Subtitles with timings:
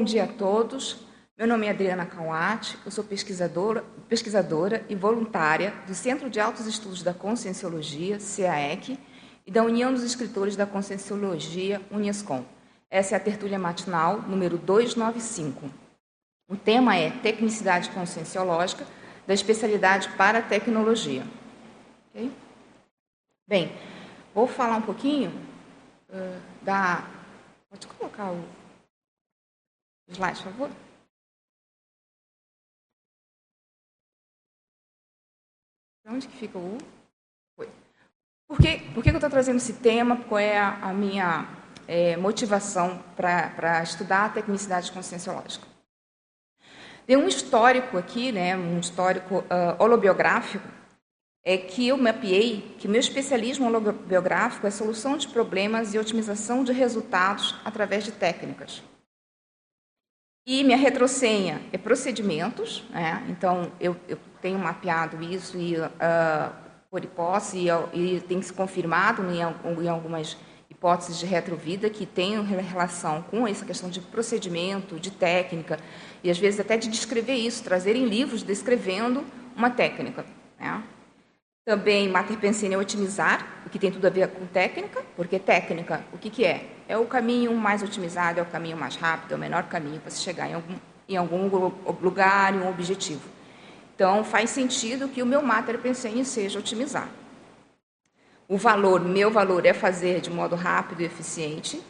[0.00, 0.96] Bom dia a todos.
[1.36, 6.66] Meu nome é Adriana Kawat, eu sou pesquisadora, pesquisadora e voluntária do Centro de Altos
[6.66, 8.98] Estudos da Conscienciologia, CAEC,
[9.46, 12.46] e da União dos Escritores da Conscienciologia, Unescom.
[12.90, 15.68] Essa é a tertúlia matinal número 295.
[16.48, 18.86] O tema é Tecnicidade Conscienciológica
[19.26, 21.24] da especialidade para tecnologia.
[22.08, 22.32] Okay?
[23.46, 23.70] Bem,
[24.34, 25.30] vou falar um pouquinho
[26.08, 27.04] uh, da.
[27.68, 28.42] Pode colocar o
[30.10, 30.70] slide, por favor?
[36.06, 36.78] Onde que fica o
[37.56, 37.68] Foi.
[38.48, 40.16] Por que, por que eu estou trazendo esse tema?
[40.24, 41.46] Qual é a, a minha
[41.86, 45.66] é, motivação para estudar a tecnicidade conscienciológica?
[47.06, 50.68] Tem um histórico aqui, né, um histórico uh, holobiográfico,
[51.44, 56.72] é que eu mapeei que meu especialismo holobiográfico é solução de problemas e otimização de
[56.72, 58.82] resultados através de técnicas.
[60.52, 63.24] E minha retrosenha é procedimentos, né?
[63.28, 65.88] então eu, eu tenho mapeado isso e, uh,
[66.90, 70.36] por hipótese e, e, tem se confirmado em, em algumas
[70.68, 75.78] hipóteses de retrovida que têm relação com essa questão de procedimento, de técnica,
[76.20, 80.26] e às vezes até de descrever isso, trazerem livros descrevendo uma técnica.
[80.58, 80.82] Né?
[81.64, 86.04] Também Mater Pensene é otimizar, o que tem tudo a ver com técnica, porque técnica,
[86.12, 86.66] o que, que é?
[86.88, 90.10] É o caminho mais otimizado, é o caminho mais rápido, é o menor caminho para
[90.10, 90.74] se chegar em algum,
[91.08, 91.48] em algum
[92.00, 93.28] lugar, em um objetivo.
[93.94, 97.08] Então, faz sentido que o meu Mater Pensene seja otimizar.
[98.48, 101.80] O valor, meu valor é fazer de modo rápido e eficiente.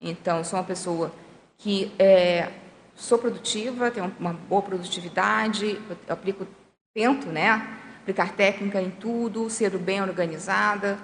[0.00, 1.12] Então, sou uma pessoa
[1.56, 2.50] que é,
[2.96, 6.46] sou produtiva, tenho uma boa produtividade, aplico,
[6.92, 10.96] tento, né, aplicar técnica em tudo, ser bem organizada,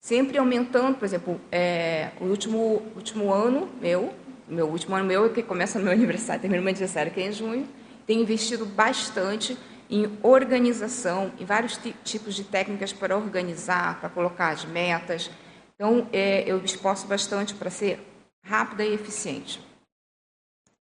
[0.00, 4.14] sempre aumentando, por exemplo, é, o último, último ano meu,
[4.46, 7.66] meu último ano meu, que começa meu aniversário, termina meu aniversário, que é em junho,
[8.06, 9.58] tenho investido bastante
[9.90, 15.30] em organização, em vários tipos de técnicas para organizar, para colocar as metas.
[15.74, 17.98] Então, é, eu me esforço bastante para ser
[18.44, 19.60] rápida e eficiente.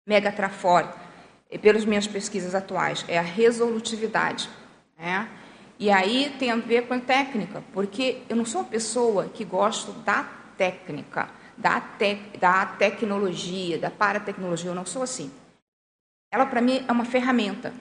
[0.07, 0.91] Mega Trafor,
[1.61, 4.49] pelas minhas pesquisas atuais, é a resolutividade.
[4.97, 5.29] Né?
[5.79, 9.45] E aí tem a ver com a técnica, porque eu não sou uma pessoa que
[9.45, 10.25] gosto da
[10.57, 15.31] técnica, da, te, da tecnologia, da paratecnologia, eu não sou assim.
[16.29, 17.73] Ela, para mim, é uma ferramenta.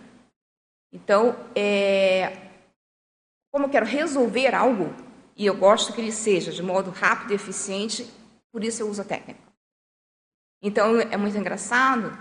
[0.93, 2.51] Então, é,
[3.51, 4.95] como eu quero resolver algo,
[5.37, 8.09] e eu gosto que ele seja de modo rápido e eficiente,
[8.53, 9.41] por isso eu uso a técnica.
[10.63, 12.17] Então, é muito engraçado,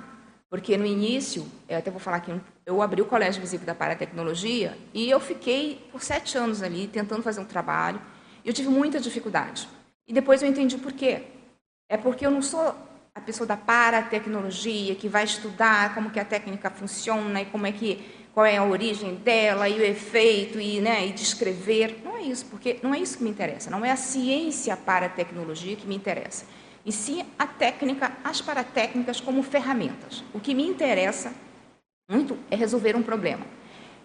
[0.49, 2.31] porque no início, eu até vou falar aqui
[2.67, 7.23] eu abri o Colégio Visível da Paratecnologia e eu fiquei por sete anos ali tentando
[7.23, 8.01] fazer um trabalho.
[8.44, 9.69] Eu tive muita dificuldade.
[10.05, 11.23] E depois eu entendi por quê.
[11.88, 12.75] É porque eu não sou
[13.16, 17.72] a pessoa da paratecnologia que vai estudar como que a técnica funciona e como é
[17.72, 22.01] que qual é a origem dela e o efeito e, né, e descrever.
[22.03, 23.72] Não é isso, porque não é isso que me interessa.
[23.72, 26.45] Não é a ciência para a tecnologia que me interessa.
[26.85, 30.22] E sim a técnica, as paratécnicas como ferramentas.
[30.33, 31.33] O que me interessa
[32.07, 33.45] muito é resolver um problema.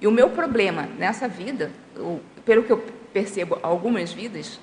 [0.00, 1.70] E o meu problema nessa vida,
[2.44, 2.78] pelo que eu
[3.12, 4.58] percebo algumas vidas,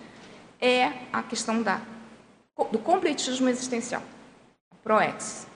[0.59, 1.81] é a questão da,
[2.71, 4.03] do completismo existencial,
[4.83, 5.47] ProEx.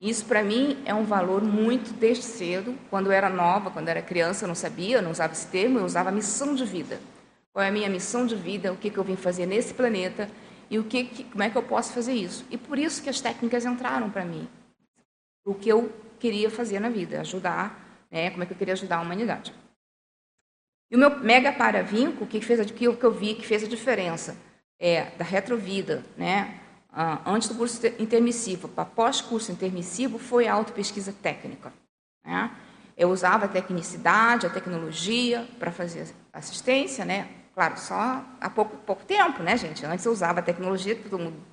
[0.00, 2.76] Isso para mim é um valor muito desde cedo.
[2.90, 5.46] Quando eu era nova, quando eu era criança, eu não sabia, eu não usava esse
[5.46, 6.98] termo, eu usava missão de vida.
[7.52, 8.72] Qual é a minha missão de vida?
[8.72, 10.28] O que, que eu vim fazer nesse planeta?
[10.68, 12.44] E o que, que, como é que eu posso fazer isso?
[12.50, 14.48] E por isso que as técnicas entraram para mim.
[15.44, 18.98] O que eu queria fazer na vida, ajudar, né, como é que eu queria ajudar
[18.98, 19.52] a humanidade.
[20.88, 24.36] E o meu mega paravinco, que fez que eu vi que fez a diferença
[24.78, 26.60] é da retrovida, né,
[27.26, 31.72] antes do curso intermissivo para pós-curso intermissivo, foi a autopesquisa técnica.
[32.24, 32.50] Né?
[32.96, 37.28] Eu usava a tecnicidade, a tecnologia para fazer assistência, né?
[37.54, 39.84] Claro, só há pouco, pouco tempo, né, gente?
[39.86, 41.52] Antes eu usava a tecnologia, todo mundo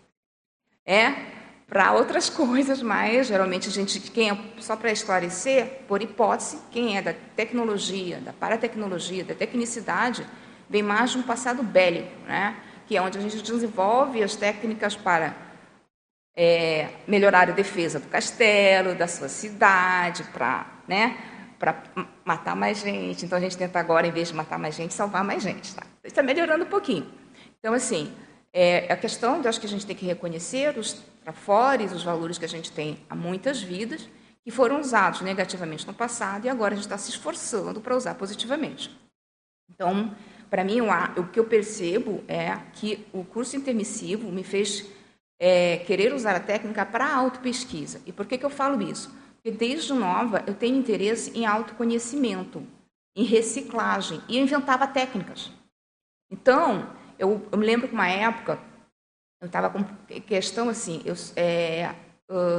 [0.86, 1.39] é
[1.70, 6.98] para outras coisas, mas geralmente a gente, quem é, só para esclarecer, por hipótese, quem
[6.98, 10.26] é da tecnologia, da paratecnologia, da tecnicidade,
[10.70, 12.56] vem mais de um passado bélico, né?
[12.90, 15.36] que é onde a gente desenvolve as técnicas para
[16.36, 21.16] é, melhorar a defesa do castelo, da sua cidade, para né,
[22.26, 23.26] matar mais gente.
[23.26, 25.76] Então a gente tenta agora, em vez de matar mais gente, salvar mais gente.
[25.76, 25.84] Tá?
[26.04, 27.06] Está melhorando um pouquinho.
[27.60, 28.12] Então, assim,
[28.52, 32.40] é a questão, eu acho que a gente tem que reconhecer os trafores, os valores
[32.40, 34.10] que a gente tem há muitas vidas,
[34.44, 38.16] que foram usados negativamente no passado e agora a gente está se esforçando para usar
[38.16, 38.90] positivamente.
[39.70, 40.16] Então,
[40.50, 44.88] para mim, o que eu percebo é que o curso intermissivo me fez
[45.40, 48.02] é, querer usar a técnica para autopesquisa.
[48.08, 49.16] E por que, que eu falo isso?
[49.36, 52.64] Porque desde nova eu tenho interesse em autoconhecimento,
[53.16, 55.52] em reciclagem, e eu inventava técnicas.
[56.32, 56.90] Então,
[57.20, 58.60] eu, eu me lembro que uma época
[59.42, 59.84] eu estava com
[60.22, 61.94] questão assim, eu, é,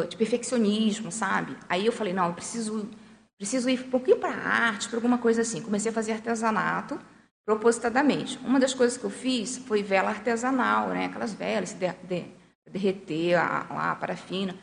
[0.09, 1.57] de perfeccionismo, sabe?
[1.69, 2.89] Aí eu falei, não, eu preciso,
[3.37, 5.63] preciso ir um pouquinho para arte, para alguma coisa assim.
[5.63, 6.99] Comecei a fazer artesanato
[7.45, 8.39] propositadamente.
[8.45, 11.07] Uma das coisas que eu fiz foi vela artesanal, né?
[11.07, 12.25] Aquelas velas, de, de,
[12.71, 14.57] derreter a, lá a parafina.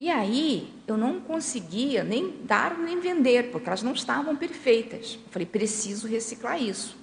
[0.00, 5.18] E aí eu não conseguia nem dar nem vender, porque elas não estavam perfeitas.
[5.24, 6.99] Eu falei, preciso reciclar isso.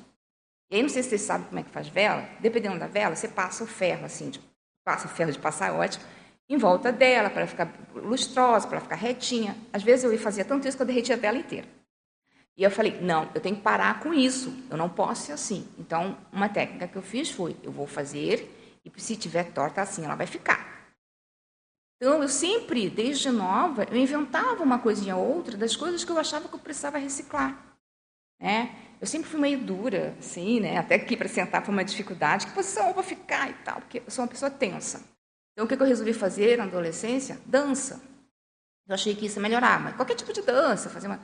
[0.69, 2.27] E aí, não sei se vocês sabem como é que faz vela.
[2.39, 4.41] Dependendo da vela, você passa o ferro, assim, de,
[4.83, 6.03] passa o ferro de passar ótimo,
[6.49, 9.55] em volta dela, para ficar lustrosa, para ficar retinha.
[9.71, 11.67] Às vezes eu fazia tanto isso que eu derretia a vela inteira.
[12.57, 14.51] E eu falei, não, eu tenho que parar com isso.
[14.69, 15.67] Eu não posso ser assim.
[15.77, 20.05] Então, uma técnica que eu fiz foi, eu vou fazer e se tiver torta assim,
[20.05, 20.95] ela vai ficar.
[21.97, 26.17] Então, eu sempre, desde nova, eu inventava uma coisinha ou outra das coisas que eu
[26.17, 27.77] achava que eu precisava reciclar.
[28.39, 28.75] Né?
[28.99, 30.77] Eu sempre fui meio dura, assim, né?
[30.77, 32.47] até aqui para sentar foi uma dificuldade.
[32.47, 33.81] Que posição eu vou ficar e tal?
[33.81, 35.03] Porque eu sou uma pessoa tensa.
[35.53, 37.39] Então, o que eu resolvi fazer na adolescência?
[37.45, 38.01] Dança.
[38.87, 41.19] Eu achei que isso ia melhorar, mas qualquer tipo de dança, fazer uma...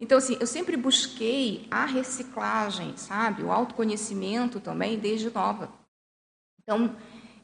[0.00, 3.42] Então, assim, eu sempre busquei a reciclagem, sabe?
[3.42, 5.70] O autoconhecimento também, desde nova.
[6.60, 6.96] Então,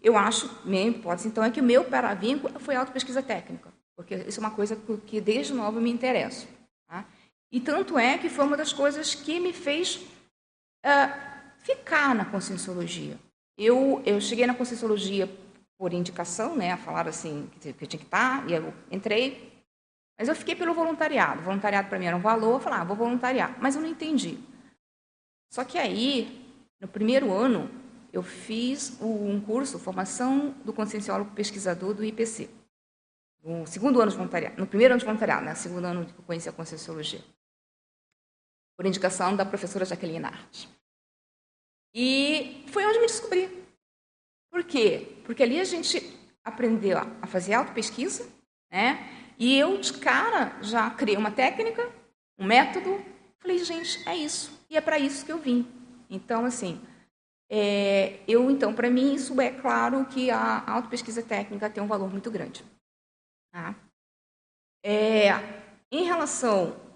[0.03, 4.41] eu acho, minha hipótese, então, é que o meu paravínculo foi autopesquisa técnica, porque isso
[4.41, 6.49] é uma coisa que desde nova eu me interesso.
[7.51, 7.57] Tá?
[7.57, 9.97] E tanto é que foi uma das coisas que me fez
[10.87, 13.19] uh, ficar na conscienciologia.
[13.59, 15.29] Eu, eu cheguei na conscienciologia
[15.77, 19.51] por indicação, né, falaram assim que eu tinha que estar, e eu entrei,
[20.19, 21.41] mas eu fiquei pelo voluntariado.
[21.41, 23.89] O voluntariado para mim era um valor, eu falei, ah, vou voluntariar, mas eu não
[23.89, 24.39] entendi.
[25.51, 26.47] Só que aí,
[26.79, 27.71] no primeiro ano,
[28.13, 32.49] eu fiz um curso, formação do conscienciólogo pesquisador do IPC.
[33.43, 35.55] No segundo ano de voluntariado, no primeiro ano de voluntariado, né?
[35.55, 37.21] segundo ano que eu conheci a conscienciologia.
[38.81, 40.67] Por indicação da professora Jaqueline Arte.
[41.95, 43.63] E foi onde me descobri.
[44.51, 45.19] Por quê?
[45.27, 48.27] Porque ali a gente aprendeu a fazer auto-pesquisa,
[48.73, 49.35] né?
[49.39, 51.93] E eu, de cara, já criei uma técnica,
[52.39, 53.05] um método.
[53.39, 54.51] Falei, gente, é isso.
[54.71, 55.71] E é para isso que eu vim.
[56.09, 56.81] Então, assim,
[57.51, 62.11] é, eu, então, para mim, isso é claro que a autopesquisa técnica tem um valor
[62.11, 62.65] muito grande.
[63.53, 63.75] Tá?
[64.83, 65.33] É,
[65.93, 66.90] em relação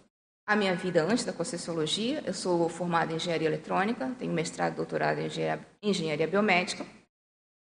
[0.46, 4.76] à minha vida antes da Conscienciologia, eu sou formada em Engenharia Eletrônica, tenho mestrado e
[4.76, 6.86] doutorado em Engenharia, engenharia Biomédica,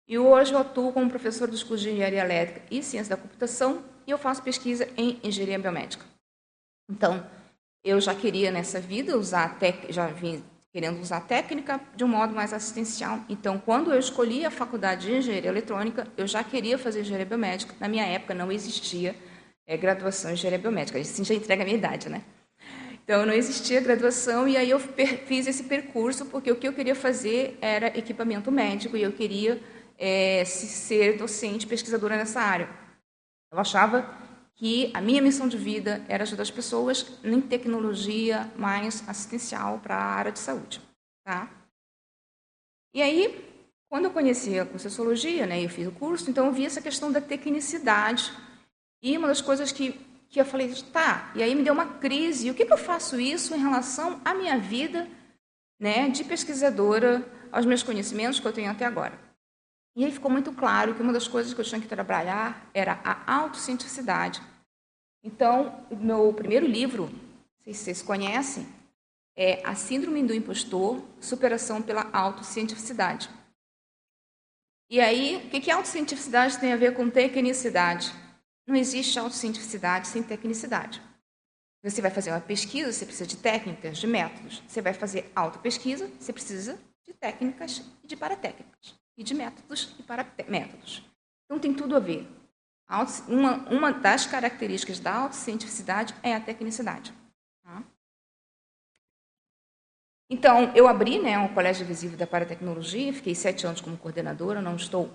[0.07, 3.83] e hoje eu atuo como professor dos cursos de Engenharia Elétrica e Ciência da Computação,
[4.05, 6.05] e eu faço pesquisa em Engenharia Biomédica.
[6.89, 7.25] Então,
[7.83, 9.91] eu já queria nessa vida usar, tec...
[9.91, 13.21] já vim querendo usar a técnica de um modo mais assistencial.
[13.29, 17.73] Então, quando eu escolhi a faculdade de engenharia eletrônica, eu já queria fazer engenharia biomédica.
[17.79, 19.15] Na minha época não existia
[19.65, 20.99] é, graduação em engenharia biomédica.
[20.99, 22.21] Isso já entrega a minha idade, né?
[23.05, 26.95] Então, não existia graduação e aí eu fiz esse percurso porque o que eu queria
[26.95, 29.61] fazer era equipamento médico e eu queria
[29.95, 32.67] é, ser docente, pesquisadora nessa área.
[33.51, 34.09] Eu achava
[34.55, 39.95] que a minha missão de vida era ajudar as pessoas em tecnologia mais assistencial para
[39.95, 40.81] a área de saúde.
[41.23, 41.47] Tá?
[42.91, 43.45] E aí,
[43.87, 47.11] quando eu conheci a Conscienciologia, né, eu fiz o curso, então eu vi essa questão
[47.11, 48.33] da tecnicidade.
[48.99, 49.99] E uma das coisas que,
[50.35, 52.51] que eu falei, tá, e aí me deu uma crise.
[52.51, 55.07] O que, que eu faço isso em relação à minha vida
[55.79, 59.17] né, de pesquisadora, aos meus conhecimentos que eu tenho até agora?
[59.95, 62.99] E aí ficou muito claro que uma das coisas que eu tinha que trabalhar era
[63.01, 64.41] a autocientificidade.
[65.23, 67.09] Então, o meu primeiro livro,
[67.63, 68.67] se vocês conhecem,
[69.37, 73.29] é A Síndrome do Impostor, Superação pela Autocientificidade.
[74.89, 78.24] E aí, o que, a autocientificidade tem a ver com tecnicidade?
[78.67, 81.01] Não existe autocientificidade sem tecnicidade.
[81.83, 84.63] Você vai fazer uma pesquisa, você precisa de técnicas, de métodos.
[84.67, 90.03] Você vai fazer autopesquisa, você precisa de técnicas e de paratécnicas e de métodos e
[90.03, 91.03] para métodos.
[91.45, 92.27] Então tem tudo a ver.
[93.27, 97.13] Uma, uma das características da autocientificidade é a tecnicidade.
[97.63, 97.83] Tá?
[100.29, 104.75] Então, eu abri né, o Colégio Visível da Paratecnologia, fiquei sete anos como coordenadora, não
[104.75, 105.11] estou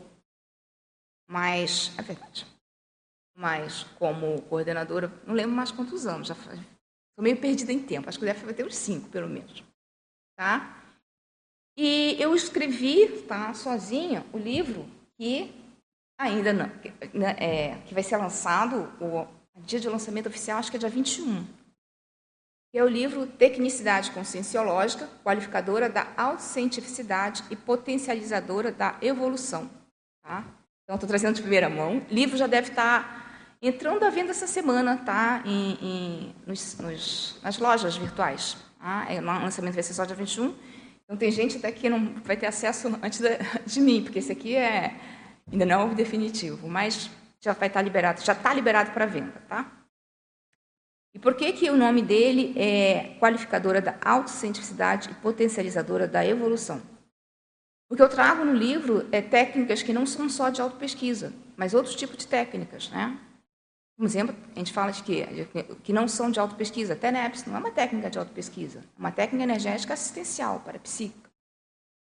[1.29, 2.47] mais, é verdade,
[3.35, 6.55] mas como coordenadora, não lembro mais quantos anos, já estou
[7.19, 9.63] meio perdida em tempo, acho que deve ter uns cinco, pelo menos.
[10.37, 10.77] Tá?
[11.77, 15.55] E eu escrevi tá, sozinha o livro que
[16.19, 19.27] ainda não, que, né, é, que vai ser lançado, o
[19.63, 21.45] dia de lançamento oficial, acho que é dia 21.
[22.73, 29.69] Que é o livro Tecnicidade Conscienciológica, qualificadora da autocientificidade e potencializadora da evolução.
[30.23, 30.45] Tá?
[30.85, 31.99] Então, estou trazendo de primeira mão.
[31.99, 33.20] O livro já deve estar tá
[33.63, 35.43] entrando à venda essa semana, tá?
[35.45, 38.57] Em, em nos, nos, nas lojas virtuais.
[38.79, 39.07] Tá?
[39.19, 40.55] O lançamento vai ser só dia 21.
[41.05, 43.29] Então, tem gente até que não vai ter acesso antes de,
[43.67, 44.95] de mim, porque esse aqui é
[45.51, 49.07] ainda não é o definitivo, mas já vai estar tá liberado, já está liberado para
[49.07, 49.71] venda, tá?
[51.13, 56.81] E por que, que o nome dele é qualificadora da autocientificidade e potencializadora da evolução?
[57.91, 61.75] O que eu trago no livro é técnicas que não são só de autopesquisa, mas
[61.75, 62.89] outros tipos de técnicas.
[62.91, 63.19] Né?
[64.01, 65.27] Por exemplo, a gente fala de que,
[65.83, 66.97] que não são de autopesquisa.
[66.97, 71.31] TENEPS não é uma técnica de autopesquisa, é uma técnica energética assistencial para a psíquica.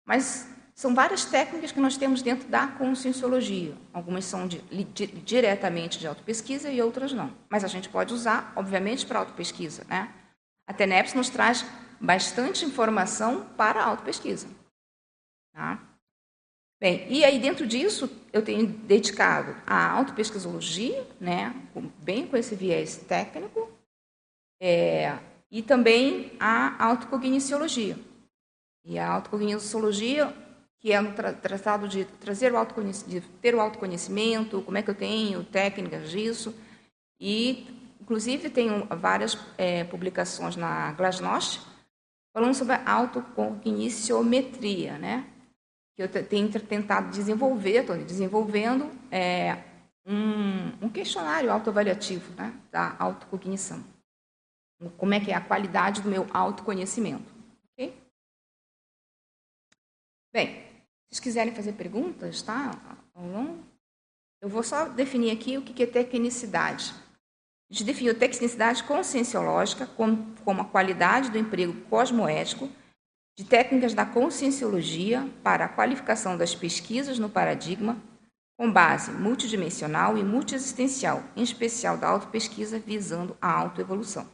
[0.05, 3.77] Mas são várias técnicas que nós temos dentro da conscienciologia.
[3.93, 4.59] Algumas são de,
[5.23, 7.31] diretamente de autopesquisa e outras não.
[7.49, 9.85] Mas a gente pode usar, obviamente, para autopesquisa.
[9.87, 10.13] Né?
[10.67, 11.65] A TENEPS nos traz
[11.97, 14.49] bastante informação para a autopesquisa.
[15.53, 15.79] Tá?
[16.85, 21.51] Bem, e aí dentro disso eu tenho dedicado a autopesquisologia, né,
[22.03, 23.67] bem com esse viés técnico,
[24.61, 25.17] é,
[25.49, 27.97] e também a autocogniciologia.
[28.85, 30.31] E a autocogniciologia,
[30.79, 32.57] que é um tra tratado de trazer o
[33.07, 36.53] de ter o autoconhecimento, como é que eu tenho técnicas disso,
[37.19, 37.67] e
[37.99, 41.61] inclusive tenho várias é, publicações na Glasnost
[42.31, 45.31] falando sobre a autocogniciometria, né?
[45.95, 49.63] Que eu tenho tentado desenvolver, estou desenvolvendo é,
[50.05, 53.83] um, um, questionário autoavaliativo né, da autocognição.
[54.97, 57.33] Como é que é a qualidade do meu autoconhecimento.
[57.71, 57.97] Okay?
[60.33, 62.71] Bem, se vocês quiserem fazer perguntas, tá?
[64.41, 66.93] Eu vou só definir aqui o que é tecnicidade.
[67.69, 72.69] A gente definiu tecnicidade conscienciológica como, como a qualidade do emprego cosmoético
[73.37, 78.01] de técnicas da conscienciologia para a qualificação das pesquisas no paradigma
[78.57, 84.29] com base multidimensional e multiexistencial, em especial da autopesquisa visando a autoevolução.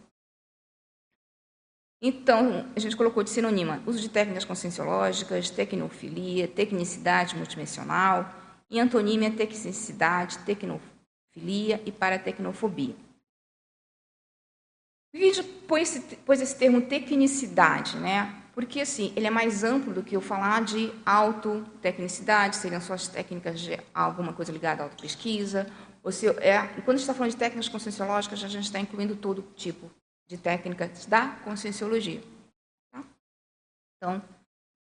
[2.03, 8.41] Então, a gente colocou de sinônima uso de técnicas conscienciológicas, tecnofilia, tecnicidade multidimensional,
[8.71, 12.95] e antonímia tecnicidade, tecnofilia e paratecnofobia.
[15.11, 17.97] Por que a gente pôs esse, pôs esse termo tecnicidade?
[17.97, 18.40] Né?
[18.53, 23.07] Porque assim, ele é mais amplo do que eu falar de autotecnicidade, seriam só as
[23.07, 25.71] técnicas de alguma coisa ligada à autopesquisa,
[26.03, 29.15] ou se é, quando a gente está falando de técnicas conscienciológicas, a gente está incluindo
[29.15, 29.89] todo tipo
[30.27, 32.21] de técnicas da conscienciologia.
[32.91, 33.03] Tá?
[33.97, 34.21] Então,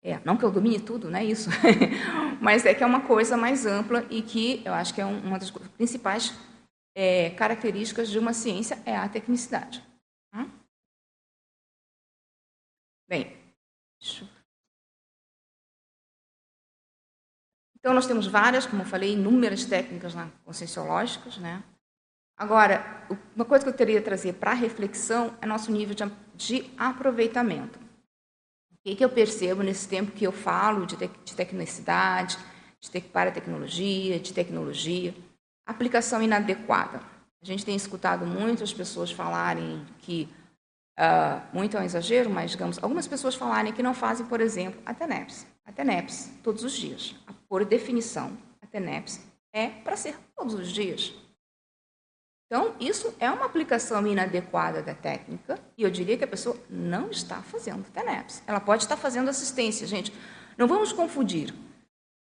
[0.02, 1.48] é, não que eu domine tudo, não é isso,
[2.40, 5.38] mas é que é uma coisa mais ampla e que eu acho que é uma
[5.38, 6.34] das principais
[6.94, 9.82] é, características de uma ciência é a tecnicidade.
[10.30, 10.46] Tá?
[13.08, 13.37] Bem,
[17.78, 20.12] então, nós temos várias, como eu falei, inúmeras técnicas
[20.44, 21.38] conscienciológicas.
[21.38, 21.62] Né?
[22.36, 27.78] Agora, uma coisa que eu teria trazer para reflexão é nosso nível de, de aproveitamento.
[28.70, 32.38] O que, que, eu percebo nesse tempo que eu falo de, te, de tecnicidade,
[32.80, 35.14] de te, para tecnologia, de tecnologia?
[35.66, 37.00] Aplicação inadequada.
[37.42, 40.28] A gente tem escutado muitas pessoas falarem que
[40.98, 44.82] Uh, muito é um exagero, mas, digamos, algumas pessoas falarem que não fazem, por exemplo,
[44.84, 45.46] a TENEPS.
[45.64, 47.14] A TENEPS, todos os dias.
[47.48, 49.20] Por definição, a TENEPS
[49.52, 51.14] é para ser todos os dias.
[52.46, 57.10] Então, isso é uma aplicação inadequada da técnica e eu diria que a pessoa não
[57.10, 58.42] está fazendo TENEPS.
[58.46, 60.12] Ela pode estar fazendo assistência, gente.
[60.56, 61.54] Não vamos confundir.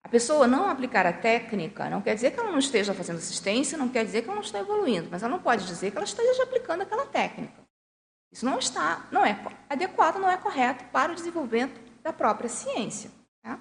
[0.03, 3.77] A pessoa não aplicar a técnica não quer dizer que ela não esteja fazendo assistência,
[3.77, 6.05] não quer dizer que ela não está evoluindo, mas ela não pode dizer que ela
[6.05, 7.66] esteja aplicando aquela técnica.
[8.31, 13.11] Isso não está, não é adequado, não é correto para o desenvolvimento da própria ciência.
[13.41, 13.59] Tá?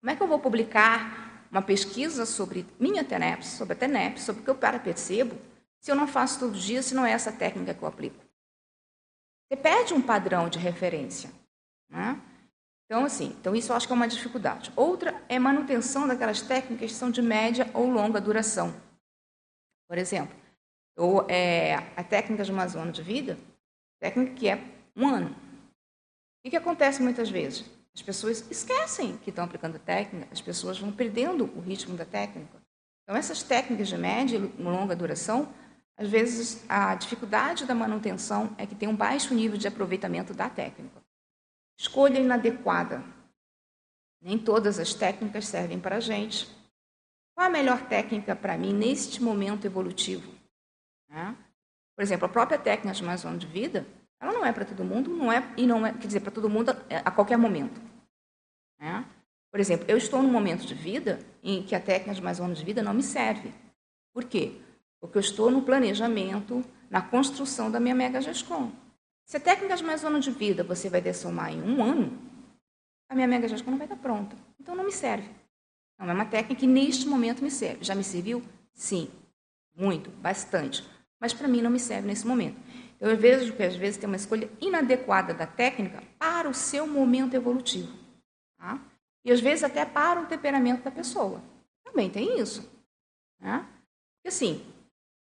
[0.00, 4.42] Como é que eu vou publicar uma pesquisa sobre minha TENEPS, sobre a TENEPS, sobre
[4.42, 5.38] o que eu para percebo,
[5.80, 8.24] se eu não faço todo dia, se não é essa técnica que eu aplico?
[9.46, 11.30] Você perde um padrão de referência.
[11.88, 12.20] Né?
[12.86, 14.72] Então, assim, então isso eu acho que é uma dificuldade.
[14.74, 18.74] Outra é manutenção daquelas técnicas que são de média ou longa duração.
[19.88, 20.34] Por exemplo,
[20.96, 23.38] ou é, a técnica de uma zona de vida,
[24.00, 24.62] técnica que é
[24.96, 25.34] um ano.
[26.44, 27.64] O que acontece muitas vezes?
[27.94, 32.04] As pessoas esquecem que estão aplicando a técnica, as pessoas vão perdendo o ritmo da
[32.04, 32.60] técnica.
[33.02, 35.52] Então, essas técnicas de média e longa duração,
[35.96, 40.50] às vezes a dificuldade da manutenção é que tem um baixo nível de aproveitamento da
[40.50, 41.02] técnica.
[41.78, 43.04] Escolha inadequada.
[44.20, 46.48] Nem todas as técnicas servem para a gente.
[47.34, 50.33] Qual a melhor técnica para mim neste momento evolutivo?
[51.14, 51.36] Né?
[51.94, 53.86] Por exemplo, a própria técnica de mais de vida,
[54.20, 56.50] ela não é para todo mundo, não é e não é, quer dizer, para todo
[56.50, 57.80] mundo a qualquer momento.
[58.80, 59.04] Né?
[59.52, 62.64] Por exemplo, eu estou num momento de vida em que a técnica de mais de
[62.64, 63.54] vida não me serve.
[64.12, 64.60] Por quê?
[65.00, 68.72] Porque eu estou no planejamento, na construção da minha Mega GESCOM.
[69.24, 72.18] Se a técnica de mais de vida você vai dessomar em um ano,
[73.08, 74.36] a minha Mega GESCOM não vai estar pronta.
[74.58, 75.30] Então não me serve.
[75.96, 77.84] Não é uma técnica que neste momento me serve.
[77.84, 78.42] Já me serviu?
[78.72, 79.08] Sim.
[79.76, 80.84] Muito, bastante.
[81.20, 82.60] Mas para mim não me serve nesse momento.
[83.00, 87.34] Eu vejo que às vezes tem uma escolha inadequada da técnica para o seu momento
[87.34, 87.92] evolutivo.
[88.56, 88.80] Tá?
[89.24, 91.42] E às vezes até para o temperamento da pessoa.
[91.84, 92.70] Também tem isso.
[93.40, 93.66] Né?
[94.16, 94.64] Porque assim,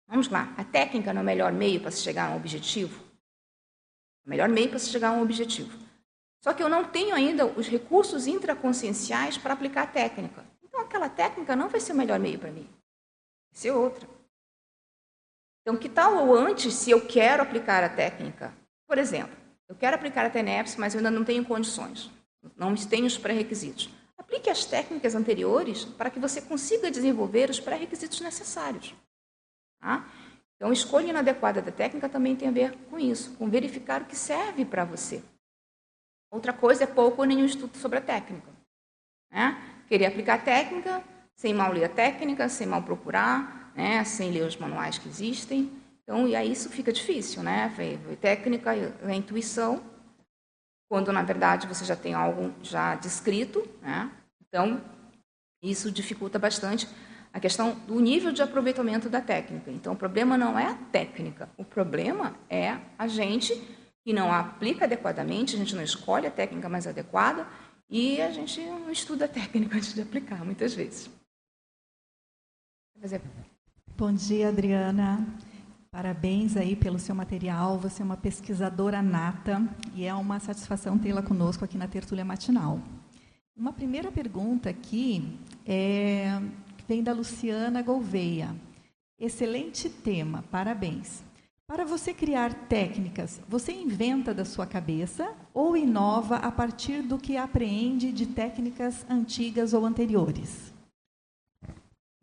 [0.06, 3.02] vamos lá, a técnica não é o melhor meio para se chegar a um objetivo?
[4.24, 5.86] O melhor meio para se chegar a um objetivo.
[6.42, 10.44] Só que eu não tenho ainda os recursos intraconscienciais para aplicar a técnica.
[10.62, 12.64] Então aquela técnica não vai ser o melhor meio para mim.
[13.50, 14.15] Vai ser outra.
[15.66, 18.54] Então, que tal ou antes, se eu quero aplicar a técnica?
[18.86, 19.36] Por exemplo,
[19.68, 22.08] eu quero aplicar a TENEPS, mas eu ainda não tenho condições,
[22.56, 23.90] não tenho os pré-requisitos.
[24.16, 28.94] Aplique as técnicas anteriores para que você consiga desenvolver os pré-requisitos necessários.
[29.80, 30.08] Tá?
[30.54, 34.14] Então, escolha inadequada da técnica também tem a ver com isso, com verificar o que
[34.14, 35.20] serve para você.
[36.30, 38.52] Outra coisa é pouco ou nenhum estudo sobre a técnica.
[39.32, 39.82] Né?
[39.88, 41.02] Querer aplicar a técnica
[41.34, 45.70] sem mal ler a técnica, sem mal procurar, né, sem ler os manuais que existem.
[46.02, 47.72] Então, e aí isso fica difícil, né?
[48.10, 49.82] A técnica, a intuição,
[50.88, 54.10] quando na verdade você já tem algo já descrito, né?
[54.48, 54.80] Então,
[55.62, 56.88] isso dificulta bastante
[57.32, 59.70] a questão do nível de aproveitamento da técnica.
[59.70, 63.52] Então, o problema não é a técnica, o problema é a gente
[64.04, 67.46] que não aplica adequadamente, a gente não escolhe a técnica mais adequada
[67.90, 71.10] e a gente não estuda a técnica antes de aplicar, muitas vezes.
[73.00, 73.20] Fazer
[73.98, 75.26] Bom dia, Adriana.
[75.90, 77.78] Parabéns aí pelo seu material.
[77.78, 82.78] Você é uma pesquisadora nata e é uma satisfação tê-la conosco aqui na Tertúlia Matinal.
[83.56, 86.38] Uma primeira pergunta aqui é,
[86.86, 88.54] vem da Luciana Gouveia.
[89.18, 91.24] Excelente tema, parabéns.
[91.66, 97.38] Para você criar técnicas, você inventa da sua cabeça ou inova a partir do que
[97.38, 100.75] apreende de técnicas antigas ou anteriores?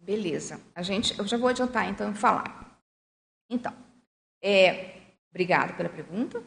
[0.03, 0.59] Beleza.
[0.75, 2.77] A gente, eu já vou adiantar então falar.
[3.49, 3.73] Então,
[4.43, 4.97] é,
[5.29, 6.43] obrigada pela pergunta.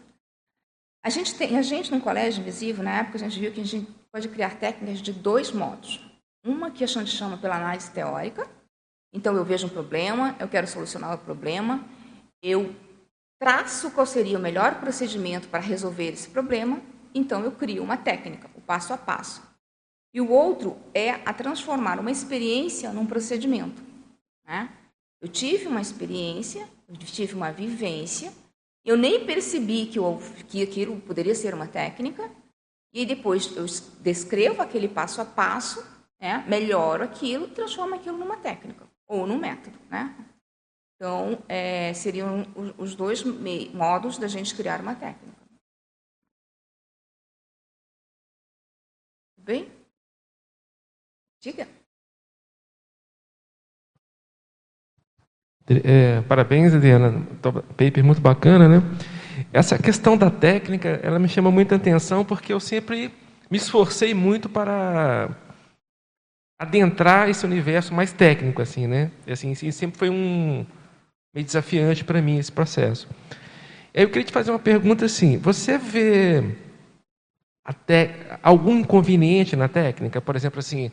[1.03, 3.65] A gente tem, a gente no colégio invisível, na época a gente viu que a
[3.65, 6.05] gente pode criar técnicas de dois modos.
[6.45, 8.47] Uma que a gente chama pela análise teórica.
[9.13, 11.83] Então eu vejo um problema, eu quero solucionar o problema,
[12.43, 12.75] eu
[13.39, 16.83] traço qual seria o melhor procedimento para resolver esse problema,
[17.15, 19.46] então eu crio uma técnica, o passo a passo.
[20.17, 23.83] E o outro é a transformar uma experiência num procedimento.
[24.47, 24.75] Né?
[25.21, 28.33] Eu tive uma experiência, eu tive uma vivência,
[28.83, 32.31] eu nem percebi que, eu, que aquilo poderia ser uma técnica,
[32.95, 33.67] e depois eu
[34.01, 35.87] descrevo aquele passo a passo,
[36.19, 36.43] né?
[36.49, 39.79] melhoro aquilo, transformo aquilo numa técnica ou num método.
[39.91, 40.17] Né?
[40.95, 42.47] Então, é, seriam
[42.79, 45.37] os dois modos da gente criar uma técnica.
[49.37, 49.76] Bem?
[51.47, 51.69] Diga.
[55.69, 57.25] É, parabéns, Adriana.
[57.77, 58.83] Paper muito bacana, né?
[59.53, 63.13] Essa questão da técnica, ela me chama muita atenção porque eu sempre
[63.49, 65.31] me esforcei muito para
[66.59, 69.13] adentrar esse universo mais técnico, assim, né?
[69.31, 70.67] Assim, sempre foi um
[71.33, 73.09] meio desafiante para mim esse processo.
[73.95, 76.57] Eu queria te fazer uma pergunta assim: você vê
[77.65, 80.21] até algum inconveniente na técnica?
[80.21, 80.91] Por exemplo, assim,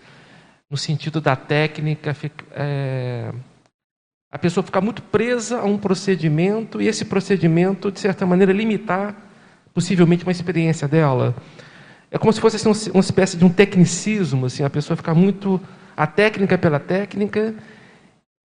[0.74, 2.18] no sentido da técnica,
[2.56, 3.32] é,
[4.32, 9.16] a pessoa ficar muito presa a um procedimento e esse procedimento, de certa maneira, limitar
[9.72, 11.36] possivelmente uma experiência dela.
[12.10, 15.62] É como se fosse assim, uma espécie de um tecnicismo, assim, a pessoa ficar muito
[15.96, 17.54] a técnica pela técnica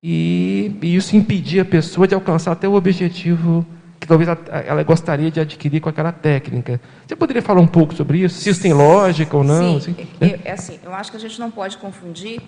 [0.03, 3.65] e, e isso impedir a pessoa de alcançar até o objetivo
[3.99, 4.29] que talvez
[4.67, 6.81] ela gostaria de adquirir com aquela técnica.
[7.07, 8.41] Você poderia falar um pouco sobre isso?
[8.41, 9.81] Se isso tem lógica ou não?
[9.81, 10.41] Sim, assim, né?
[10.45, 12.41] é, assim, eu acho que a gente não pode confundir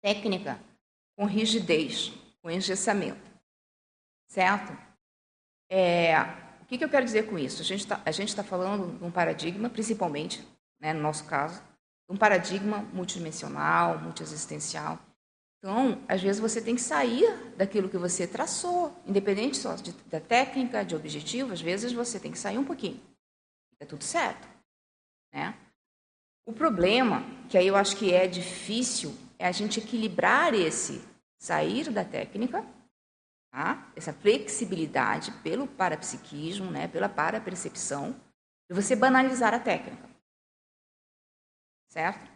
[0.00, 0.58] técnica
[1.16, 3.30] com rigidez, com engessamento.
[4.28, 4.76] Certo?
[5.68, 6.18] É,
[6.62, 7.60] o que, que, eu quero dizer com isso?
[7.62, 7.80] A gente
[8.28, 10.46] está tá falando de um paradigma, principalmente,
[10.80, 11.60] né, no nosso caso,
[12.08, 14.98] de um paradigma multidimensional, multiexistencial,
[15.60, 20.18] então, às vezes você tem que sair daquilo que você traçou, independente só de, da
[20.18, 22.98] técnica, de objetivo, às vezes você tem que sair um pouquinho.
[23.78, 24.48] É tudo certo.
[25.30, 25.54] Né?
[26.46, 31.06] O problema, que aí eu acho que é difícil, é a gente equilibrar esse
[31.38, 32.66] sair da técnica,
[33.52, 33.86] tá?
[33.94, 36.88] essa flexibilidade pelo parapsiquismo, né?
[36.88, 38.18] pela parapercepção,
[38.70, 40.08] e você banalizar a técnica.
[41.90, 42.30] Certo?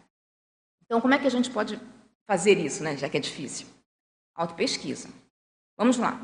[0.83, 1.79] Então, como é que a gente pode
[2.27, 3.67] fazer isso, né, já que é difícil?
[4.33, 5.09] Autopesquisa.
[5.77, 6.19] Vamos lá.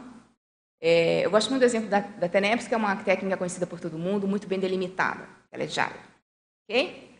[0.80, 3.80] É, eu gosto muito do exemplo da, da TENEPS, que é uma técnica conhecida por
[3.80, 5.28] todo mundo, muito bem delimitada.
[5.52, 6.00] Ela é diária.
[6.64, 7.12] Ok?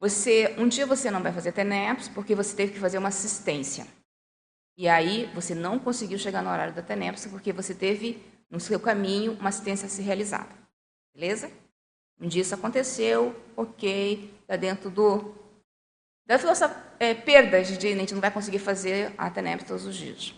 [0.00, 3.86] Você, um dia você não vai fazer TENEPS porque você teve que fazer uma assistência.
[4.76, 8.80] E aí você não conseguiu chegar no horário da TENEPS porque você teve no seu
[8.80, 10.48] caminho uma assistência a ser realizada.
[11.14, 11.50] Beleza?
[12.20, 15.34] Um dia isso aconteceu, ok, está dentro do.
[16.30, 19.96] Das nossas é, perdas de a gente não vai conseguir fazer a TENEPS todos os
[19.96, 20.32] dias.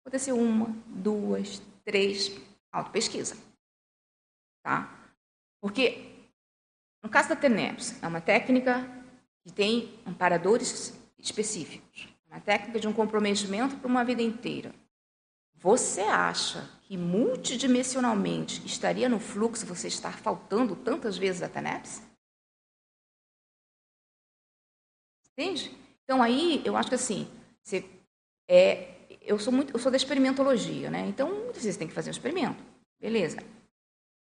[0.00, 2.36] Aconteceu uma, duas, três,
[2.72, 3.36] auto-pesquisa.
[4.64, 4.92] Tá?
[5.60, 6.12] Porque,
[7.00, 8.84] no caso da TENEPS, é uma técnica
[9.44, 12.08] que tem amparadores específicos.
[12.28, 14.74] Uma técnica de um comprometimento para uma vida inteira.
[15.54, 22.07] Você acha que multidimensionalmente estaria no fluxo você estar faltando tantas vezes a TENEPS?
[25.38, 25.70] Entende?
[26.02, 27.30] Então aí eu acho que assim,
[27.62, 27.88] você,
[28.48, 31.06] é, eu sou muito, eu sou da experimentologia, né?
[31.06, 32.60] Então muitas vezes tem que fazer um experimento,
[33.00, 33.38] beleza?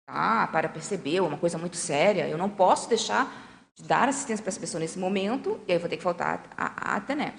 [0.05, 4.49] Tá, para perceber uma coisa muito séria, eu não posso deixar de dar assistência para
[4.49, 7.33] essa pessoa nesse momento e aí eu vou ter que faltar a, a, a.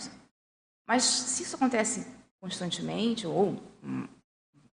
[0.84, 2.04] Mas se isso acontece
[2.40, 3.62] constantemente ou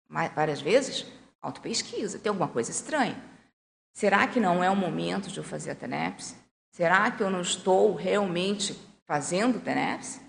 [0.09, 1.05] várias vezes,
[1.43, 2.19] autopesquisa.
[2.19, 3.23] Tem alguma coisa estranha.
[3.93, 6.37] Será que não é o momento de eu fazer a TENEPS?
[6.73, 10.21] Será que eu não estou realmente fazendo TENEPS?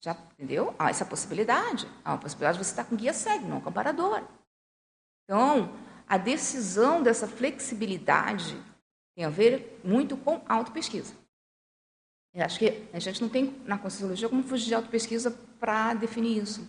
[0.00, 0.74] Já entendeu?
[0.78, 1.88] Há essa possibilidade.
[2.04, 4.22] Há uma possibilidade de você estar com guia cego, não comparador.
[5.24, 5.74] Então,
[6.06, 8.60] a decisão dessa flexibilidade
[9.14, 11.14] tem a ver muito com autopesquisa.
[12.34, 16.42] Eu acho que a gente não tem na Conscienciologia como fugir de autopesquisa para definir
[16.42, 16.66] isso.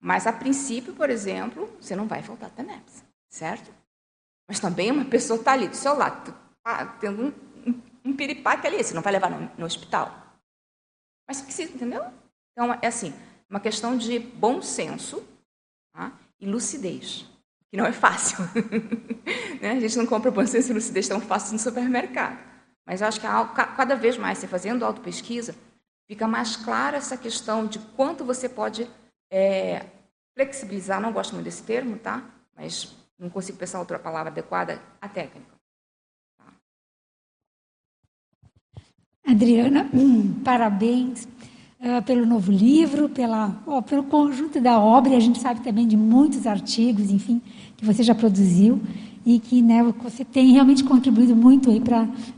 [0.00, 3.72] Mas, a princípio, por exemplo, você não vai faltar TENEPS, certo?
[4.46, 7.32] Mas também uma pessoa está ali do seu lado, tá tendo um,
[8.06, 10.14] um, piripaque ali, você não vai levar no, no hospital.
[11.28, 12.04] Mas precisa, entendeu?
[12.52, 13.12] Então, é assim,
[13.48, 15.22] uma questão de bom senso
[15.92, 16.12] tá?
[16.40, 17.26] e lucidez,
[17.70, 18.38] que não é fácil.
[19.60, 19.72] né?
[19.72, 22.38] A gente não compra bom senso e lucidez tão fácil no supermercado.
[22.86, 23.26] Mas eu acho que
[23.76, 25.54] cada vez mais, você fazendo autopesquisa,
[26.06, 28.88] fica mais clara essa questão de quanto você pode
[29.30, 29.84] é,
[30.34, 32.22] flexibilizar, não gosto muito desse termo, tá?
[32.54, 35.55] Mas não consigo pensar outra palavra adequada, a técnica.
[39.26, 39.90] Adriana,
[40.44, 41.26] parabéns
[41.80, 45.16] uh, pelo novo livro, pela, oh, pelo conjunto da obra.
[45.16, 47.42] A gente sabe também de muitos artigos, enfim,
[47.76, 48.80] que você já produziu
[49.24, 51.72] e que né, você tem realmente contribuído muito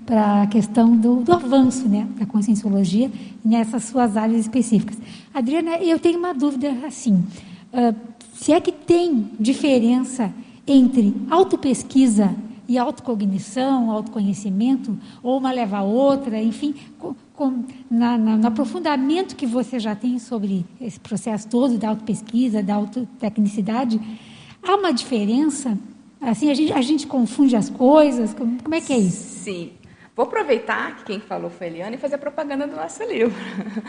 [0.07, 3.11] para a questão do, do, avanço né, da conscienciologia
[3.45, 4.97] nessas suas áreas específicas.
[5.35, 7.23] Adriana, eu tenho uma dúvida assim,
[7.75, 7.95] uh,
[8.33, 10.33] se é que tem diferença
[10.67, 12.35] entre autopesquisa
[12.69, 19.35] e autocognição, autoconhecimento, ou uma leva a outra, enfim, com, com, na, na, no aprofundamento
[19.35, 23.99] que você já tem sobre esse processo todo da autopesquisa, da autotecnicidade,
[24.63, 25.79] há uma diferença
[26.21, 28.35] Assim, a gente, a gente confunde as coisas?
[28.35, 29.45] Como, como é que é isso?
[29.45, 29.73] Sim.
[30.17, 33.33] Vou aproveitar que quem falou foi a Eliana e fazer a propaganda do nosso livro.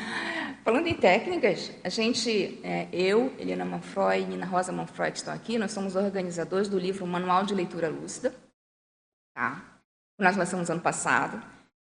[0.63, 5.33] Falando em técnicas, a gente, é, eu, Eliana Manfroy e Nina Rosa Manfroy, que estão
[5.33, 8.31] aqui, nós somos organizadores do livro Manual de Leitura Lúcida,
[9.39, 9.63] tá?
[10.17, 11.41] que nós lançamos ano passado,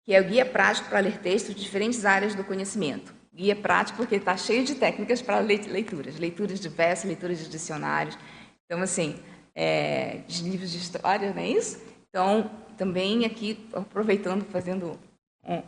[0.05, 3.13] que é o guia prático para ler textos de diferentes áreas do conhecimento.
[3.33, 8.17] Guia prático porque está cheio de técnicas para leituras, leituras diversas, leituras de dicionários.
[8.65, 9.17] Então, assim,
[9.55, 11.81] é, de livros de história, não é isso?
[12.09, 14.99] Então, também aqui, aproveitando, fazendo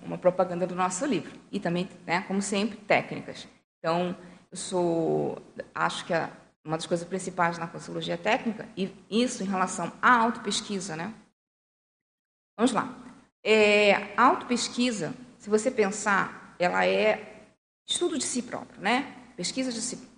[0.04, 1.32] uma propaganda do nosso livro.
[1.52, 3.48] E também, né, como sempre, técnicas.
[3.80, 4.16] Então,
[4.52, 5.42] eu sou,
[5.74, 6.30] acho que a,
[6.66, 11.14] uma das coisas principais na consciologia técnica, e isso em relação à autopesquisa, né?
[12.62, 12.96] Vamos lá.
[13.44, 17.48] É, autopesquisa, se você pensar, ela é
[17.90, 19.16] estudo de si próprio, né?
[19.36, 20.12] Pesquisa de si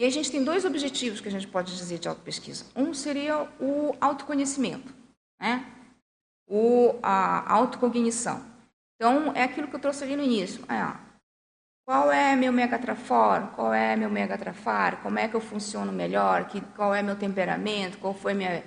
[0.00, 2.64] e a gente tem dois objetivos que a gente pode dizer de autopesquisa.
[2.74, 4.94] Um seria o autoconhecimento,
[5.38, 5.66] né?
[6.48, 8.42] o, a autocognição.
[8.96, 10.64] Então, é aquilo que eu trouxe ali no início.
[10.72, 10.96] É,
[11.86, 13.48] qual é meu megatrafor?
[13.48, 15.02] Qual é meu megatrafar?
[15.02, 16.46] Como é que eu funciono melhor?
[16.46, 17.98] Que, qual é meu temperamento?
[17.98, 18.64] Qual foi minha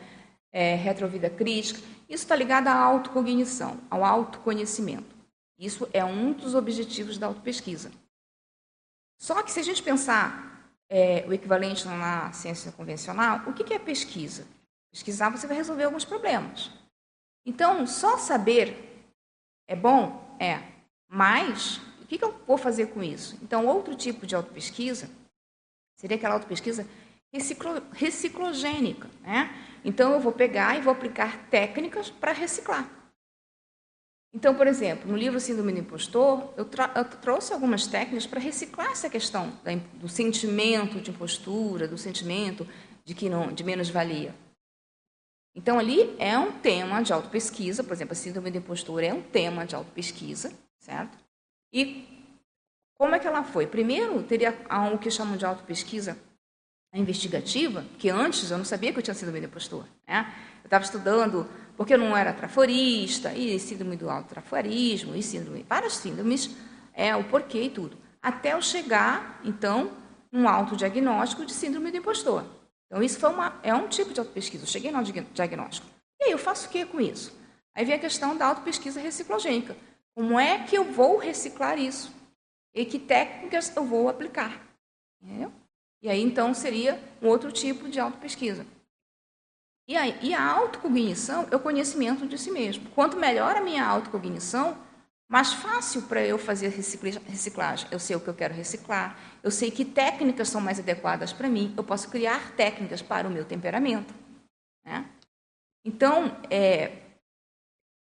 [0.51, 1.81] é, retrovida crítica?
[2.09, 5.15] Isso está ligado à autocognição, ao autoconhecimento.
[5.57, 7.91] Isso é um dos objetivos da autopesquisa.
[9.19, 13.79] Só que se a gente pensar é, o equivalente na ciência convencional, o que é
[13.79, 14.45] pesquisa?
[14.91, 16.69] Pesquisar você vai resolver alguns problemas.
[17.45, 18.93] Então, só saber
[19.67, 20.37] é bom?
[20.39, 20.61] É.
[21.07, 23.37] Mas, o que eu vou fazer com isso?
[23.41, 25.09] Então, outro tipo de autopesquisa
[25.97, 26.87] seria aquela autopesquisa
[27.33, 29.09] reciclo, reciclogênica.
[29.21, 29.49] Né?
[29.83, 32.89] Então, eu vou pegar e vou aplicar técnicas para reciclar.
[34.35, 38.91] Então, por exemplo, no livro Síndrome do Impostor, eu, eu trouxe algumas técnicas para reciclar
[38.91, 42.67] essa questão da, do sentimento de impostura, do sentimento
[43.03, 44.33] de que não, de menos valia.
[45.55, 49.21] Então, ali é um tema de autopesquisa, por exemplo, a síndrome do impostor é um
[49.21, 51.15] tema de autopesquisa, certo?
[51.71, 52.07] E
[52.95, 53.67] como é que ela foi?
[53.67, 56.17] Primeiro, teria algo que chamam de autopesquisa
[56.99, 59.85] investigativa, que antes eu não sabia que eu tinha síndrome do impostor.
[60.07, 60.31] Né?
[60.63, 65.93] Eu estava estudando porque eu não era traforista, e síndrome do autotraforismo, e síndrome, várias
[65.93, 66.55] síndromes,
[66.93, 67.97] é, o porquê e tudo.
[68.21, 69.91] Até eu chegar, então,
[70.31, 72.45] num autodiagnóstico de síndrome do impostor.
[72.85, 74.63] Então, isso foi uma, é um tipo de autopesquisa.
[74.63, 75.03] Eu cheguei no
[75.33, 75.87] diagnóstico.
[76.21, 77.35] E aí, eu faço o que com isso?
[77.75, 79.75] Aí vem a questão da autopesquisa reciclogênica.
[80.15, 82.13] Como é que eu vou reciclar isso?
[82.73, 84.61] E que técnicas eu vou aplicar?
[85.21, 85.51] Entendeu?
[86.03, 88.67] E aí, então, seria um outro tipo de autopesquisa.
[89.87, 92.89] E, aí, e a autocognição é o conhecimento de si mesmo.
[92.89, 94.77] Quanto melhor a minha autocognição,
[95.29, 97.87] mais fácil para eu fazer reciclagem.
[97.89, 101.47] Eu sei o que eu quero reciclar, eu sei que técnicas são mais adequadas para
[101.47, 104.13] mim, eu posso criar técnicas para o meu temperamento.
[104.85, 105.09] Né?
[105.85, 107.01] Então, é,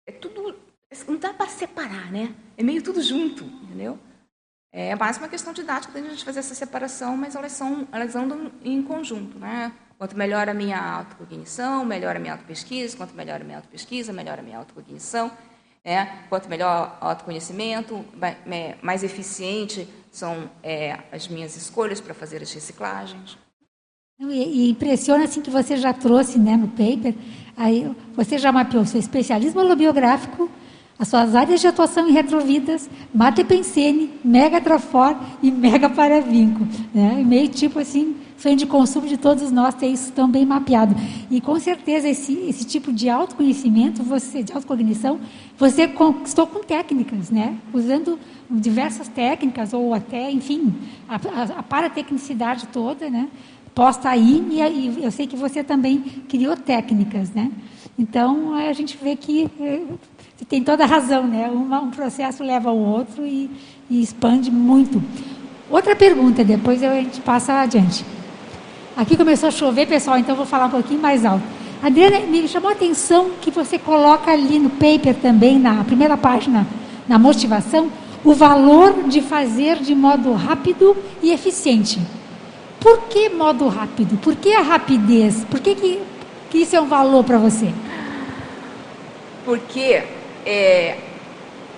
[0.07, 0.59] é tudo.
[1.07, 2.35] Não dá para separar, né?
[2.57, 3.99] É meio tudo junto, entendeu?
[4.77, 8.51] É mais uma questão didática da gente fazer essa separação, mas elas, são, elas andam
[8.61, 9.71] em conjunto, né?
[9.97, 12.97] Quanto melhor a minha autocognição, melhor a minha autopesquisa.
[12.97, 15.31] Quanto melhor a minha autopesquisa, melhor a minha autocognição.
[15.81, 18.03] É, quanto melhor autoconhecimento,
[18.81, 23.37] mais eficiente são é, as minhas escolhas para fazer as reciclagens.
[24.19, 27.15] E, impressiona assim que você já trouxe né, no paper,
[27.55, 30.51] aí você já mapeou seu especialismo holobiográfico,
[30.97, 36.65] as suas áreas de atuação em retrovidas, Matepensene, Mega Trafor e Mega Paravinco.
[36.93, 37.21] Né?
[37.25, 40.95] Meio tipo assim, sonho de consumo de todos nós ter isso tão bem mapeado.
[41.29, 45.19] E com certeza esse, esse tipo de autoconhecimento, você, de autocognição,
[45.57, 47.57] você conquistou com técnicas, né?
[47.73, 48.17] usando
[48.49, 50.73] diversas técnicas, ou até, enfim,
[51.09, 53.27] a, a, a paratecnicidade toda, né?
[53.73, 57.31] posta aí, e, e eu sei que você também criou técnicas.
[57.31, 57.51] Né?
[57.99, 59.81] Então, a gente vê que eh,
[60.37, 61.49] você tem toda a razão, né?
[61.49, 63.49] Um processo leva ao outro e,
[63.89, 65.01] e, expande muito.
[65.69, 68.05] Outra pergunta, depois a gente passa adiante.
[68.97, 71.43] Aqui começou a chover, pessoal, então vou falar um pouquinho mais alto.
[71.81, 76.67] Adriana, me chamou a atenção que você coloca ali no paper também, na primeira página,
[77.07, 77.89] na motivação,
[78.23, 81.99] o valor de fazer de modo rápido e eficiente.
[82.79, 84.17] Por que modo rápido?
[84.17, 85.45] Por que a rapidez?
[85.45, 86.01] Por que, que,
[86.49, 87.73] que isso é um valor para você?
[89.43, 90.03] Porque
[90.45, 90.97] é,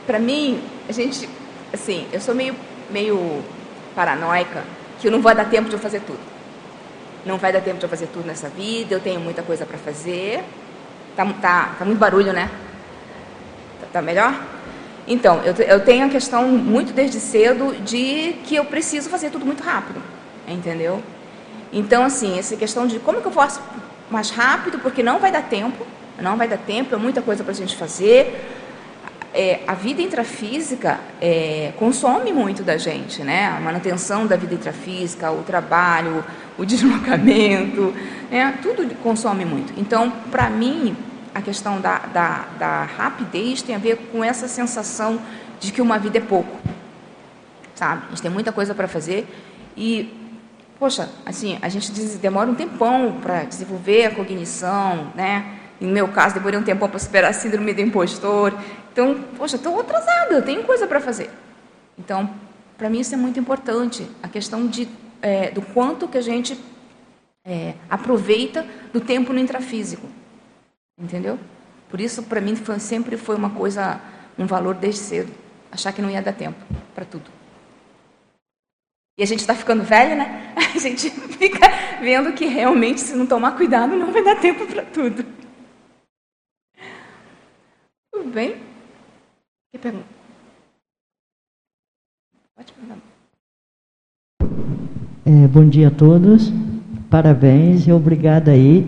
[0.06, 1.30] para mim, a gente,
[1.74, 2.56] assim, eu sou meio,
[2.90, 3.44] meio
[3.96, 4.64] paranoica
[5.00, 6.20] que eu não vou dar tempo de eu fazer tudo.
[7.26, 9.78] Não vai dar tempo de eu fazer tudo nessa vida, eu tenho muita coisa para
[9.78, 10.44] fazer.
[11.16, 12.50] Tá, tá, tá muito barulho, né?
[13.82, 14.34] Tá, tá melhor?
[15.08, 19.46] Então, eu, eu tenho a questão muito desde cedo de que eu preciso fazer tudo
[19.46, 20.02] muito rápido,
[20.48, 21.02] entendeu?
[21.72, 23.62] Então, assim, essa questão de como que eu faço
[24.10, 25.86] mais rápido, porque não vai dar tempo,
[26.22, 28.34] não vai dar tempo, é muita coisa para a gente fazer
[29.38, 33.48] é, a vida intrafísica é, consome muito da gente, né?
[33.48, 36.26] A manutenção da vida intrafísica, o trabalho,
[36.58, 37.94] o deslocamento,
[38.32, 38.58] né?
[38.64, 39.80] tudo consome muito.
[39.80, 40.98] Então, para mim,
[41.36, 45.20] a questão da, da, da rapidez tem a ver com essa sensação
[45.60, 46.58] de que uma vida é pouco,
[47.76, 48.06] sabe?
[48.08, 49.28] A gente tem muita coisa para fazer
[49.76, 50.12] e,
[50.80, 55.57] poxa, assim, a gente demora um tempão para desenvolver a cognição, né?
[55.80, 58.54] No meu caso, demorei um tempão para superar a síndrome do impostor.
[58.92, 61.30] Então, poxa, estou atrasada, eu tenho coisa para fazer.
[61.98, 62.30] Então,
[62.78, 64.88] para mim isso é muito importante, a questão de,
[65.22, 66.58] é, do quanto que a gente
[67.46, 70.08] é, aproveita do tempo no intrafísico.
[71.00, 71.40] Entendeu?
[71.90, 74.02] Por isso, para mim, foi, sempre foi uma coisa,
[74.38, 75.32] um valor desde cedo.
[75.72, 76.58] Achar que não ia dar tempo
[76.94, 77.30] para tudo.
[79.18, 80.54] E a gente está ficando velha, né?
[80.76, 81.68] A gente fica
[82.00, 85.26] vendo que realmente, se não tomar cuidado, não vai dar tempo para tudo.
[88.28, 88.56] Tudo bem?
[89.72, 90.04] Que pergunta?
[92.58, 92.98] Pode perguntar.
[95.26, 96.52] É, bom dia a todos.
[97.10, 98.86] Parabéns e obrigada aí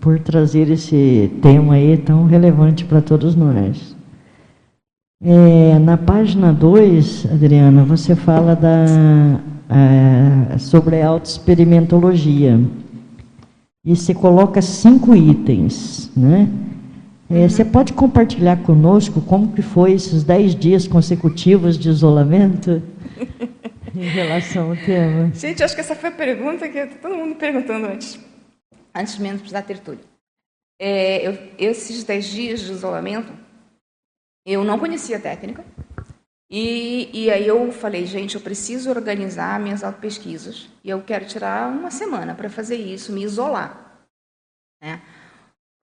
[0.00, 3.94] por trazer esse tema aí tão relevante para todos nós.
[5.22, 8.86] É, na página 2, Adriana, você fala da,
[9.68, 12.58] é, sobre a autoexperimentologia.
[13.84, 16.48] E você coloca cinco itens, né?
[17.30, 22.82] É, você pode compartilhar conosco como que foi esses dez dias consecutivos de isolamento
[23.94, 25.30] em relação ao tema?
[25.34, 28.18] Gente, acho que essa foi a pergunta que todo mundo perguntando antes,
[28.94, 30.00] antes mesmo da tertúlia.
[30.80, 33.32] É, eu, esses dez dias de isolamento,
[34.46, 35.62] Eu não conhecia a técnica.
[36.50, 40.70] E, e aí eu falei, gente, eu preciso organizar minhas autopesquisas.
[40.82, 44.00] E eu quero tirar uma semana para fazer isso, me isolar.
[44.82, 45.02] Né?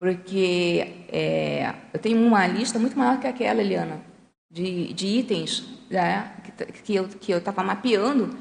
[0.06, 4.00] Porque é, eu tenho uma lista muito maior que aquela, Eliana,
[4.52, 6.32] de, de itens né,
[6.84, 8.38] que, que eu estava mapeando.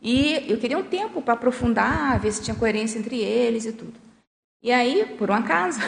[0.00, 3.94] E eu queria um tempo para aprofundar, ver se tinha coerência entre eles e tudo.
[4.62, 5.80] E aí, por um acaso,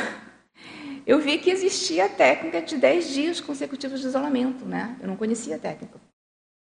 [1.07, 4.97] eu vi que existia a técnica de 10 dias consecutivos de isolamento, né?
[5.01, 6.01] Eu não conhecia a técnica.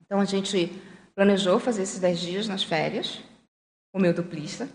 [0.06, 0.72] Então a gente
[1.16, 3.20] planejou fazer esses 10 dias nas férias,
[3.92, 4.70] o meu duplista.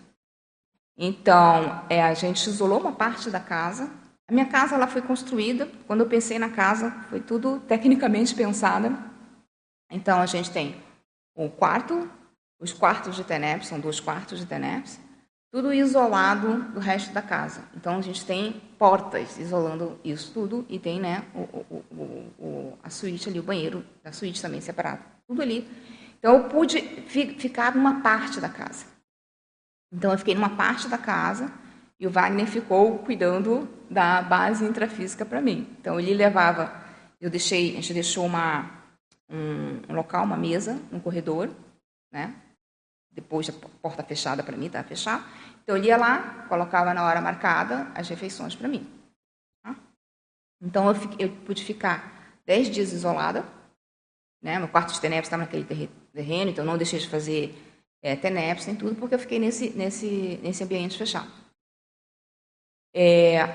[0.98, 3.88] Então, é, a gente isolou uma parte da casa.
[4.28, 8.92] A minha casa ela foi construída, quando eu pensei na casa, foi tudo tecnicamente pensada.
[9.90, 10.76] Então, a gente tem
[11.36, 12.10] o quarto,
[12.60, 14.90] os quartos de TENEP, são dois quartos de TENEP,
[15.50, 17.62] tudo isolado do resto da casa.
[17.74, 21.84] Então a gente tem portas isolando isso tudo e tem né, o, o,
[22.38, 25.02] o, a suíte ali, o banheiro da suíte também separado.
[25.26, 25.66] Tudo ali.
[26.18, 28.84] Então eu pude fi, ficar numa parte da casa.
[29.92, 31.52] Então eu fiquei numa parte da casa
[31.98, 35.66] e o Wagner ficou cuidando da base intrafísica para mim.
[35.80, 36.72] Então ele levava,
[37.20, 38.70] eu deixei, a gente deixou uma,
[39.28, 41.50] um, um local, uma mesa no corredor,
[42.12, 42.34] né?
[43.10, 45.24] depois da porta fechada para mim, tá fechado.
[45.62, 48.86] Então eu ia lá, colocava na hora marcada as refeições para mim.
[49.62, 49.74] Tá?
[50.62, 53.44] Então eu, fiquei, eu, pude ficar dez dias isolada.
[54.40, 54.58] Né?
[54.58, 55.64] Meu quarto de TENEPS estava naquele
[56.12, 57.67] terreno, então não deixei de fazer
[58.02, 61.30] é, TENEPS tudo, porque eu fiquei nesse, nesse, nesse ambiente fechado.
[62.94, 63.46] É,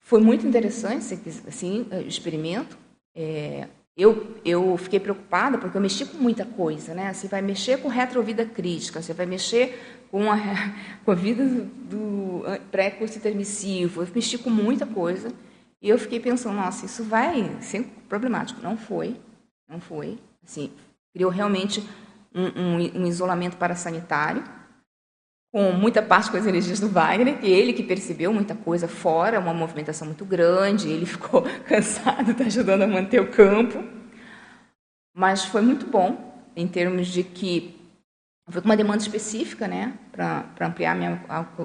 [0.00, 2.76] foi muito interessante assim, o experimento.
[3.14, 7.12] É, eu, eu fiquei preocupada porque eu mexi com muita coisa, né?
[7.12, 9.78] Você vai mexer com retrovida crítica, você vai mexer
[10.10, 10.36] com a,
[11.04, 15.32] com a vida do, pré-curso intermissivo, eu mexi com muita coisa.
[15.80, 18.62] E eu fiquei pensando, nossa, isso vai ser problemático.
[18.62, 19.16] Não foi,
[19.68, 20.18] não foi.
[20.42, 20.70] Assim,
[21.12, 21.86] criou realmente
[22.34, 24.42] um, um, um isolamento parasanitário,
[25.52, 29.38] com muita parte com as energias do Wagner, que ele que percebeu muita coisa fora,
[29.38, 33.82] uma movimentação muito grande, ele ficou cansado, está ajudando a manter o campo.
[35.16, 37.80] Mas foi muito bom, em termos de que
[38.50, 41.24] foi com uma demanda específica, né, para ampliar minha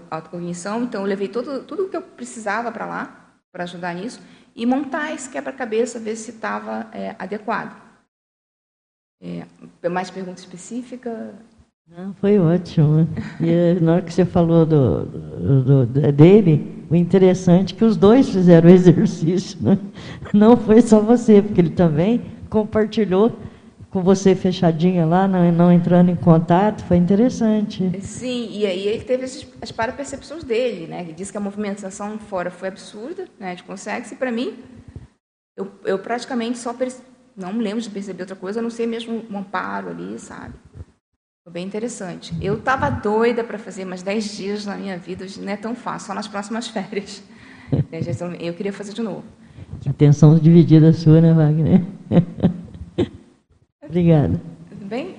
[0.10, 0.84] autocognição.
[0.84, 4.21] Então, eu levei todo, tudo o que eu precisava para lá, para ajudar nisso,
[4.55, 7.88] e montar esse quebra-cabeça, ver se estava é, adequado.
[9.21, 11.36] É, mais pergunta específica?
[11.88, 13.08] Não, foi ótimo.
[13.41, 17.84] E eh, na hora que você falou do, do, do, dele, o interessante é que
[17.84, 19.58] os dois fizeram o exercício.
[19.62, 19.77] Né?
[20.34, 23.36] Não foi só você, porque ele também compartilhou
[23.89, 27.89] com você fechadinha lá, não, não entrando em contato, foi interessante.
[28.01, 31.01] Sim, e aí ele teve as, as parapercepções dele, né?
[31.01, 33.55] Ele disse que a movimentação fora foi absurda, né?
[33.55, 34.60] De consegue e para mim,
[35.58, 36.75] eu, eu praticamente só.
[37.39, 40.54] Não me lembro de perceber outra coisa, a não ser mesmo um amparo ali, sabe?
[41.43, 42.34] Foi bem interessante.
[42.41, 45.73] Eu estava doida para fazer mais 10 dias na minha vida, hoje não é tão
[45.75, 47.23] fácil, só nas próximas férias.
[48.39, 49.23] Eu queria fazer de novo.
[49.88, 51.84] Atenção dividida sua, né, Wagner?
[53.84, 54.39] Obrigada.
[54.69, 55.15] Tudo bem?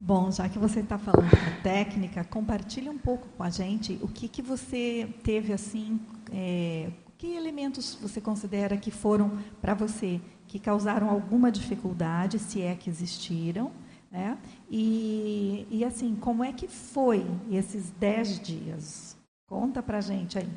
[0.00, 4.08] Bom, já que você está falando da técnica, compartilhe um pouco com a gente o
[4.08, 5.98] que, que você teve assim,
[6.30, 12.74] é, que elementos você considera que foram para você que causaram alguma dificuldade, se é
[12.74, 13.72] que existiram,
[14.10, 14.38] né?
[14.70, 19.16] E, e assim, como é que foi esses dez dias?
[19.48, 20.48] Conta para gente aí.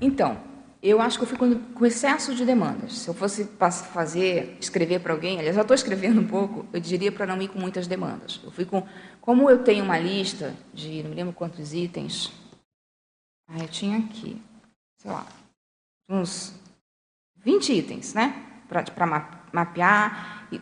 [0.00, 0.40] Então,
[0.82, 2.98] eu acho que eu fui com, com excesso de demandas.
[2.98, 3.44] Se eu fosse
[3.92, 7.48] fazer, escrever para alguém, aliás, já estou escrevendo um pouco, eu diria para não ir
[7.48, 8.40] com muitas demandas.
[8.42, 8.82] Eu fui com,
[9.20, 12.32] como eu tenho uma lista de, não me lembro quantos itens,
[13.48, 14.40] ah, eu tinha aqui,
[15.02, 15.26] sei lá,
[16.08, 16.54] uns
[17.44, 18.48] 20 itens, né?
[18.68, 19.06] para
[19.52, 20.48] mapear.
[20.50, 20.60] eu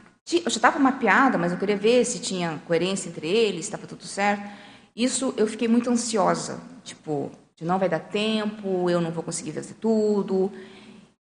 [0.50, 4.50] já estava mapeada, mas eu queria ver se tinha coerência entre eles, estava tudo certo.
[4.96, 9.52] Isso eu fiquei muito ansiosa, tipo, de não vai dar tempo, eu não vou conseguir
[9.52, 10.50] fazer tudo.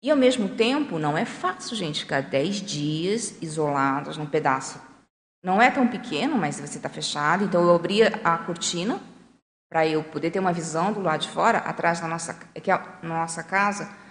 [0.02, 4.80] E ao mesmo tempo, não é fácil, gente, ficar 10 dias isolados num pedaço.
[5.44, 7.44] Não é tão pequeno, mas você está fechado.
[7.44, 9.00] Então eu abria a cortina
[9.72, 12.74] para eu poder ter uma visão do lado de fora, atrás da nossa, que é
[12.74, 14.02] a nossa casa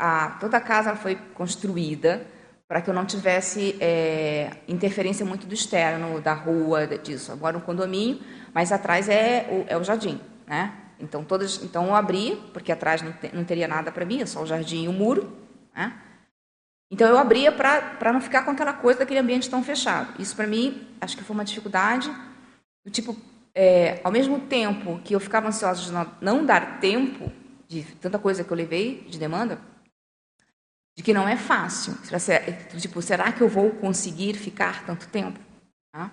[0.00, 2.26] a, toda a casa foi construída
[2.66, 7.32] para que eu não tivesse é, interferência muito do externo, da rua, disso.
[7.32, 8.20] Agora um condomínio,
[8.54, 10.72] mas atrás é o, é o jardim, né?
[10.98, 14.26] Então todas, então eu abri porque atrás não, te, não teria nada para mim, é
[14.26, 15.30] só o jardim e o muro,
[15.74, 15.92] né?
[16.90, 20.14] Então eu abria para não ficar com aquela coisa daquele ambiente tão fechado.
[20.18, 22.10] Isso para mim acho que foi uma dificuldade
[22.84, 23.16] do tipo,
[23.54, 27.30] é, ao mesmo tempo que eu ficava ansiosa de não, dar tempo
[27.68, 29.60] de tanta coisa que eu levei de demanda,
[30.96, 31.94] de que não é fácil.
[32.78, 35.38] Tipo, será que eu vou conseguir ficar tanto tempo?
[35.92, 36.12] Tá?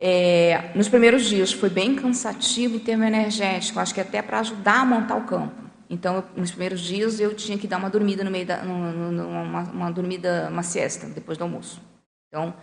[0.00, 4.80] É, nos primeiros dias foi bem cansativo em termo energético, acho que até para ajudar
[4.80, 5.68] a montar o campo.
[5.90, 9.90] Então, nos primeiros dias eu tinha que dar uma dormida no meio da, uma, uma
[9.90, 11.80] dormida, uma siesta depois do almoço.
[12.28, 12.54] Então,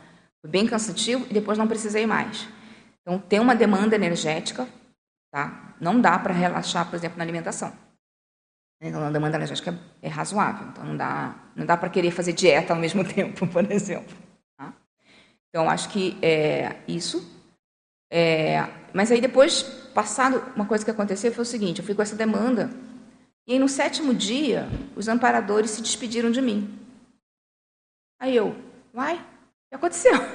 [0.41, 2.47] foi bem cansativo e depois não precisei mais.
[3.05, 4.67] Então, tem uma demanda energética,
[5.31, 5.75] tá?
[5.79, 7.71] Não dá para relaxar, por exemplo, na alimentação.
[8.81, 10.67] Então, a demanda energética é, é razoável.
[10.69, 14.15] Então, não dá, não dá para querer fazer dieta ao mesmo tempo, por exemplo.
[14.57, 14.73] Tá?
[15.49, 17.31] Então, acho que é isso.
[18.11, 19.61] É, mas aí depois,
[19.93, 22.69] passado, uma coisa que aconteceu foi o seguinte: eu fui com essa demanda
[23.47, 26.79] e aí no sétimo dia, os amparadores se despediram de mim.
[28.19, 28.55] Aí eu,
[28.93, 30.13] uai, o que aconteceu?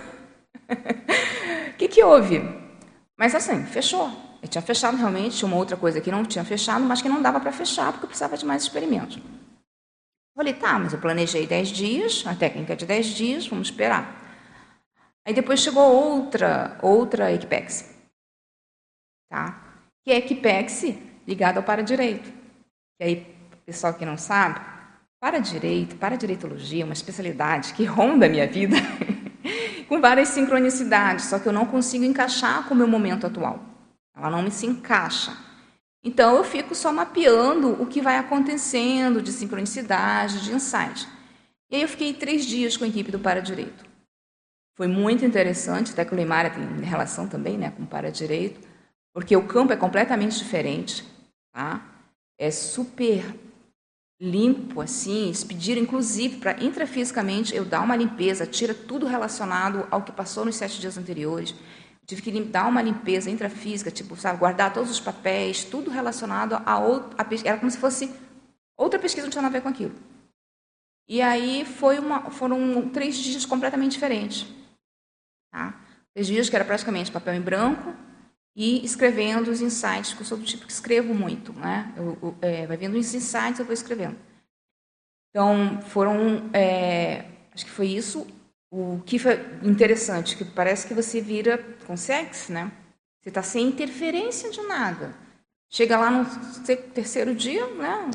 [1.70, 2.59] O que, que houve?
[3.20, 4.10] Mas assim, fechou.
[4.42, 7.38] Eu tinha fechado realmente, uma outra coisa que não tinha fechado, mas que não dava
[7.38, 9.18] para fechar porque eu precisava de mais experimentos.
[10.34, 14.18] Falei, tá, mas eu planejei 10 dias, a técnica é de 10 dias, vamos esperar.
[15.26, 17.94] Aí depois chegou outra, outra Equipex,
[19.28, 19.82] tá?
[20.02, 20.84] Que é Equipex
[21.28, 22.32] ligada ao para-direito.
[22.98, 24.60] E aí, pessoal que não sabe,
[25.20, 28.76] para-direito, para-direitologia é uma especialidade que ronda a minha vida
[29.90, 33.58] com várias sincronicidades, só que eu não consigo encaixar com o meu momento atual.
[34.16, 35.36] Ela não me se encaixa.
[36.04, 41.08] Então, eu fico só mapeando o que vai acontecendo de sincronicidade, de insight.
[41.68, 43.84] E aí eu fiquei três dias com a equipe do Para-Direito.
[44.76, 48.60] Foi muito interessante, até que o Leimara tem relação também né, com o Para-Direito,
[49.12, 51.04] porque o campo é completamente diferente.
[51.52, 51.84] Tá?
[52.38, 53.24] É super
[54.20, 55.32] limpo, assim.
[55.48, 60.56] Pediram, inclusive, para intrafisicamente eu dar uma limpeza, tira tudo relacionado ao que passou nos
[60.56, 61.54] sete dias anteriores.
[62.06, 66.78] Tive que dar uma limpeza intrafísica, tipo, sabe, guardar todos os papéis, tudo relacionado a
[66.78, 67.26] outra.
[67.44, 68.12] Era como se fosse
[68.76, 69.94] outra pesquisa, não tinha nada a ver com aquilo.
[71.08, 74.46] E aí foi uma, foram três dias completamente diferentes.
[75.52, 75.80] Tá?
[76.12, 77.94] Três dias que era praticamente papel em branco
[78.54, 81.52] e escrevendo os insights, que eu sou do tipo que escrevo muito.
[81.52, 81.92] Né?
[81.96, 84.18] Eu, eu, é, vai vendo os insights, eu vou escrevendo.
[85.30, 86.50] Então, foram.
[86.52, 88.26] É, acho que foi isso.
[88.72, 92.70] O que foi interessante, que parece que você vira, consegue, né?
[93.20, 95.14] Você está sem interferência de nada.
[95.68, 96.24] Chega lá no
[96.94, 98.10] terceiro dia, né?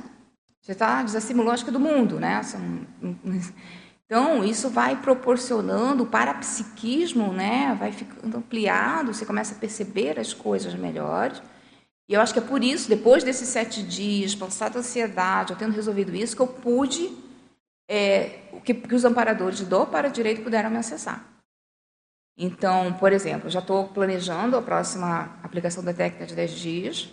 [0.62, 2.42] Você está desassimilou a do mundo, né?
[4.06, 7.76] Então, isso vai proporcionando o parapsiquismo, né?
[7.80, 11.42] Vai ficando ampliado, você começa a perceber as coisas melhores.
[12.08, 15.58] E eu acho que é por isso, depois desses sete dias, passada a ansiedade, eu
[15.58, 17.12] tendo resolvido isso, que eu pude
[17.88, 21.24] é, que, que os amparadores do para direito puderam me acessar.
[22.38, 27.10] Então, por exemplo, já estou planejando a próxima aplicação da técnica de 10 dias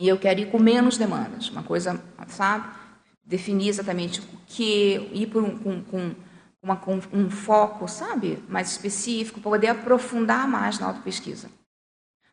[0.00, 2.81] e eu quero ir com menos demandas, uma coisa, sabe?
[3.24, 6.14] Definir exatamente o que, ir por um, com, com,
[6.62, 8.42] uma, com um foco, sabe?
[8.48, 11.48] Mais específico, para poder aprofundar mais na autopesquisa.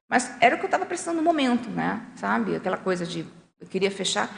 [0.07, 2.07] Mas era o que eu estava precisando no momento, né?
[2.15, 2.55] Sabe?
[2.55, 3.25] Aquela coisa de
[3.59, 4.35] eu queria fechar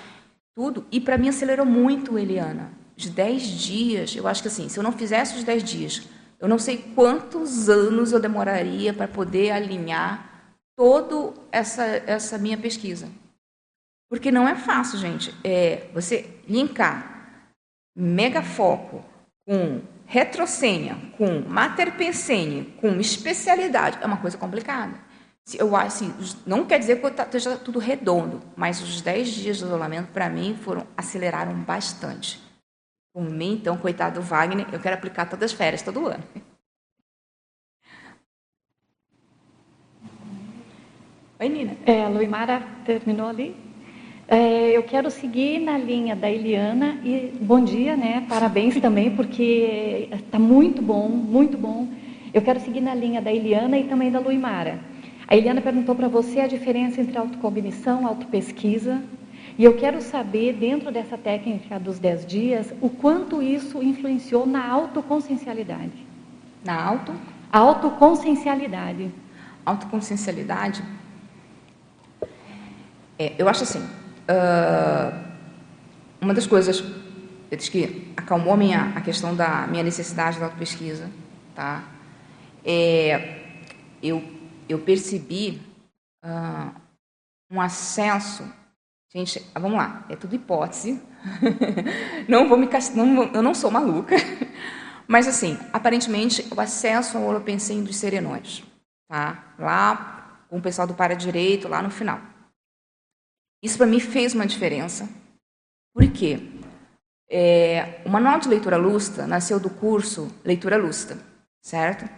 [0.53, 0.85] tudo.
[0.91, 4.83] E para mim acelerou muito, Eliana de 10 dias, eu acho que assim, se eu
[4.83, 6.07] não fizesse os 10 dias,
[6.39, 13.07] eu não sei quantos anos eu demoraria para poder alinhar toda essa, essa minha pesquisa.
[14.11, 15.33] Porque não é fácil, gente.
[15.41, 17.47] É você linkar
[17.95, 19.05] megafoco
[19.47, 24.99] com retrocênia, com materpensene, com especialidade, é uma coisa complicada.
[25.57, 26.13] Eu assim,
[26.45, 30.57] não quer dizer que esteja tudo redondo, mas os 10 dias de isolamento, para mim,
[30.61, 32.37] foram aceleraram bastante.
[33.13, 36.23] Por mim, então, coitado do Wagner, eu quero aplicar todas as férias, todo ano.
[41.39, 41.77] Oi, Nina.
[41.85, 43.70] É, a Luimara terminou ali?
[44.33, 48.25] É, eu quero seguir na linha da Eliana e bom dia, né?
[48.29, 51.89] Parabéns também, porque está muito bom, muito bom.
[52.33, 54.79] Eu quero seguir na linha da Eliana e também da Luimara.
[55.27, 59.03] A Eliana perguntou para você a diferença entre autocognição, autopesquisa
[59.59, 64.65] e eu quero saber, dentro dessa técnica dos 10 dias, o quanto isso influenciou na
[64.65, 66.07] autoconsciencialidade.
[66.63, 67.11] Na auto?
[67.51, 69.11] Autoconsciencialidade.
[69.65, 70.81] Autoconsciencialidade?
[73.19, 73.85] É, eu acho assim,
[74.31, 75.13] uh,
[76.21, 76.83] uma das coisas
[77.69, 81.09] que acalmou a, minha, a questão da minha necessidade da autopesquisa,
[81.53, 81.83] tá?
[82.63, 83.39] É,
[84.01, 84.23] eu,
[84.69, 85.61] eu percebi
[86.23, 86.71] uh,
[87.51, 88.43] um acesso
[89.13, 91.01] Gente, vamos lá, é tudo hipótese.
[92.29, 94.15] não vou me não, eu não sou maluca.
[95.05, 98.63] Mas assim, aparentemente o acesso ao Holopensene dos Serenões,
[99.09, 99.53] tá?
[99.59, 102.21] Lá com o pessoal do para direito lá no final.
[103.61, 105.07] Isso para mim fez uma diferença.
[105.93, 106.39] Por quê?
[107.29, 111.17] É, o Manual de Leitura Lusta nasceu do curso Leitura Lusta,
[111.61, 112.09] certo?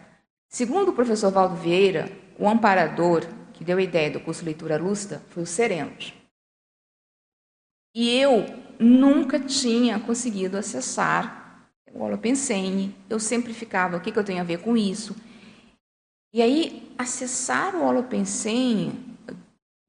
[0.48, 3.24] Segundo o professor Valdo Vieira, o amparador
[3.54, 6.14] que deu a ideia do curso Leitura Lusta foi o Serenos.
[7.96, 8.46] E eu
[8.80, 12.96] nunca tinha conseguido acessar o Holopensene.
[13.08, 15.16] Eu sempre ficava, o que, que eu tenho a ver com isso?
[16.34, 19.13] E aí, acessar o Holopensene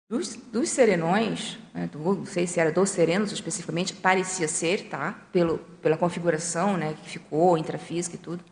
[0.09, 5.13] dos, dos serenões, né, do, não sei se era dos serenos especificamente, parecia ser, tá?
[5.33, 8.45] Pelo, pela configuração né, que ficou, intrafísica e tudo.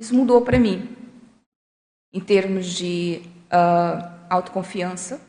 [0.00, 0.96] Isso mudou para mim,
[2.12, 5.20] em termos de uh, autoconfiança,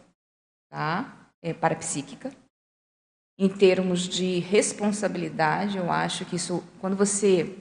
[0.70, 1.30] tá?
[1.42, 2.32] É, parapsíquica,
[3.38, 7.58] em termos de responsabilidade, eu acho que isso, quando você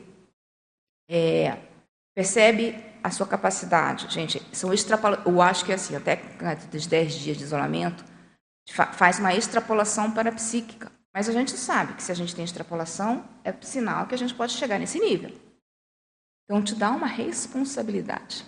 [1.11, 1.59] é,
[2.15, 6.17] percebe a sua capacidade, gente, são extrapola eu acho que é assim, até
[6.71, 8.05] dos 10 dias de isolamento,
[8.69, 10.91] faz uma extrapolação parapsíquica.
[11.15, 14.35] Mas a gente sabe que se a gente tem extrapolação, é sinal que a gente
[14.35, 15.31] pode chegar nesse nível.
[16.45, 18.45] Então, te dá uma responsabilidade.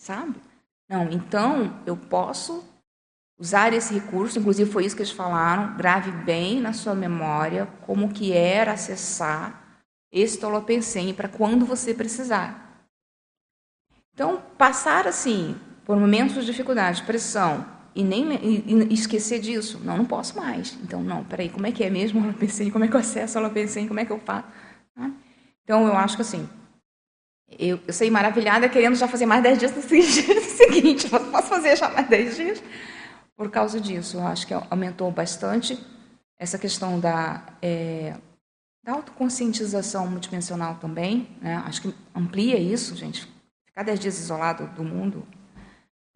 [0.00, 0.40] Sabe?
[0.88, 2.64] Não, então eu posso
[3.38, 8.12] usar esse recurso, inclusive foi isso que eles falaram, grave bem na sua memória como
[8.12, 9.82] que era acessar
[10.12, 12.69] esse Tolopensene para quando você precisar.
[14.20, 17.64] Então, passar assim por momentos de dificuldade, pressão,
[17.94, 20.76] e nem e, e esquecer disso, não, não posso mais.
[20.82, 22.70] Então, não, peraí, como é que é mesmo o Holopensene?
[22.70, 23.88] Como é que eu acesso o Holopensene?
[23.88, 24.46] Como é que eu faço?
[24.94, 25.10] Tá?
[25.64, 26.46] Então, eu acho que assim,
[27.58, 31.08] eu, eu saí maravilhada querendo já fazer mais 10 dias no seguinte.
[31.08, 32.62] Posso fazer já mais 10 dias?
[33.34, 34.18] por causa disso.
[34.18, 35.82] Eu acho que aumentou bastante
[36.38, 38.14] essa questão da, é,
[38.84, 41.26] da autoconscientização multidimensional também.
[41.40, 41.56] Né?
[41.64, 43.39] Acho que amplia isso, gente.
[43.80, 45.26] Ficar dez dias isolado do mundo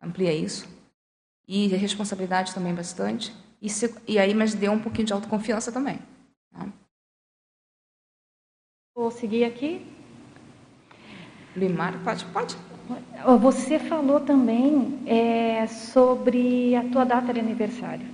[0.03, 0.69] amplia isso.
[1.49, 3.35] E a responsabilidade também bastante.
[3.61, 5.99] E, se, e aí, mas deu um pouquinho de autoconfiança também.
[6.53, 6.69] Tá?
[8.95, 9.87] Vou seguir aqui.
[11.57, 12.27] Limar, pode?
[12.27, 12.55] Pode.
[13.41, 18.07] Você falou também é, sobre a tua data de aniversário.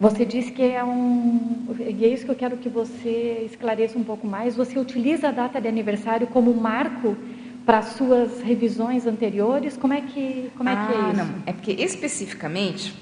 [0.00, 1.68] Você disse que é um.
[1.78, 4.56] E é isso que eu quero que você esclareça um pouco mais.
[4.56, 7.16] Você utiliza a data de aniversário como marco
[7.64, 9.76] para suas revisões anteriores?
[9.76, 11.16] Como é que, como é, ah, que é isso?
[11.16, 12.94] Não, é porque especificamente,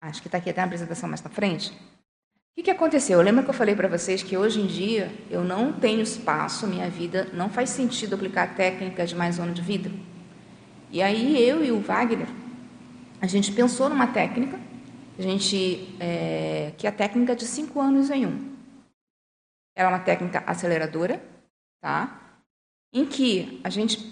[0.00, 3.18] acho que está aqui até na apresentação mais para frente, o que, que aconteceu?
[3.18, 6.66] Eu lembro que eu falei para vocês que hoje em dia eu não tenho espaço,
[6.66, 9.90] minha vida não faz sentido aplicar técnicas de mais ano de vida.
[10.90, 12.28] E aí eu e o Wagner,
[13.20, 14.58] a gente pensou numa técnica,
[15.18, 18.56] a gente, é, que é a técnica de cinco anos em um.
[19.74, 21.22] Ela é uma técnica aceleradora,
[21.82, 22.25] tá?
[22.96, 24.10] Em que a gente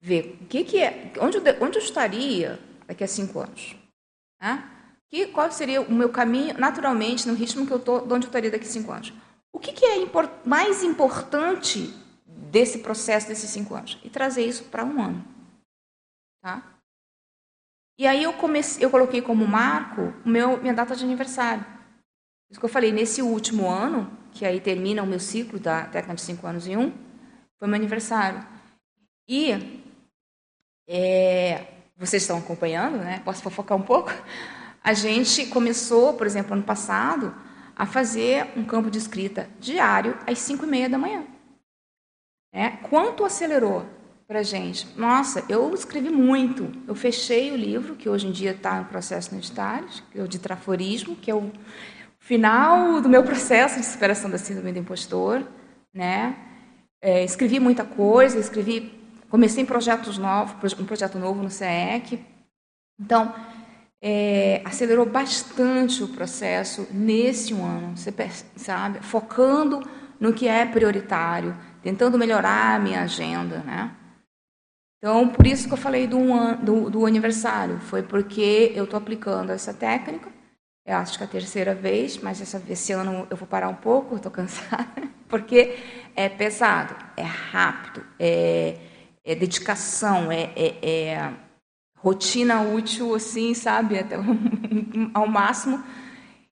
[0.00, 3.74] vê o que, que é, onde, onde eu estaria daqui a cinco anos.
[4.38, 4.70] Tá?
[5.08, 8.28] Que, qual seria o meu caminho, naturalmente, no ritmo que eu estou, de onde eu
[8.28, 9.12] estaria daqui a cinco anos?
[9.52, 11.92] O que, que é import, mais importante
[12.24, 13.98] desse processo desses cinco anos?
[14.04, 15.24] E trazer isso para um ano.
[16.40, 16.62] Tá?
[17.98, 21.66] E aí eu, comecei, eu coloquei como marco o meu, minha data de aniversário.
[22.48, 26.14] Isso que eu falei, nesse último ano, que aí termina o meu ciclo da técnica
[26.14, 27.05] de cinco anos em um,
[27.58, 28.44] foi meu aniversário.
[29.28, 29.82] E
[30.88, 33.20] é, vocês estão acompanhando, né?
[33.24, 34.12] Posso fofocar um pouco?
[34.82, 37.34] A gente começou, por exemplo, ano passado,
[37.74, 41.24] a fazer um campo de escrita diário às 5 e meia da manhã.
[42.52, 43.84] É, quanto acelerou
[44.26, 44.86] para a gente?
[44.96, 46.70] Nossa, eu escrevi muito.
[46.86, 50.28] Eu fechei o livro, que hoje em dia está em processo no que é o
[50.28, 51.52] de traforismo, que é o
[52.18, 55.46] final do meu processo de superação da síndrome do impostor.
[55.92, 56.36] Né?
[57.00, 58.92] É, escrevi muita coisa, escrevi,
[59.28, 62.24] comecei em projetos novos, um projeto novo no CEEC.
[62.98, 63.34] Então,
[64.02, 68.12] é, acelerou bastante o processo nesse ano, você
[68.56, 69.82] sabe, focando
[70.18, 73.94] no que é prioritário, tentando melhorar a minha agenda, né?
[74.98, 78.96] Então, por isso que eu falei do, um, do, do aniversário, foi porque eu estou
[78.96, 80.30] aplicando essa técnica,
[80.86, 83.74] eu acho que é a terceira vez, mas essa, esse ano eu vou parar um
[83.74, 85.76] pouco, estou cansada, porque
[86.16, 88.78] é pesado, é rápido, é,
[89.22, 91.34] é dedicação, é, é, é
[91.98, 94.16] rotina útil, assim, sabe, até
[95.12, 95.84] ao máximo.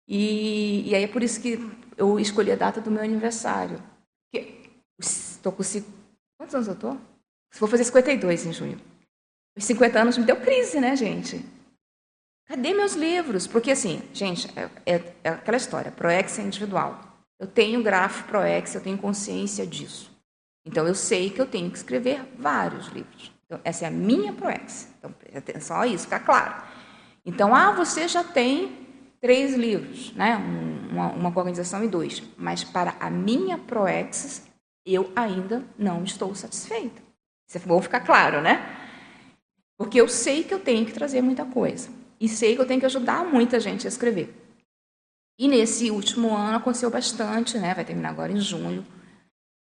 [0.08, 1.60] E, e aí é por isso que
[1.96, 3.82] eu escolhi a data do meu aniversário.
[5.00, 5.64] Estou com.
[6.38, 6.98] Quantos anos eu estou?
[7.60, 8.82] Vou fazer 52 em junho.
[9.58, 11.46] Os 50 anos me deu crise, né, gente?
[12.48, 13.48] Cadê meus livros?
[13.48, 17.11] Porque, assim, gente, é, é, é aquela história: ProEx é individual.
[17.42, 20.16] Eu tenho grafo ProEx, eu tenho consciência disso.
[20.64, 23.32] Então, eu sei que eu tenho que escrever vários livros.
[23.48, 24.94] Então, essa é a minha ProEx.
[25.00, 26.62] Então, atenção a isso, fica claro.
[27.26, 28.88] Então, ah, você já tem
[29.20, 30.36] três livros, né?
[30.92, 32.22] uma, uma organização e dois.
[32.38, 34.44] Mas para a minha ProExis,
[34.86, 37.02] eu ainda não estou satisfeita.
[37.48, 38.78] Isso é bom ficar claro, né?
[39.80, 41.90] Porque eu sei que eu tenho que trazer muita coisa.
[42.20, 44.41] E sei que eu tenho que ajudar muita gente a escrever.
[45.38, 47.74] E nesse último ano aconteceu bastante, né?
[47.74, 48.86] Vai terminar agora em junho.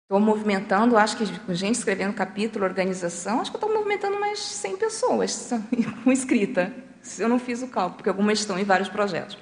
[0.04, 4.78] Estou movimentando, acho que com gente escrevendo capítulo, organização, acho que estou movimentando mais 100
[4.78, 5.50] pessoas
[6.04, 6.74] com escrita.
[7.18, 9.38] Eu não fiz o cálculo, porque algumas estão em vários projetos.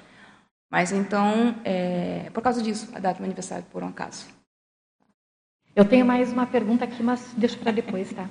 [0.70, 4.28] Mas então, é, por causa disso, a data do aniversário, por um acaso.
[5.74, 8.28] Eu tenho mais uma pergunta aqui, mas deixa para depois, tá?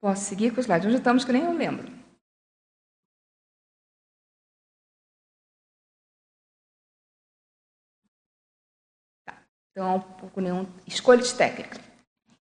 [0.00, 0.86] Posso seguir com o slide?
[0.86, 2.03] Onde estamos que nem eu lembro.
[9.74, 10.66] Então, um pouco nenhum.
[10.86, 11.80] Escolha de técnica.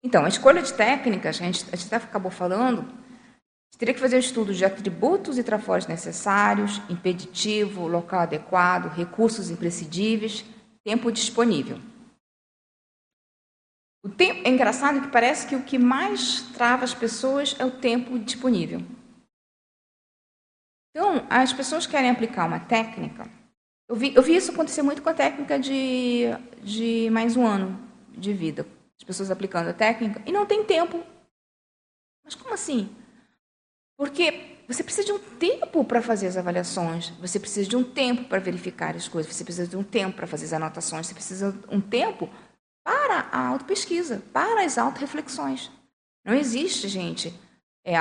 [0.03, 2.87] Então, a escolha de técnicas, a gente, a gente acabou falando,
[3.79, 10.45] teria que fazer um estudo de atributos e trafores necessários, impeditivo, local adequado, recursos imprescindíveis,
[10.85, 11.81] tempo disponível.
[14.05, 17.71] O tempo, é engraçado que parece que o que mais trava as pessoas é o
[17.81, 18.81] tempo disponível.
[20.91, 23.42] Então, as pessoas querem aplicar uma técnica.
[23.89, 26.25] Eu vi, eu vi isso acontecer muito com a técnica de,
[26.63, 27.79] de mais um ano
[28.11, 28.67] de vida.
[28.99, 31.03] As pessoas aplicando a técnica e não tem tempo.
[32.25, 32.95] Mas como assim?
[33.97, 38.25] Porque você precisa de um tempo para fazer as avaliações, você precisa de um tempo
[38.25, 41.53] para verificar as coisas, você precisa de um tempo para fazer as anotações, você precisa
[41.53, 42.31] de um tempo
[42.85, 45.71] para a autopesquisa, para as autorreflexões.
[46.25, 47.33] Não existe, gente.
[47.85, 48.01] É,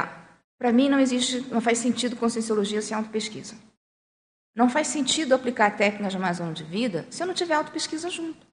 [0.58, 3.56] para mim não existe, não faz sentido conscienciologia sem autopesquisa.
[4.56, 8.46] Não faz sentido aplicar técnicas de Amazônia de vida se eu não tiver autopesquisa junto.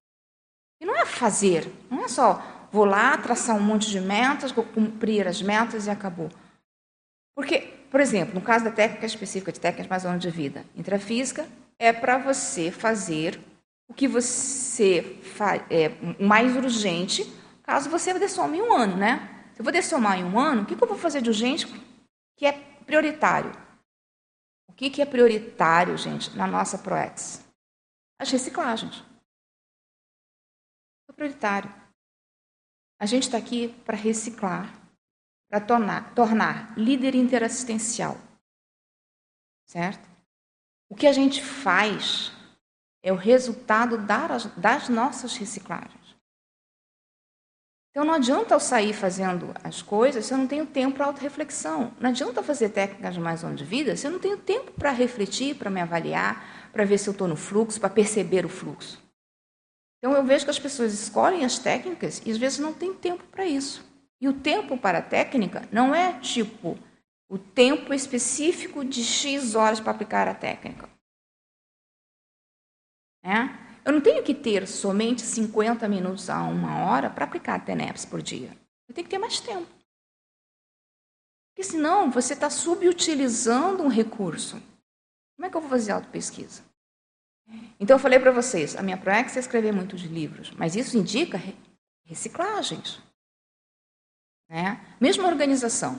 [0.81, 4.65] E não é fazer, não é só vou lá traçar um monte de metas, vou
[4.65, 6.31] cumprir as metas e acabou.
[7.35, 11.47] Porque, por exemplo, no caso da técnica específica de técnicas Amazônia de vida intrafísica,
[11.79, 13.41] é para você fazer
[13.89, 15.17] o que você
[15.71, 15.91] é
[16.23, 17.25] mais urgente,
[17.63, 19.29] caso você dessome em um ano, né?
[19.55, 21.67] Se eu vou dessomar em um ano, o que eu vou fazer de urgente
[22.37, 22.53] que é
[22.85, 23.51] prioritário?
[24.69, 27.45] O que, que é prioritário, gente, na nossa ProEx?
[28.21, 29.03] As reciclagens.
[31.09, 31.73] É prioritário.
[33.01, 34.73] A gente está aqui para reciclar,
[35.49, 38.17] para tornar, tornar líder interassistencial.
[39.67, 40.09] Certo?
[40.89, 42.33] O que a gente faz
[43.03, 43.99] é o resultado
[44.57, 45.98] das nossas reciclagens.
[47.99, 51.93] Então não adianta eu sair fazendo as coisas se eu não tenho tempo para autorreflexão.
[51.99, 55.69] Não adianta fazer técnicas mais de vida se eu não tenho tempo para refletir, para
[55.69, 59.03] me avaliar, para ver se eu estou no fluxo, para perceber o fluxo.
[59.99, 63.25] Então eu vejo que as pessoas escolhem as técnicas e às vezes não tem tempo
[63.33, 63.85] para isso.
[64.21, 66.79] E o tempo para a técnica não é tipo
[67.29, 70.89] o tempo específico de X horas para aplicar a técnica.
[73.25, 73.68] Né?
[73.89, 78.21] Eu não tenho que ter somente 50 minutos a uma hora para aplicar TENEPS por
[78.21, 78.51] dia.
[78.87, 79.67] Eu tenho que ter mais tempo.
[81.49, 84.61] Porque senão você está subutilizando um recurso.
[85.35, 86.63] Como é que eu vou fazer autopesquisa?
[87.81, 91.41] Então eu falei para vocês, a minha proex é escrever muitos livros, mas isso indica
[92.05, 93.01] reciclagens.
[94.51, 94.85] Né?
[95.01, 95.95] Mesma organização.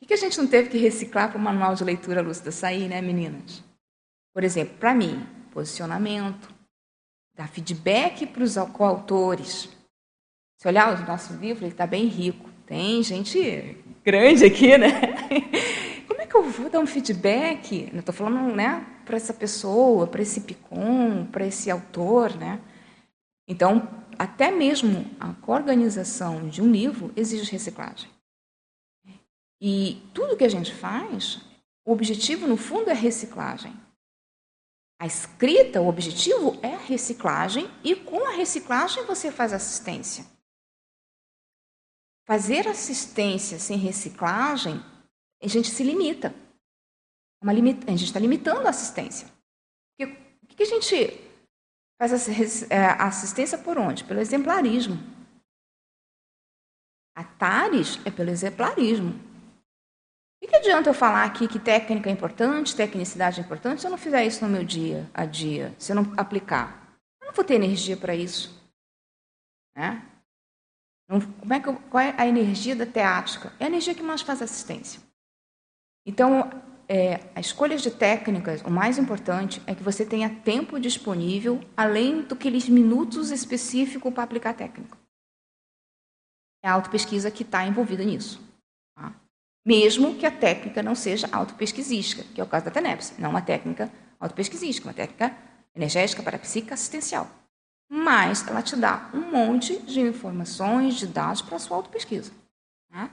[0.00, 2.88] O que a gente não teve que reciclar para o manual de leitura lúcida sair,
[2.88, 3.60] né, meninas?
[4.32, 6.51] Por exemplo, para mim, posicionamento,
[7.34, 9.68] dar feedback para os coautores.
[10.58, 12.48] Se olhar o nosso livro, ele está bem rico.
[12.66, 14.90] Tem gente grande aqui, né?
[16.06, 17.90] Como é que eu vou dar um feedback?
[17.92, 22.60] Eu estou falando, né, para essa pessoa, para esse PICOM, para esse autor, né?
[23.48, 28.08] Então, até mesmo a organização de um livro exige reciclagem.
[29.60, 31.40] E tudo que a gente faz,
[31.84, 33.72] o objetivo, no fundo, é reciclagem.
[35.02, 40.24] A escrita, o objetivo é a reciclagem e com a reciclagem você faz assistência.
[42.24, 44.76] Fazer assistência sem reciclagem,
[45.42, 46.32] a gente se limita.
[47.42, 49.26] É limita, a gente está limitando a assistência.
[49.98, 50.94] Porque, o que a gente
[52.00, 54.04] faz é, a assistência por onde?
[54.04, 54.98] Pelo exemplarismo.
[57.16, 59.31] A TARES é pelo exemplarismo.
[60.42, 63.90] O que adianta eu falar aqui que técnica é importante, tecnicidade é importante, se eu
[63.90, 66.98] não fizer isso no meu dia a dia, se eu não aplicar?
[67.20, 68.60] Eu não vou ter energia para isso.
[69.76, 70.02] Né?
[71.08, 73.52] como é que eu, qual é a energia da teática?
[73.60, 75.00] É a energia que mais faz assistência.
[76.06, 76.50] Então,
[76.88, 82.22] é, as escolhas de técnicas, o mais importante é que você tenha tempo disponível, além
[82.22, 84.98] do que aqueles minutos específicos para aplicar a técnica.
[86.64, 88.51] É a autopesquisa que está envolvida nisso.
[89.64, 93.42] Mesmo que a técnica não seja autopesquisística, que é o caso da TENEPS, não uma
[93.42, 95.36] técnica autopesquisística, uma técnica
[95.74, 97.30] energética para psicoassistencial.
[97.88, 102.32] Mas ela te dá um monte de informações, de dados para a sua autopesquisa.
[102.90, 103.10] Né?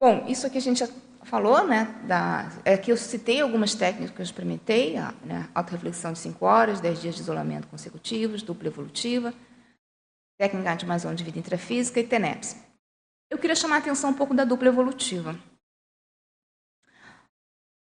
[0.00, 0.88] Bom, isso aqui a gente já
[1.24, 1.86] falou, né?
[2.06, 6.44] Da, é que eu citei algumas técnicas que eu experimentei, a né, auto-reflexão de 5
[6.44, 9.34] horas, 10 dias de isolamento consecutivos, dupla evolutiva,
[10.38, 12.56] técnica de mais de vida intrafísica e TENEPS.
[13.28, 15.38] Eu queria chamar a atenção um pouco da dupla evolutiva.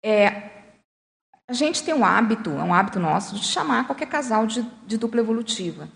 [0.03, 0.73] É,
[1.47, 4.97] a gente tem um hábito, é um hábito nosso, de chamar qualquer casal de, de
[4.97, 5.89] dupla evolutiva.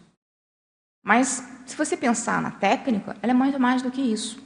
[1.03, 4.41] Mas, se você pensar na técnica, ela é muito mais do que isso.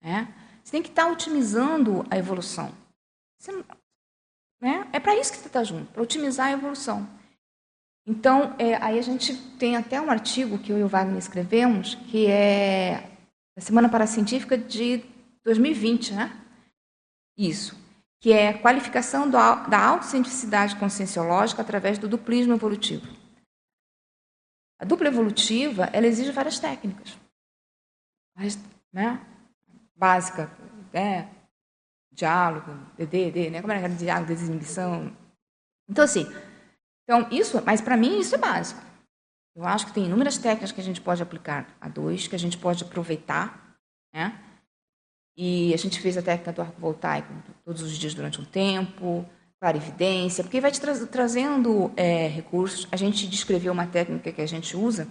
[0.00, 0.32] Né?
[0.62, 2.72] Você tem que estar otimizando a evolução.
[3.38, 3.52] Você,
[4.60, 4.88] né?
[4.92, 7.08] É para isso que você está junto, para otimizar a evolução.
[8.06, 11.94] Então, é, aí a gente tem até um artigo que eu e o Wagner escrevemos,
[11.94, 13.10] que é
[13.56, 15.04] a Semana Paracientífica de
[15.44, 16.44] 2020, né?
[17.36, 17.78] Isso.
[18.20, 23.06] Que é qualificação do, da autocientificidade conscienciológica através do duplismo evolutivo.
[24.78, 27.18] A dupla evolutiva, ela exige várias técnicas.
[28.92, 29.20] Né?
[29.94, 30.50] Básica,
[30.92, 31.30] né?
[32.10, 33.60] Diálogo, DD, né?
[33.60, 35.14] Como era diálogo, desinibição.
[35.88, 36.26] Então, assim,
[37.10, 38.80] então, isso, mas para mim isso é básico.
[39.56, 42.38] Eu acho que tem inúmeras técnicas que a gente pode aplicar a dois, que a
[42.38, 43.76] gente pode aproveitar,
[44.14, 44.40] né?
[45.36, 47.28] E a gente fez a técnica do arco voltaico
[47.64, 52.86] todos os dias durante um tempo, clarividência, porque vai te tra trazendo é, recursos.
[52.92, 55.08] A gente descreveu uma técnica que a gente usa,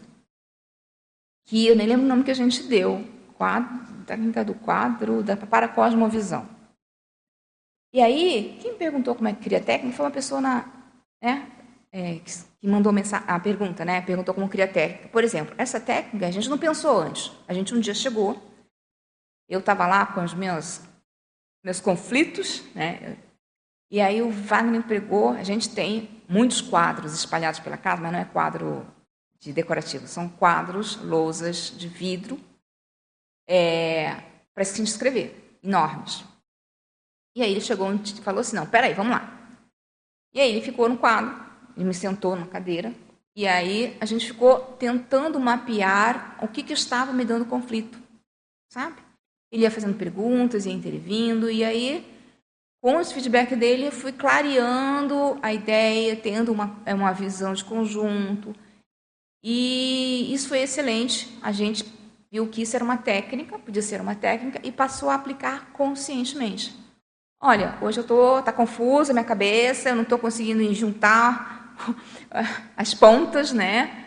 [1.48, 3.06] que eu nem lembro o nome que a gente deu,
[3.38, 6.48] quadro, técnica do quadro da paracosmovisão.
[7.94, 10.66] E aí, quem perguntou como é que cria a técnica foi uma pessoa na,
[11.22, 11.59] né,
[11.92, 12.94] é, que mandou
[13.28, 14.02] a pergunta, né?
[14.02, 15.08] Perguntou como cria técnica.
[15.10, 17.32] Por exemplo, essa técnica a gente não pensou antes.
[17.48, 18.42] A gente um dia chegou,
[19.48, 20.82] eu estava lá com os meus,
[21.64, 23.18] meus conflitos, né?
[23.92, 28.20] E aí o Wagner pegou, a gente tem muitos quadros espalhados pela casa, mas não
[28.20, 28.86] é quadro
[29.40, 32.40] de decorativo, são quadros, lousas de vidro,
[33.48, 34.22] é,
[34.54, 36.24] para se escrever, enormes.
[37.36, 39.58] E aí ele chegou e falou assim, não, peraí, vamos lá.
[40.34, 41.49] E aí ele ficou no quadro,
[41.80, 42.94] ele me sentou na cadeira
[43.40, 47.98] e aí a gente ficou tentando mapear o que, que estava me dando conflito,
[48.70, 48.98] sabe?
[49.50, 52.06] Ele ia fazendo perguntas, ia intervindo, e aí,
[52.84, 58.54] com os feedback dele, eu fui clareando a ideia, tendo uma, uma visão de conjunto.
[59.42, 61.34] E isso foi excelente.
[61.42, 61.86] A gente
[62.30, 66.76] viu que isso era uma técnica, podia ser uma técnica, e passou a aplicar conscientemente.
[67.42, 71.59] Olha, hoje eu estou, tá confusa minha cabeça, eu não estou conseguindo juntar
[72.76, 74.06] as pontas, né?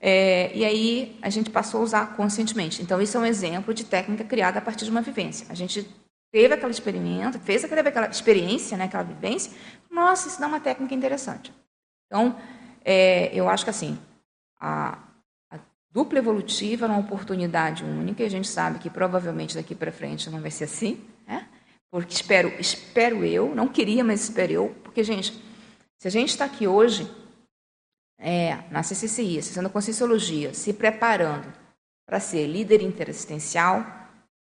[0.00, 2.82] É, e aí a gente passou a usar conscientemente.
[2.82, 5.46] Então, isso é um exemplo de técnica criada a partir de uma vivência.
[5.50, 5.86] A gente
[6.32, 9.52] teve aquele experimento, fez aquela, aquela experiência, né, aquela vivência.
[9.90, 11.52] Nossa, isso dá uma técnica interessante.
[12.06, 12.36] Então,
[12.84, 13.98] é, eu acho que assim,
[14.58, 14.98] a,
[15.50, 15.58] a
[15.92, 20.30] dupla evolutiva é uma oportunidade única, e a gente sabe que provavelmente daqui para frente
[20.30, 21.46] não vai ser assim, né?
[21.90, 25.32] Porque espero, espero eu, não queria, mas espero eu, porque, gente,
[26.00, 27.06] se a gente está aqui hoje,
[28.18, 31.52] é, na CCCI, Associação Conscienciologia, se preparando
[32.06, 33.84] para ser líder interassistencial,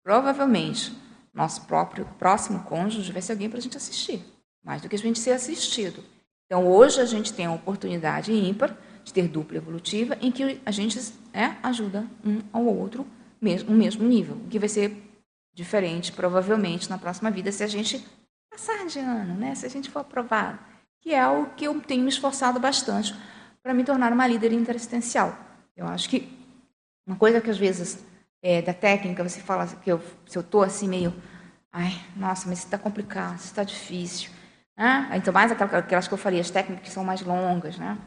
[0.03, 0.93] provavelmente
[1.33, 4.21] nosso próprio próximo cônjuge vai ser alguém para a gente assistir,
[4.65, 6.03] mais do que a gente ser assistido.
[6.47, 10.71] Então, hoje a gente tem a oportunidade ímpar de ter dupla evolutiva, em que a
[10.73, 10.99] gente
[11.33, 13.07] é, ajuda um ao outro
[13.41, 14.97] no mesmo nível, o que vai ser
[15.53, 18.05] diferente, provavelmente, na próxima vida, se a gente
[18.51, 19.55] passar de ano, né?
[19.55, 20.74] se a gente for aprovado
[21.05, 23.15] que é o que eu tenho me esforçado bastante
[23.63, 25.37] para me tornar uma líder interassistencial.
[25.77, 26.33] Eu acho que
[27.07, 28.03] uma coisa que às vezes
[28.43, 31.15] é, da técnica você fala que eu, se eu estou assim meio,
[31.71, 34.31] ai, nossa, mas isso está complicado, isso está difícil,
[34.75, 35.11] né?
[35.13, 37.99] Então mais aquelas que eu falei, as técnicas que são mais longas, né?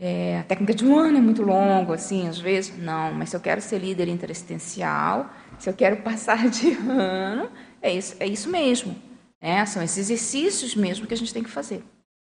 [0.00, 2.78] É, a técnica de um ano é muito longa, assim, às vezes.
[2.78, 5.28] Não, mas se eu quero ser líder interassistencial,
[5.58, 7.50] se eu quero passar de ano,
[7.82, 9.07] é isso, é isso mesmo.
[9.40, 11.84] É, são esses exercícios mesmo que a gente tem que fazer.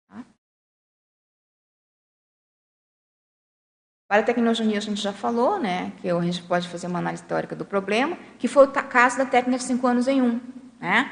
[0.08, 0.24] Tá?
[4.08, 7.24] Para a tecnologia a gente já falou, né, que a gente pode fazer uma análise
[7.24, 10.40] teórica do problema, que foi o caso da técnica de cinco anos em um.
[10.80, 11.10] Né?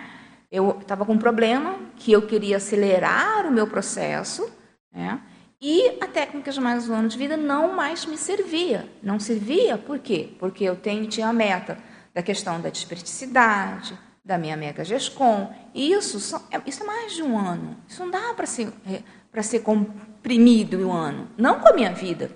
[0.50, 4.50] Eu estava com um problema que eu queria acelerar o meu processo,
[4.92, 5.22] né?
[5.62, 8.88] E a técnica de mais um ano de vida não mais me servia.
[9.02, 10.34] Não servia por quê?
[10.38, 11.78] Porque eu tenho, tinha a meta
[12.14, 15.52] da questão da desperticidade, da minha Mega Gescom.
[15.74, 17.76] Isso, são, é, isso é mais de um ano.
[17.88, 21.28] Isso não dá para ser, é, ser comprimido em um ano.
[21.36, 22.30] Não com a minha vida.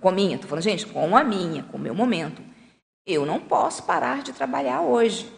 [0.00, 2.42] Com a minha, estou falando, gente, com a minha, com o meu momento.
[3.06, 5.32] Eu não posso parar de trabalhar hoje.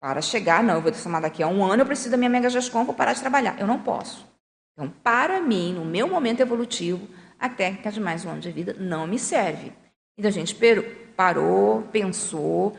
[0.00, 2.48] Para chegar, não, eu vou somar daqui a um ano, eu preciso da minha Mega
[2.48, 3.58] Gascom, vou parar de trabalhar.
[3.58, 4.26] Eu não posso.
[4.72, 8.76] Então, para mim, no meu momento evolutivo, a técnica de mais um ano de vida
[8.78, 9.72] não me serve.
[10.16, 10.56] Então, a gente
[11.16, 12.76] parou, pensou,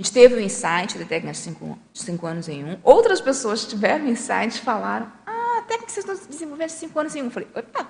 [0.00, 2.78] a gente teve o insight da técnica de cinco, cinco anos em um.
[2.82, 6.98] Outras pessoas tiveram insight e falaram, ah, a técnica que vocês estão desenvolvendo de cinco
[6.98, 7.26] anos em um.
[7.26, 7.86] Eu falei, opa,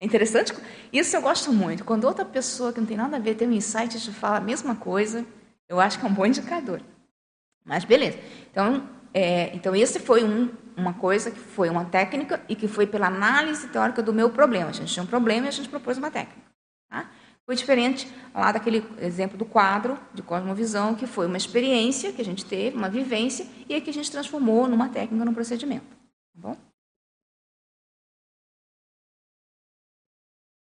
[0.00, 0.54] é interessante.
[0.90, 1.84] Isso eu gosto muito.
[1.84, 4.38] Quando outra pessoa que não tem nada a ver tem um insight e te fala
[4.38, 5.22] a mesma coisa,
[5.68, 6.80] eu acho que é um bom indicador.
[7.62, 8.18] Mas beleza.
[8.50, 12.86] Então, é, então esse foi um, uma coisa que foi uma técnica e que foi
[12.86, 14.70] pela análise teórica do meu problema.
[14.70, 16.53] A gente tinha um problema e a gente propôs uma técnica.
[17.46, 22.24] Foi diferente lá daquele exemplo do quadro de cosmovisão, que foi uma experiência que a
[22.24, 25.86] gente teve, uma vivência, e aí que a gente transformou numa técnica, num procedimento.
[25.86, 26.56] Tá bom?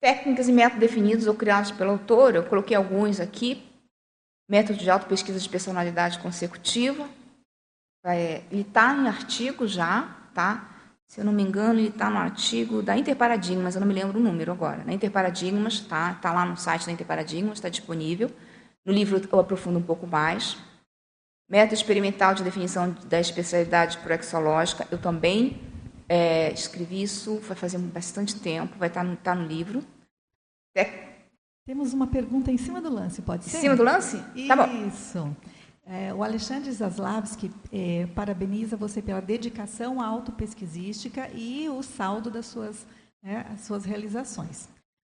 [0.02, 3.64] Técnicas e métodos definidos ou criados pelo autor, eu coloquei alguns aqui.
[4.50, 7.10] Método de auto-pesquisa de personalidade consecutiva.
[8.06, 10.04] É, ele está em artigo já,
[10.34, 10.77] tá?
[11.08, 14.20] Se eu não me engano, ele está no artigo da Interparadigmas, eu não me lembro
[14.20, 14.84] o número agora.
[14.84, 16.12] Na Interparadigmas, tá?
[16.12, 18.30] Está lá no site da Interparadigmas, está disponível.
[18.86, 20.58] No livro eu aprofundo um pouco mais.
[21.50, 25.62] Método experimental de definição da especialidade proexológica, eu também
[26.10, 29.82] é, escrevi isso, vai fazer bastante tempo, vai estar tá no, tá no livro.
[30.76, 31.08] É...
[31.66, 33.58] Temos uma pergunta em cima do lance, pode ser?
[33.58, 34.22] Em cima do lance?
[34.36, 34.48] Isso.
[34.48, 34.88] Tá bom.
[34.88, 35.36] Isso.
[35.90, 42.86] É, o Alexandre Zaslavski é, parabeniza você pela dedicação autopesquisística e o saldo das suas,
[43.24, 44.68] né, suas realizações.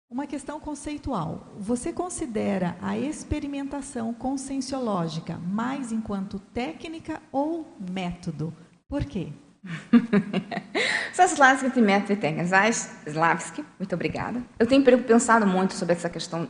[0.10, 1.54] Uma questão conceitual.
[1.58, 8.54] Você considera a experimentação conscienciológica mais enquanto técnica ou método?
[8.88, 9.34] Por quê?
[11.14, 13.06] Saslavski tem método e técnicas.
[13.06, 14.42] Slavski, muito obrigada.
[14.58, 16.50] Eu tenho pensado muito sobre essa questão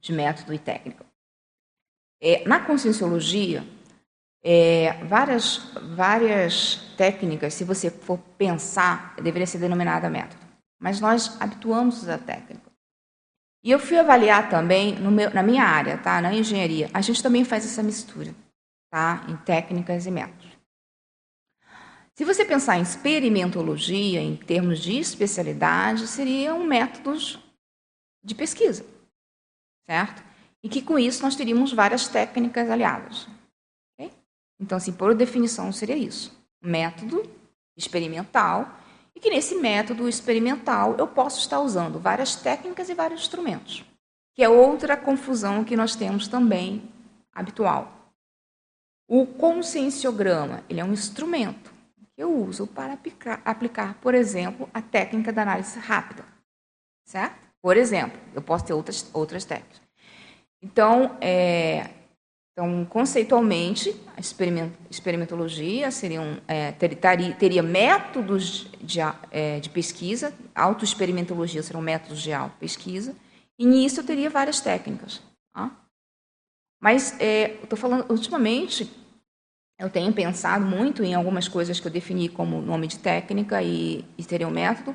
[0.00, 1.04] de método e técnica.
[2.26, 3.62] É, na conscienciologia,
[4.42, 5.58] é, várias,
[5.94, 10.42] várias técnicas, se você for pensar, deveria ser denominada método.
[10.80, 12.72] Mas nós habituamos a técnica.
[13.62, 16.18] E eu fui avaliar também meu, na minha área, tá?
[16.22, 16.88] na engenharia.
[16.94, 18.34] A gente também faz essa mistura
[18.90, 19.26] tá?
[19.28, 20.48] em técnicas e métodos.
[22.14, 27.38] Se você pensar em experimentologia, em termos de especialidade, seriam métodos
[28.24, 28.86] de pesquisa,
[29.84, 30.23] certo?
[30.64, 33.28] E que com isso nós teríamos várias técnicas aliadas.
[33.92, 34.10] Okay?
[34.58, 37.22] Então, assim, por definição, seria isso: método
[37.76, 38.76] experimental,
[39.14, 43.84] e que nesse método experimental eu posso estar usando várias técnicas e vários instrumentos,
[44.34, 46.90] que é outra confusão que nós temos também
[47.32, 48.10] habitual.
[49.06, 51.74] O conscienciograma, ele é um instrumento
[52.16, 56.24] eu uso para aplicar, aplicar, por exemplo, a técnica da análise rápida.
[57.04, 57.36] Certo?
[57.60, 59.82] Por exemplo, eu posso ter outras, outras técnicas.
[60.64, 61.90] Então, é,
[62.52, 64.20] então conceitualmente, a
[64.90, 66.96] experimentologia seria um, é, ter,
[67.38, 68.98] teria métodos de,
[69.30, 73.14] é, de pesquisa, autoexperimentologia seriam métodos de auto-pesquisa,
[73.58, 75.20] e nisso eu teria várias técnicas.
[75.52, 75.70] Tá?
[76.80, 78.90] Mas é, estou falando, ultimamente,
[79.78, 84.02] eu tenho pensado muito em algumas coisas que eu defini como nome de técnica e,
[84.16, 84.94] e seria um método.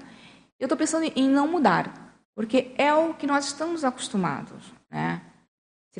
[0.60, 4.74] Eu estou pensando em não mudar, porque é o que nós estamos acostumados.
[4.90, 5.22] Né?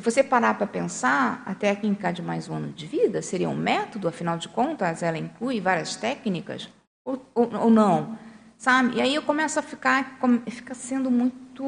[0.00, 3.54] Se você parar para pensar, a técnica de mais um ano de vida seria um
[3.54, 6.70] método, afinal de contas, ela inclui várias técnicas,
[7.04, 8.18] ou, ou, ou não,
[8.56, 8.96] sabe?
[8.96, 11.62] E aí eu começo a ficar, fica sendo muito,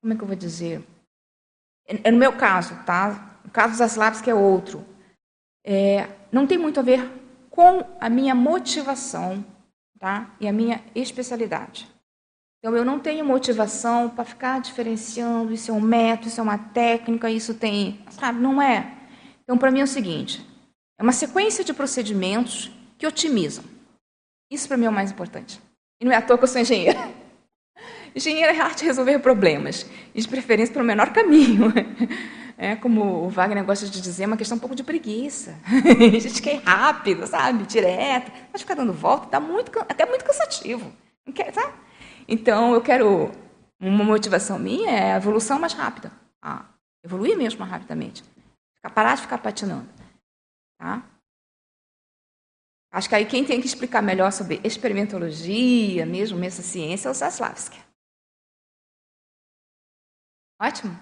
[0.00, 0.82] como é que eu vou dizer?
[1.86, 3.38] É, é no meu caso, tá?
[3.44, 4.82] O caso das Slavs que é outro
[5.62, 7.06] é, não tem muito a ver
[7.50, 9.44] com a minha motivação
[9.98, 10.34] tá?
[10.40, 11.86] e a minha especialidade.
[12.60, 16.58] Então, eu não tenho motivação para ficar diferenciando, isso é um método, isso é uma
[16.58, 17.98] técnica, isso tem.
[18.10, 18.92] Sabe, não é.
[19.42, 20.46] Então, para mim é o seguinte:
[20.98, 23.64] é uma sequência de procedimentos que otimizam.
[24.52, 25.60] Isso para mim é o mais importante.
[26.00, 27.08] E não é à toa que eu sou engenheira.
[28.14, 31.72] Engenheiro é arte de resolver problemas, e de preferência pelo menor caminho.
[32.62, 35.58] É, como o Wagner gosta de dizer, é uma questão um pouco de preguiça.
[35.66, 37.64] a gente quer ir rápido, sabe?
[37.64, 38.30] Direto.
[38.52, 40.92] Mas ficar dando volta dá muito, até muito cansativo.
[41.34, 41.72] Quer, sabe?
[42.30, 43.32] Então, eu quero.
[43.82, 46.12] Uma motivação minha é a evolução mais rápida.
[46.40, 46.72] Ah,
[47.02, 48.22] evoluir mesmo mais rapidamente.
[48.94, 49.88] Parar de ficar patinando.
[50.78, 51.02] Tá?
[52.92, 57.14] Acho que aí quem tem que explicar melhor sobre experimentologia, mesmo essa ciência, é o
[57.14, 57.78] Saslavski.
[60.60, 60.92] Ótimo.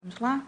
[0.00, 0.46] Vamos lá?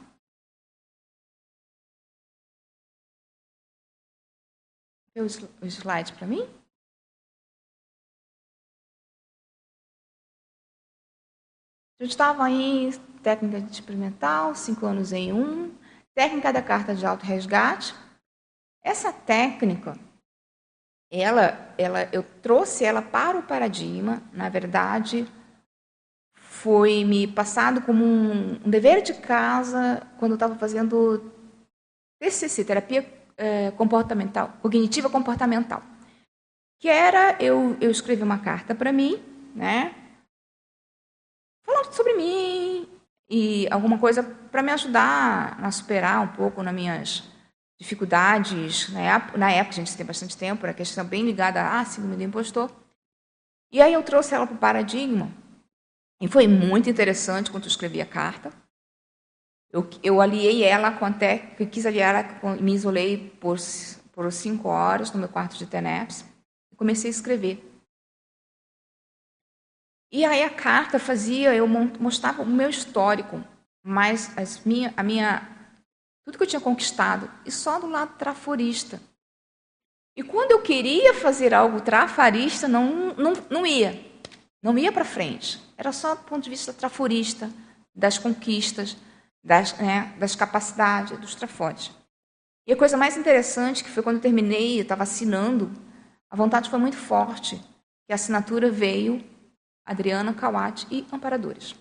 [5.15, 6.60] Vê o slide para mim?
[12.01, 15.71] Eu estava aí técnica de experimental, cinco anos em um,
[16.15, 17.95] técnica da carta de auto resgate.
[18.83, 19.99] Essa técnica,
[21.13, 25.29] ela, ela, eu trouxe ela para o paradigma, na verdade,
[26.39, 31.31] foi me passado como um, um dever de casa quando eu estava fazendo
[32.19, 35.83] TCC, terapia é, comportamental, cognitiva comportamental,
[36.79, 39.23] que era eu, eu escrevi uma carta para mim,
[39.55, 40.00] né,
[41.91, 42.89] sobre mim
[43.29, 47.23] e alguma coisa para me ajudar a superar um pouco nas minhas
[47.79, 48.89] dificuldades.
[48.91, 49.09] Né?
[49.37, 52.71] Na época, a gente tem bastante tempo, era questão bem ligada à síndrome do impostor.
[53.73, 55.31] E aí eu trouxe ela para o paradigma.
[56.21, 58.53] E foi muito interessante quando eu escrevi a carta.
[59.73, 63.57] Eu, eu aliei ela com até, eu quis aliar ela, me isolei por,
[64.13, 66.25] por cinco horas no meu quarto de TENEPS
[66.73, 67.70] e comecei a escrever.
[70.13, 73.43] E aí a carta fazia, eu mostrava o meu histórico,
[73.83, 75.49] mas as minha, a minha,
[76.25, 79.01] tudo que eu tinha conquistado, e só do lado traforista.
[80.17, 84.05] E quando eu queria fazer algo trafarista, não, não, não ia.
[84.61, 85.61] Não ia para frente.
[85.79, 87.51] Era só do ponto de vista traforista,
[87.95, 88.97] das conquistas,
[89.43, 91.93] das, né, das capacidades, dos trafores.
[92.67, 95.71] E a coisa mais interessante, que foi quando eu terminei, eu estava assinando,
[96.29, 97.63] a vontade foi muito forte,
[98.11, 99.25] a assinatura veio
[99.85, 101.75] Adriana Kawat e Amparadores.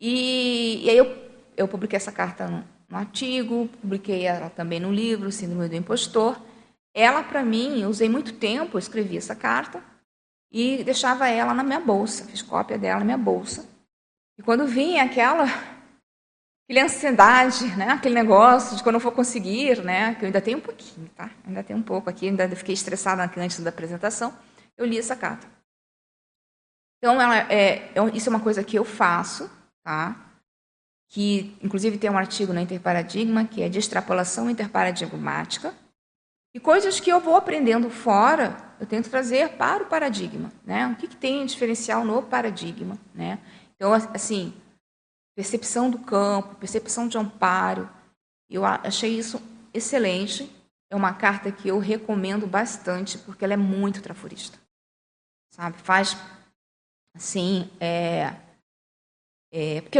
[0.00, 4.92] E, e aí eu, eu publiquei essa carta no, no artigo, publiquei ela também no
[4.92, 6.40] livro, Síndrome do Impostor.
[6.94, 9.82] Ela, para mim, eu usei muito tempo, eu escrevi essa carta
[10.50, 13.68] e deixava ela na minha bolsa, fiz cópia dela na minha bolsa.
[14.38, 15.44] E quando vinha aquela
[16.70, 17.88] aquela ansiedade, né?
[17.90, 20.14] aquele negócio de quando eu for conseguir, né?
[20.14, 21.28] que eu ainda tenho um pouquinho, tá?
[21.44, 24.32] ainda tenho um pouco aqui, ainda fiquei estressada antes da apresentação,
[24.80, 25.46] eu li essa carta.
[26.98, 29.50] Então, ela é, é isso é uma coisa que eu faço,
[29.84, 30.26] tá?
[31.08, 35.74] que inclusive tem um artigo na Interparadigma, que é de extrapolação interparadigmática,
[36.54, 40.52] e coisas que eu vou aprendendo fora, eu tento trazer para o paradigma.
[40.64, 40.86] Né?
[40.86, 42.96] O que, que tem diferencial no paradigma?
[43.14, 43.38] Né?
[43.74, 44.54] Então, assim,
[45.34, 47.88] percepção do campo, percepção de amparo,
[48.48, 49.40] eu achei isso
[49.74, 50.50] excelente.
[50.90, 54.59] É uma carta que eu recomendo bastante, porque ela é muito traforista
[55.50, 55.76] sabe?
[55.78, 56.16] Faz,
[57.14, 58.34] assim, é,
[59.52, 59.98] é, porque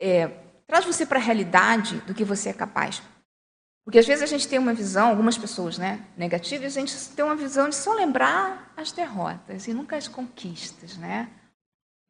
[0.00, 0.28] é,
[0.66, 3.02] traz você para a realidade do que você é capaz.
[3.84, 7.24] Porque às vezes a gente tem uma visão, algumas pessoas, né, negativas, a gente tem
[7.24, 11.30] uma visão de só lembrar as derrotas e nunca as conquistas, né?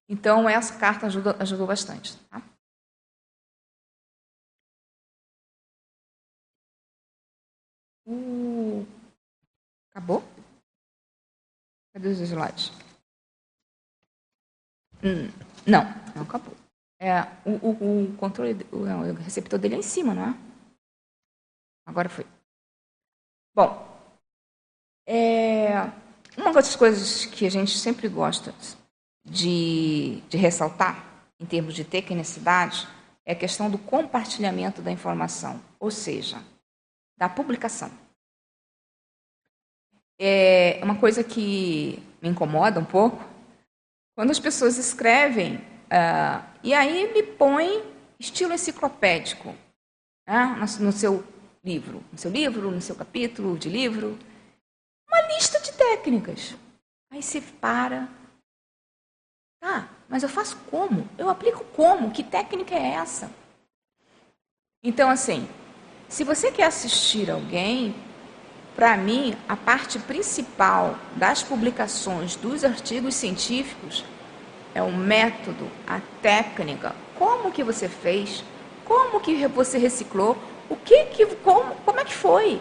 [0.09, 2.17] Então essa carta ajudou, ajudou bastante.
[2.31, 2.41] Tá?
[8.07, 8.87] Uh,
[9.91, 10.23] acabou?
[11.95, 12.73] Cadê os slides?
[15.01, 15.31] Hum,
[15.65, 15.85] não,
[16.17, 16.53] não acabou.
[16.99, 20.35] É, o, o, o controle, o, o, receptor dele é em cima, não é?
[21.87, 22.27] Agora foi.
[23.55, 23.87] Bom,
[25.07, 25.83] é,
[26.37, 28.53] uma das coisas que a gente sempre gosta
[29.25, 31.05] de, de ressaltar,
[31.39, 32.89] em termos de tecnicidade,
[33.25, 36.43] é a questão do compartilhamento da informação, ou seja,
[37.17, 38.04] da publicação
[40.19, 43.25] é uma coisa que me incomoda um pouco.
[44.17, 47.83] Quando as pessoas escrevem uh, e aí me põe
[48.19, 49.55] estilo enciclopédico
[50.27, 51.25] né, no, no seu
[51.65, 54.19] livro, no seu livro, no seu capítulo de livro,
[55.09, 56.55] uma lista de técnicas.
[57.11, 58.09] Aí você para.
[59.63, 61.09] Ah, mas eu faço como?
[61.17, 62.11] Eu aplico como?
[62.11, 63.31] Que técnica é essa?
[64.83, 65.49] Então, assim,
[66.09, 67.95] se você quer assistir alguém,
[68.75, 74.05] para mim, a parte principal das publicações dos artigos científicos
[74.75, 78.43] é o método, a técnica, como que você fez,
[78.85, 80.37] como que você reciclou,
[80.69, 82.61] o que que como, como é que foi?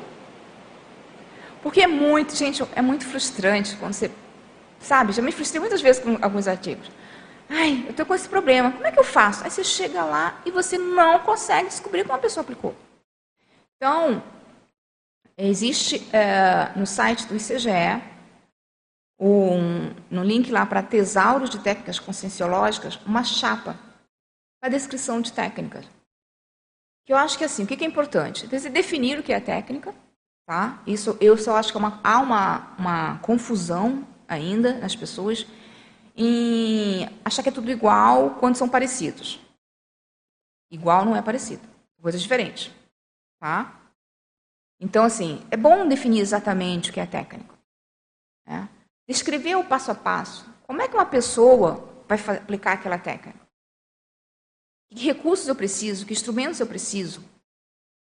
[1.63, 4.11] Porque é muito, gente, é muito frustrante quando você,
[4.79, 6.91] sabe, já me frustrei muitas vezes com alguns artigos.
[7.49, 9.43] Ai, eu estou com esse problema, como é que eu faço?
[9.43, 12.75] Aí você chega lá e você não consegue descobrir como a pessoa aplicou.
[13.77, 14.21] Então,
[15.37, 18.01] Existe é, no site do ICGE,
[19.19, 23.79] um, no link lá para tesauros de técnicas conscienciológicas, uma chapa
[24.59, 25.85] para descrição de técnicas.
[27.05, 28.47] Que eu acho que assim, o que é importante?
[28.47, 29.93] Definir o que é técnica,
[30.45, 30.81] tá?
[30.85, 35.45] Isso eu só acho que é uma, há uma, uma confusão ainda nas pessoas
[36.15, 39.39] em achar que é tudo igual quando são parecidos.
[40.71, 41.67] Igual não é parecido,
[42.01, 42.71] coisas diferentes,
[43.39, 43.82] tá?
[44.83, 47.57] Então, assim, é bom definir exatamente o que é técnico.
[48.45, 48.67] Né?
[49.07, 50.45] Descrever o passo a passo.
[50.67, 53.39] Como é que uma pessoa vai aplicar aquela técnica?
[54.89, 56.05] Que recursos eu preciso?
[56.05, 57.23] Que instrumentos eu preciso?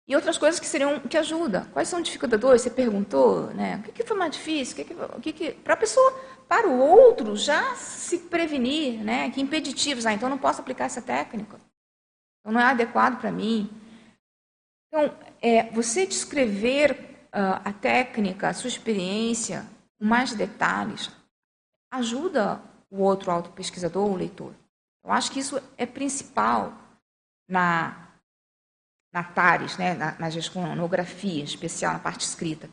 [0.08, 1.68] E outras coisas que seriam que ajuda.
[1.74, 2.62] Quais são os dificultadores?
[2.62, 3.76] Você perguntou, né?
[3.76, 4.72] O que, que foi mais difícil?
[4.72, 6.10] O que, que, o que, que para a pessoa,
[6.48, 9.30] para o outro, já se prevenir, né?
[9.30, 10.06] Que impeditivos?
[10.06, 11.60] Ah, então não posso aplicar essa técnica.
[12.40, 13.70] Então não é adequado para mim.
[14.88, 16.92] Então, é, você descrever
[17.34, 19.66] uh, a técnica, a sua experiência,
[19.98, 21.10] com mais detalhes,
[21.90, 24.54] ajuda o outro autopesquisador, o leitor.
[25.04, 26.72] Eu acho que isso é principal
[27.48, 28.08] na,
[29.12, 32.70] na TARES, né, na, na gestionografia, em especial na parte escrita.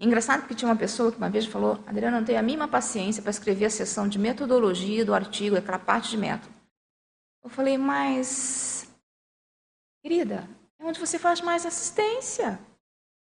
[0.00, 3.22] Engraçado porque tinha uma pessoa que uma vez falou, Adriana, não tenho a mínima paciência
[3.22, 6.54] para escrever a seção de metodologia do artigo, aquela parte de método.
[7.42, 8.90] Eu falei, mas,
[10.02, 10.48] querida,
[10.78, 12.58] é onde você faz mais assistência.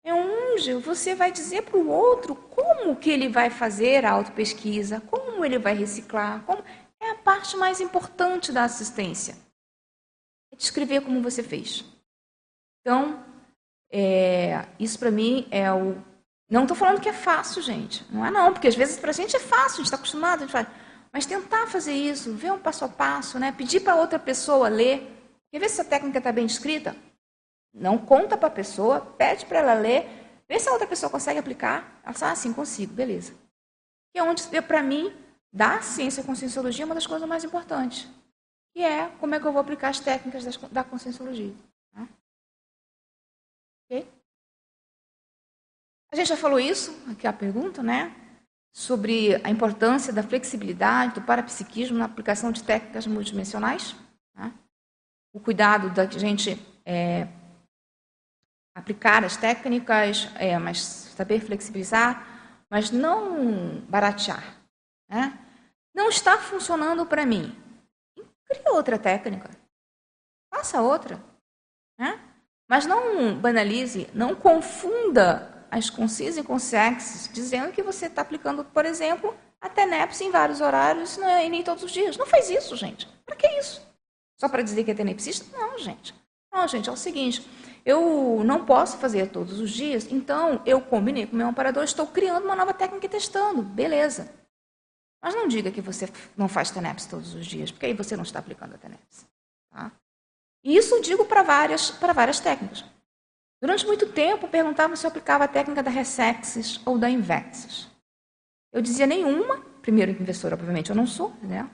[0.03, 4.99] É onde você vai dizer para o outro como que ele vai fazer a autopesquisa,
[5.01, 6.63] como ele vai reciclar, como...
[6.99, 9.37] é a parte mais importante da assistência.
[10.51, 11.85] É descrever como você fez.
[12.81, 13.23] Então,
[13.91, 15.95] é, isso para mim é o.
[16.49, 18.05] Não estou falando que é fácil, gente.
[18.11, 20.39] Não é não, porque às vezes para a gente é fácil, a gente está acostumado,
[20.39, 20.67] a gente faz.
[21.13, 23.51] Mas tentar fazer isso, ver um passo a passo, né?
[23.51, 25.07] pedir para outra pessoa ler.
[25.51, 26.95] Quer ver se essa técnica está bem descrita?
[27.73, 30.07] Não conta para a pessoa, pede para ela ler,
[30.47, 32.01] vê se a outra pessoa consegue aplicar.
[32.03, 33.33] Ela fala, ah, sim, consigo, beleza.
[34.13, 35.15] E é onde, para mim,
[35.51, 38.07] da ciência conscienciologia é uma das coisas mais importantes.
[38.73, 41.53] Que é como é que eu vou aplicar as técnicas da conscienciologia.
[46.11, 48.13] A gente já falou isso, aqui a pergunta, né?
[48.73, 53.95] Sobre a importância da flexibilidade do parapsiquismo na aplicação de técnicas multidimensionais.
[54.35, 54.53] Né?
[55.31, 57.29] O cuidado da gente é,
[58.75, 64.61] aplicar as técnicas, é, mas saber flexibilizar, mas não baratear.
[65.09, 65.37] Né?
[65.93, 67.55] Não está funcionando para mim.
[68.45, 69.49] Cria outra técnica.
[70.53, 71.21] Faça outra.
[71.99, 72.19] Né?
[72.69, 78.85] Mas não banalize, não confunda as concis e consexes, dizendo que você está aplicando, por
[78.85, 82.17] exemplo, a TENEPS em vários horários né, e nem todos os dias.
[82.17, 83.07] Não faz isso, gente.
[83.25, 83.81] Para que isso?
[84.39, 85.45] Só para dizer que é tenepsista?
[85.57, 86.15] Não, gente.
[86.51, 87.47] Não, gente, é o seguinte.
[87.85, 92.05] Eu não posso fazer todos os dias, então eu combinei com o meu amparador, estou
[92.05, 93.61] criando uma nova técnica e testando.
[93.63, 94.31] Beleza.
[95.21, 98.23] Mas não diga que você não faz TENEPS todos os dias, porque aí você não
[98.23, 99.25] está aplicando a TENEPS.
[99.71, 99.91] Tá?
[100.63, 102.83] E isso eu digo para várias, para várias técnicas.
[103.61, 107.87] Durante muito tempo, perguntavam se eu aplicava a técnica da Resexis ou da Invexis.
[108.73, 109.59] Eu dizia nenhuma.
[109.81, 111.69] Primeiro, investidora, obviamente, eu não sou, né?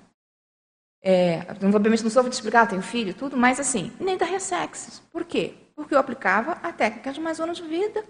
[1.01, 1.39] É,
[1.73, 4.99] obviamente não sou, vou te explicar, tenho filho, tudo, mas assim, nem da Resexis.
[5.11, 5.55] Por quê?
[5.77, 8.03] Porque eu aplicava a técnica de mais anos de vida.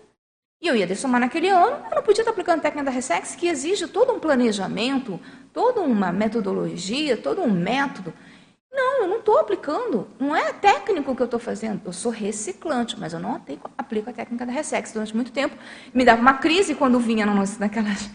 [0.61, 3.36] E eu ia dessomar naquele ano, eu não podia estar aplicando a técnica da Ressex,
[3.36, 5.20] que exige todo um planejamento,
[5.53, 8.13] toda uma metodologia, todo um método.
[8.72, 10.07] Não, eu não estou aplicando.
[10.18, 11.82] Não é técnico que eu estou fazendo.
[11.86, 15.57] Eu sou reciclante, mas eu não aplico, aplico a técnica da Ressex durante muito tempo.
[15.93, 18.09] Me dava uma crise quando vinha no, naquelas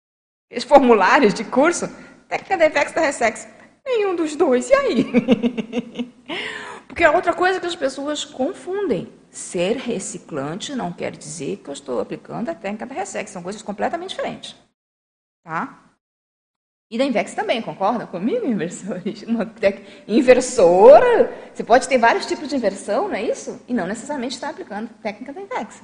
[0.66, 1.88] formulários de curso.
[2.26, 3.48] Técnica da Ressex da Ressex.
[3.84, 4.70] Nenhum dos dois.
[4.70, 6.12] E aí?
[6.86, 9.12] Porque a outra coisa que as pessoas confundem.
[9.30, 13.30] Ser reciclante não quer dizer que eu estou aplicando a técnica da Ressex.
[13.30, 14.54] São coisas completamente diferentes.
[15.42, 15.84] Tá?
[16.90, 19.22] E da Invex também, concorda comigo, inversores?
[19.26, 19.50] Uma
[20.06, 23.60] inversora, você pode ter vários tipos de inversão, não é isso?
[23.66, 25.82] E não necessariamente está aplicando a técnica da Invex.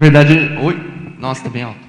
[0.00, 0.32] Verdade.
[0.64, 0.74] Oi.
[1.18, 1.80] Nossa, está bem alto.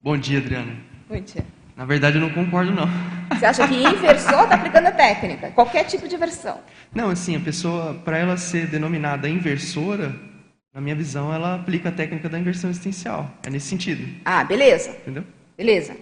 [0.00, 0.76] Bom dia, Adriana.
[1.08, 1.44] Bom dia.
[1.76, 2.86] Na verdade, eu não concordo, não.
[3.36, 5.50] Você acha que inversor está aplicando a técnica?
[5.50, 6.60] Qualquer tipo de inversão?
[6.94, 10.14] Não, assim, a pessoa, para ela ser denominada inversora,
[10.74, 13.30] na minha visão, ela aplica a técnica da inversão existencial.
[13.42, 14.06] É nesse sentido.
[14.24, 14.90] Ah, beleza.
[14.90, 15.24] Entendeu?
[15.56, 15.96] Beleza.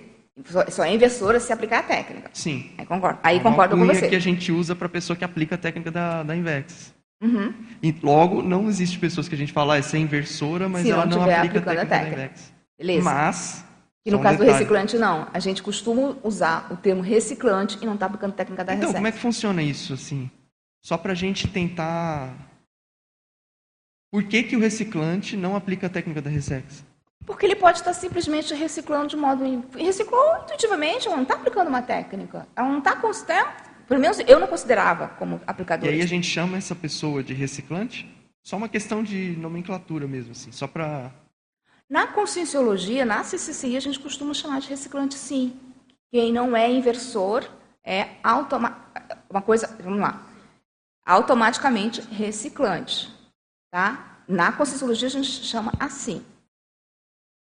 [0.68, 2.30] Só é inversora se aplicar a técnica.
[2.32, 2.70] Sim.
[2.78, 4.08] Aí concordo, Aí é concordo com você.
[4.08, 6.94] que a gente usa para a pessoa que aplica a técnica da, da Invex.
[7.22, 7.52] Uhum.
[7.82, 10.90] E logo, não existe pessoas que a gente fala, ah, essa é inversora, mas se
[10.90, 12.52] ela não, não aplica a técnica, a técnica da Invex.
[12.78, 13.04] Beleza.
[13.04, 13.69] Mas...
[14.04, 15.28] E no caso do reciclante, não.
[15.32, 18.92] A gente costuma usar o termo reciclante e não está aplicando a técnica da Então,
[18.92, 20.30] como é que funciona isso, assim?
[20.82, 22.34] Só para a gente tentar...
[24.10, 26.84] Por que, que o reciclante não aplica a técnica da Resex?
[27.24, 29.44] Porque ele pode estar simplesmente reciclando de modo.
[29.76, 32.48] Reciclou intuitivamente, ela não está aplicando uma técnica.
[32.56, 33.52] Ela não está considerando.
[33.86, 35.88] Pelo menos eu não considerava como aplicador.
[35.88, 38.08] E aí a gente chama essa pessoa de reciclante?
[38.42, 41.12] Só uma questão de nomenclatura mesmo, assim, só para.
[41.90, 45.58] Na conscienciologia, na CCCI, a gente costuma chamar de reciclante, sim.
[46.12, 47.44] Quem não é inversor
[47.84, 48.78] é automa...
[49.28, 50.24] uma coisa, vamos lá,
[51.04, 53.12] automaticamente reciclante,
[53.72, 54.22] tá?
[54.28, 56.24] Na conscienciologia a gente chama assim.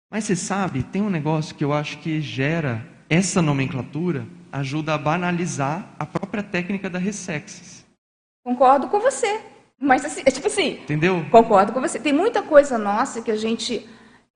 [0.10, 4.98] Mas você sabe, tem um negócio que eu acho que gera essa nomenclatura, ajuda a
[4.98, 7.86] banalizar a própria técnica da Ressexis.
[8.46, 9.42] Concordo com você.
[9.78, 10.74] Mas assim, é tipo assim.
[10.84, 11.26] Entendeu?
[11.30, 12.00] Concordo com você.
[12.00, 13.90] Tem muita coisa nossa que a gente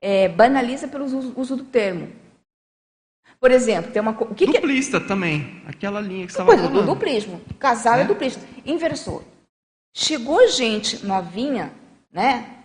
[0.08, 2.14] é, banaliza pelo uso, uso, do termo.
[3.40, 5.08] Por exemplo, tem uma o que duplista que...
[5.08, 6.74] também, aquela linha que você estava falando.
[6.74, 9.24] Do duplismo, casal é, é duplista, inversor.
[9.96, 11.74] Chegou gente novinha,
[12.12, 12.56] né?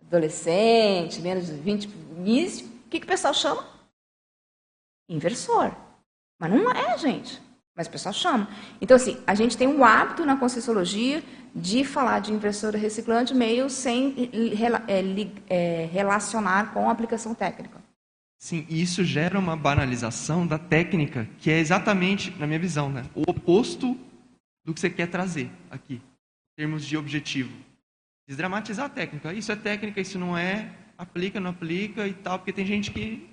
[0.00, 1.84] Adolescente, menos de 20,
[2.16, 3.62] início, o que, que o pessoal chama?
[5.06, 5.76] Inversor.
[6.38, 7.42] Mas não é, gente.
[7.76, 8.48] Mas o pessoal chama.
[8.80, 11.22] Então, assim, a gente tem um hábito na Conscienciologia
[11.54, 14.30] de falar de inversor reciclante meio sem
[15.48, 17.80] é, relacionar com a aplicação técnica.
[18.38, 23.04] Sim, e isso gera uma banalização da técnica, que é exatamente, na minha visão, né,
[23.14, 23.98] o oposto
[24.64, 27.52] do que você quer trazer aqui, em termos de objetivo.
[28.26, 29.34] Desdramatizar a técnica.
[29.34, 33.28] Isso é técnica, isso não é, aplica, não aplica e tal, porque tem gente que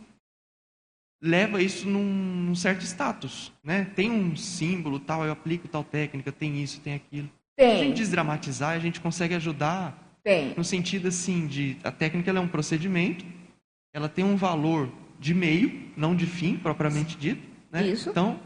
[1.22, 3.86] leva isso num, num certo status, né?
[3.96, 7.30] Tem um símbolo, tal, eu aplico tal técnica, tem isso, tem aquilo.
[7.58, 7.70] Tem.
[7.72, 10.54] Se a gente desdramatizar, a gente consegue ajudar tem.
[10.56, 13.26] no sentido assim de a técnica é um procedimento,
[13.92, 17.88] ela tem um valor de meio, não de fim propriamente dito, né?
[17.88, 18.12] Isso.
[18.12, 18.40] Então,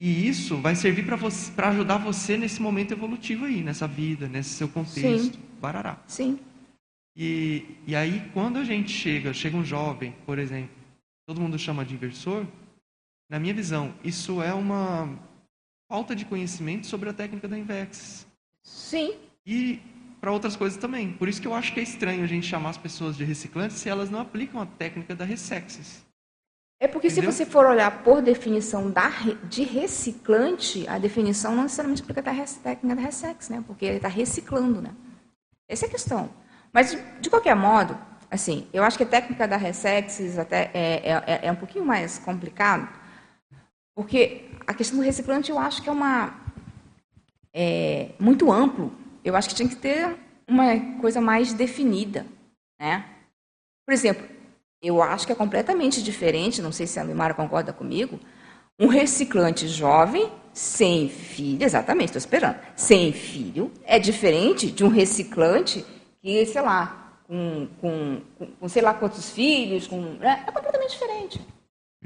[0.00, 4.28] e isso vai servir para você, para ajudar você nesse momento evolutivo aí, nessa vida,
[4.28, 5.42] nesse seu contexto, Sim.
[5.60, 6.00] barará.
[6.06, 6.38] Sim.
[7.16, 10.70] E, e aí quando a gente chega, chega um jovem, por exemplo,
[11.26, 12.46] todo mundo chama de inversor,
[13.28, 15.18] na minha visão, isso é uma
[15.90, 18.26] falta de conhecimento sobre a técnica da Invex.
[18.66, 19.14] Sim.
[19.46, 19.80] E
[20.20, 21.12] para outras coisas também.
[21.12, 23.76] Por isso que eu acho que é estranho a gente chamar as pessoas de reciclantes
[23.76, 26.04] se elas não aplicam a técnica da Resexes.
[26.78, 27.32] É porque Entendeu?
[27.32, 29.08] se você for olhar por definição da,
[29.44, 33.64] de reciclante, a definição não necessariamente aplica a técnica da Ressex, né?
[33.66, 34.90] Porque ele está reciclando, né?
[35.68, 36.28] Essa é a questão.
[36.72, 37.96] Mas, de, de, qualquer modo,
[38.30, 42.18] assim, eu acho que a técnica da Resexes até é, é, é um pouquinho mais
[42.18, 42.86] complicado,
[43.94, 46.45] porque a questão do reciclante eu acho que é uma
[47.56, 48.92] é, muito amplo.
[49.24, 50.14] Eu acho que tinha que ter
[50.46, 52.26] uma coisa mais definida,
[52.78, 53.06] né?
[53.86, 54.26] Por exemplo,
[54.82, 58.20] eu acho que é completamente diferente, não sei se a Mimara concorda comigo,
[58.78, 65.84] um reciclante jovem sem filho, exatamente, estou esperando, sem filho, é diferente de um reciclante
[66.20, 68.20] que, sei lá, com, com,
[68.60, 70.44] com, sei lá quantos filhos, com, né?
[70.46, 71.40] é completamente diferente.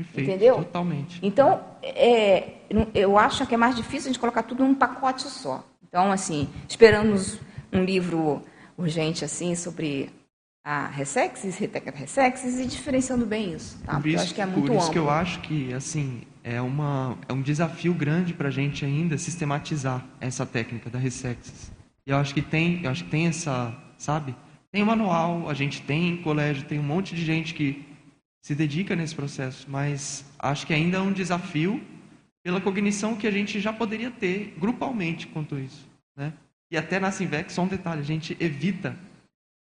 [0.04, 0.56] Perfeito, Entendeu?
[0.56, 1.18] Totalmente.
[1.22, 2.54] Então, é,
[2.94, 5.64] eu acho que é mais difícil a gente colocar tudo num pacote só.
[5.86, 7.38] Então, assim, esperamos
[7.72, 8.42] um livro
[8.76, 10.10] urgente assim sobre
[10.64, 11.58] a Ressexes,
[11.94, 13.78] Ressexes e diferenciando bem isso.
[13.84, 13.98] Tá?
[13.98, 14.92] Por isso, eu acho que é muito por isso amplo.
[14.92, 19.16] que eu acho que assim é, uma, é um desafio grande para a gente ainda
[19.18, 21.72] sistematizar essa técnica da Ressexes.
[22.06, 24.34] E eu acho que tem, eu acho que tem essa, sabe?
[24.72, 27.84] Tem manual, a gente tem colégio, tem um monte de gente que
[28.42, 31.82] se dedica nesse processo, mas acho que ainda é um desafio
[32.42, 36.32] pela cognição que a gente já poderia ter grupalmente quanto isso, né?
[36.70, 38.96] E até na Sinvex, só um detalhe, a gente evita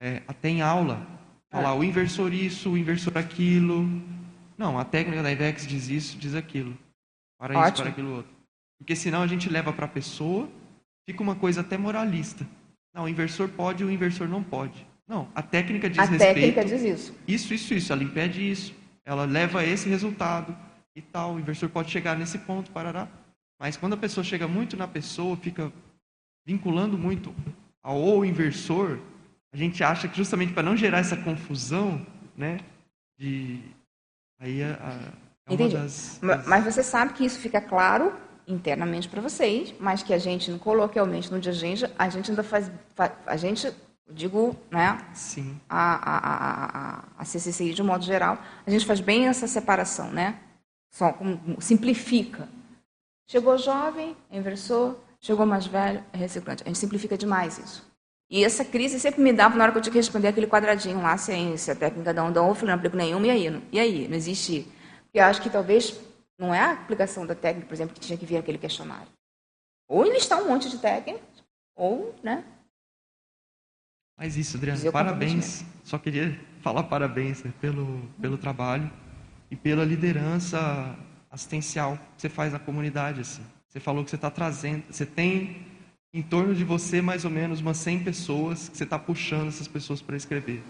[0.02, 1.06] é, até em aula
[1.50, 1.74] falar é.
[1.74, 3.86] o inversor isso, o inversor aquilo.
[4.58, 6.78] Não, a técnica da Ivex diz isso, diz aquilo.
[7.40, 7.74] Para Ótimo.
[7.74, 8.32] isso, para aquilo outro.
[8.78, 10.48] Porque senão a gente leva para a pessoa,
[11.08, 12.48] fica uma coisa até moralista.
[12.94, 14.86] Não, o inversor pode, o inversor não pode.
[15.12, 16.32] Não, a técnica diz a respeito.
[16.32, 17.14] A técnica diz isso.
[17.28, 17.92] Isso, isso, isso.
[17.92, 18.74] Ela impede isso.
[19.04, 20.56] Ela leva a esse resultado
[20.96, 21.34] e tal.
[21.34, 23.10] O inversor pode chegar nesse ponto, parará.
[23.60, 25.70] Mas quando a pessoa chega muito na pessoa, fica
[26.48, 27.36] vinculando muito
[27.84, 29.00] ao inversor,
[29.54, 32.08] a gente acha que justamente para não gerar essa confusão,
[32.38, 32.62] né,
[33.20, 33.60] de
[34.40, 35.76] aí a, a, é Entendi.
[35.76, 36.48] Das, das...
[36.48, 38.14] Mas você sabe que isso fica claro
[38.48, 42.44] internamente para vocês, mas que a gente coloquialmente no dia a dia a gente ainda
[42.44, 42.72] faz,
[43.28, 43.72] a gente
[44.14, 44.98] digo, né?
[45.14, 45.60] Sim.
[45.70, 50.12] A, a, a, a CCCI de um modo geral, a gente faz bem essa separação,
[50.12, 50.40] né?
[50.94, 51.18] Só
[51.60, 52.48] simplifica.
[53.30, 54.98] Chegou jovem, é inversor.
[55.22, 56.64] Chegou mais velho, é reciclante.
[56.64, 57.92] A gente simplifica demais isso.
[58.30, 61.02] E essa crise sempre me dava na hora que eu tinha que responder aquele quadradinho
[61.02, 63.50] lá, se a, se a técnica da onda ou não aplico nenhuma, e aí?
[63.50, 64.08] Não, e aí?
[64.08, 64.68] Não existe.
[65.04, 66.00] Porque eu acho que talvez
[66.40, 69.08] não é a aplicação da técnica, por exemplo, que tinha que vir aquele questionário.
[69.88, 71.44] Ou enlistar um monte de técnicas,
[71.76, 72.44] ou, né?
[74.22, 75.66] Mas isso, Adriana, parabéns.
[75.84, 78.88] Só queria falar parabéns né, pelo, pelo trabalho
[79.50, 80.96] e pela liderança
[81.32, 83.22] assistencial que você faz na comunidade.
[83.22, 83.42] Assim.
[83.68, 85.66] Você falou que você está trazendo, você tem
[86.14, 89.68] em torno de você mais ou menos umas 100 pessoas que você está puxando essas
[89.68, 90.62] pessoas para escrever.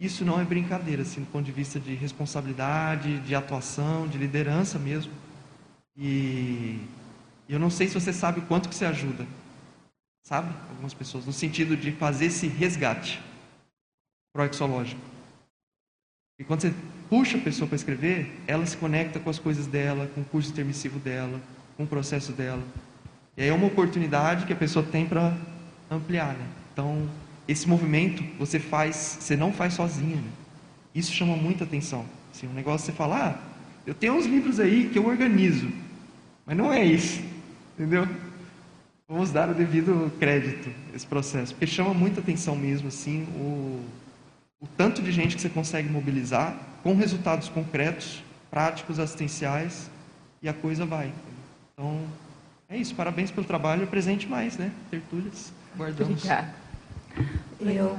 [0.00, 4.78] Isso não é brincadeira, assim, do ponto de vista de responsabilidade, de atuação, de liderança
[4.78, 5.12] mesmo.
[5.94, 6.80] E
[7.46, 9.26] eu não sei se você sabe o quanto que você ajuda,
[10.22, 10.54] sabe?
[10.70, 13.20] Algumas pessoas, no sentido de fazer esse resgate
[14.32, 15.00] proexológico.
[16.38, 16.74] E quando você
[17.08, 20.50] puxa a pessoa para escrever, ela se conecta com as coisas dela, com o curso
[20.50, 21.40] intermissivo dela,
[21.76, 22.62] com o processo dela.
[23.36, 25.36] E aí é uma oportunidade que a pessoa tem para
[25.90, 26.46] ampliar, né?
[26.72, 27.08] Então,
[27.46, 30.30] esse movimento você faz, você não faz sozinho, né?
[30.94, 32.06] Isso chama muita atenção.
[32.32, 33.52] Assim, um negócio você fala, ah,
[33.86, 35.70] eu tenho uns livros aí que eu organizo,
[36.46, 37.22] mas não é isso,
[37.74, 38.06] entendeu?
[39.12, 43.84] Vamos dar o devido crédito a esse processo, porque chama muita atenção mesmo, assim, o,
[44.58, 49.90] o tanto de gente que você consegue mobilizar com resultados concretos, práticos, assistenciais,
[50.40, 51.12] e a coisa vai.
[51.74, 52.00] Então,
[52.70, 52.94] é isso.
[52.94, 53.86] Parabéns pelo trabalho.
[53.86, 54.72] Presente mais, né?
[54.90, 55.52] Tertúlias.
[55.76, 56.14] Guardamos.
[56.14, 56.54] Obrigada.
[57.60, 57.98] Eu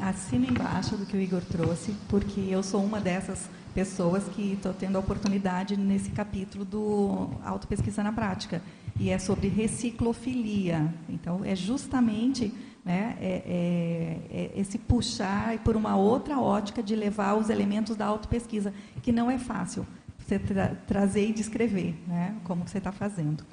[0.00, 4.72] assino embaixo do que o Igor trouxe, porque eu sou uma dessas pessoas que estou
[4.72, 8.62] tendo a oportunidade nesse capítulo do Autopesquisa na Prática.
[8.98, 10.92] E é sobre reciclofilia.
[11.08, 12.52] Então, é justamente
[12.84, 18.06] né, é, é, é esse puxar por uma outra ótica de levar os elementos da
[18.06, 18.72] autopesquisa,
[19.02, 19.86] que não é fácil
[20.18, 23.44] você tra trazer e descrever né, como você está fazendo.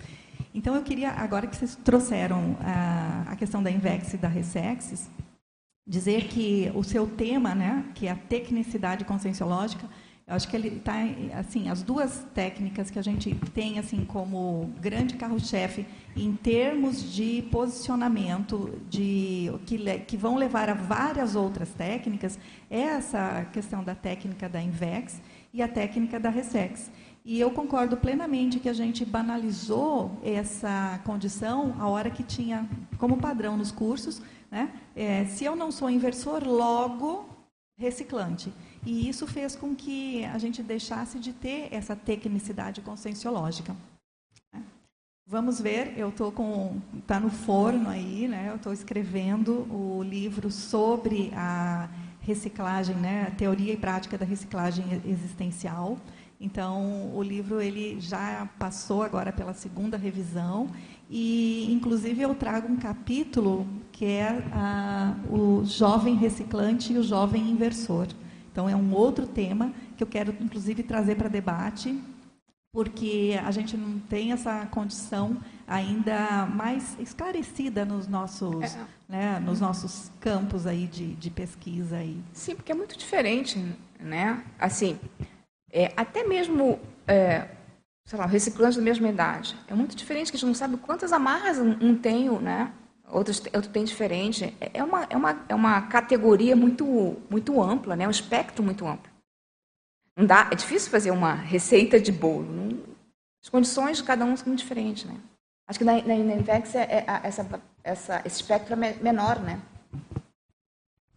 [0.53, 5.09] Então, eu queria, agora que vocês trouxeram a, a questão da INVEX e da RESEXES,
[5.87, 9.87] dizer que o seu tema, né, que é a tecnicidade conscienciológica,
[10.31, 10.95] acho que ele está,
[11.37, 15.85] assim, as duas técnicas que a gente tem, assim, como grande carro-chefe
[16.15, 22.39] em termos de posicionamento, de que, que vão levar a várias outras técnicas,
[22.69, 25.21] é essa questão da técnica da INVEX
[25.53, 26.89] e a técnica da RESEX.
[27.23, 32.67] E eu concordo plenamente que a gente banalizou essa condição a hora que tinha
[32.97, 34.71] como padrão nos cursos, né?
[34.95, 37.29] É, se eu não sou inversor, logo
[37.77, 38.51] reciclante.
[38.85, 43.75] E isso fez com que a gente deixasse de ter essa tecnicidade conscienciológica.
[44.51, 44.63] Né?
[45.27, 46.79] Vamos ver, eu estou com.
[46.97, 48.47] Está no forno aí, né?
[48.49, 51.89] Eu estou escrevendo o livro sobre a
[52.21, 53.27] reciclagem, né?
[53.27, 55.97] A teoria e prática da reciclagem existencial.
[56.39, 60.71] Então, o livro ele já passou agora pela segunda revisão
[61.07, 67.47] e, inclusive, eu trago um capítulo que é a, o jovem reciclante e o jovem
[67.47, 68.07] inversor.
[68.51, 71.97] Então, é um outro tema que eu quero, inclusive, trazer para debate,
[72.73, 75.37] porque a gente não tem essa condição
[75.67, 78.85] ainda mais esclarecida nos nossos, é.
[79.07, 81.97] né, nos nossos campos aí de, de pesquisa.
[81.97, 82.21] Aí.
[82.33, 83.57] Sim, porque é muito diferente,
[83.99, 84.43] né?
[84.59, 84.99] Assim,
[85.71, 87.47] é, até mesmo, é,
[88.05, 89.55] sei lá, reciclantes da mesma idade.
[89.67, 92.71] É muito diferente, que a gente não sabe quantas amarras um tem, né?
[93.11, 94.55] Outros, outro tem diferente.
[94.59, 98.07] É, é uma, é uma, é uma categoria muito, muito ampla, né?
[98.07, 99.11] um espectro muito amplo.
[100.15, 102.51] Não dá, é difícil fazer uma receita de bolo.
[102.51, 102.79] Não,
[103.43, 105.05] as condições de cada um são muito diferentes.
[105.05, 105.15] Né?
[105.67, 109.61] Acho que na, na, na Invex é, é, essa, essa, esse espectro é menor, né?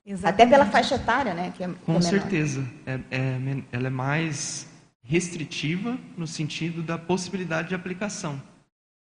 [0.07, 0.43] Exatamente.
[0.43, 1.53] Até pela faixa etária, né?
[1.57, 2.65] Que é, Com é certeza.
[2.87, 3.39] É, é,
[3.73, 4.69] ela é mais
[5.03, 8.41] restritiva no sentido da possibilidade de aplicação.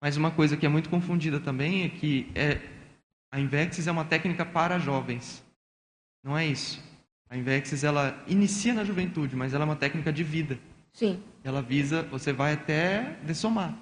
[0.02, 2.60] Mas uma coisa que é muito confundida também é que é,
[3.34, 5.44] a Invexis é uma técnica para jovens.
[6.24, 6.80] Não é isso.
[7.28, 10.60] A Invexis ela inicia na juventude, mas ela é uma técnica de vida.
[10.94, 11.20] Sim.
[11.44, 13.74] Ela visa, você vai até dessomar.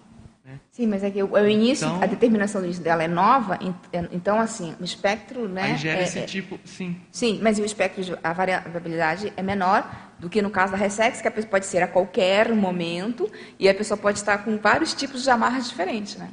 [0.46, 0.58] Né?
[0.72, 3.60] Sim, mas é que o, início, então, a determinação dela é nova,
[3.92, 5.64] é, então, assim, o espectro, né?
[5.64, 6.96] Aí gera é, esse é, tipo, sim.
[7.12, 11.28] Sim, mas o espectro, a variabilidade é menor do que no caso da Ressex, que
[11.28, 13.30] a pessoa pode ser a qualquer momento,
[13.60, 16.30] e a pessoa pode estar com vários tipos de amarras diferentes, né?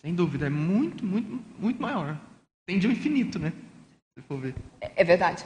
[0.00, 2.16] Sem dúvida, é muito, muito, muito maior.
[2.66, 3.52] Tende ao infinito, né?
[4.16, 4.54] Se for ver.
[4.80, 5.44] É, é verdade.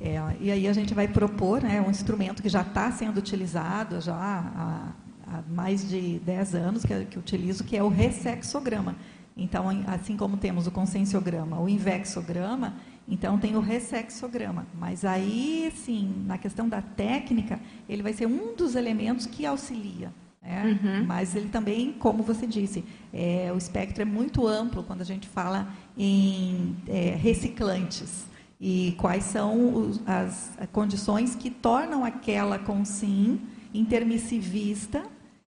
[0.00, 4.00] É, e aí a gente vai propor né, um instrumento que já está sendo utilizado
[4.00, 4.92] já há
[5.30, 8.96] há mais de 10 anos que, que utilizo, que é o ressexograma.
[9.36, 12.74] Então, assim como temos o consensograma, o invexograma,
[13.06, 14.66] então tem o ressexograma.
[14.74, 20.12] Mas aí, sim, na questão da técnica, ele vai ser um dos elementos que auxilia.
[20.48, 20.78] Né?
[20.82, 21.04] Uhum.
[21.04, 25.28] Mas ele também, como você disse, é, o espectro é muito amplo quando a gente
[25.28, 28.24] fala em é, reciclantes
[28.58, 33.42] e quais são os, as condições que tornam aquela consim
[33.74, 35.04] intermissivista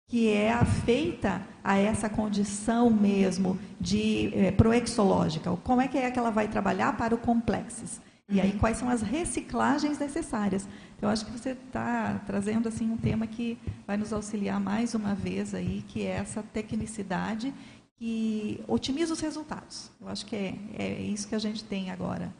[0.06, 5.50] que é afeita a essa condição mesmo de é, proexológica.
[5.64, 8.00] Como é que é que ela vai trabalhar para o complexes?
[8.28, 8.58] E aí, uhum.
[8.58, 10.66] quais são as reciclagens necessárias?
[10.96, 14.94] Então, eu acho que você está trazendo assim um tema que vai nos auxiliar mais
[14.94, 17.52] uma vez aí, que é essa tecnicidade
[17.96, 19.90] que otimiza os resultados.
[20.00, 22.32] Eu acho que é, é isso que a gente tem agora.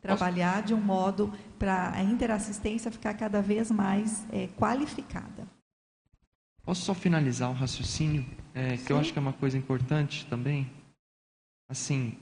[0.00, 5.46] Trabalhar de um modo para a interassistência ficar cada vez mais é, qualificada.
[6.64, 10.70] Posso só finalizar o raciocínio, é, que eu acho que é uma coisa importante também?
[11.68, 12.18] Assim,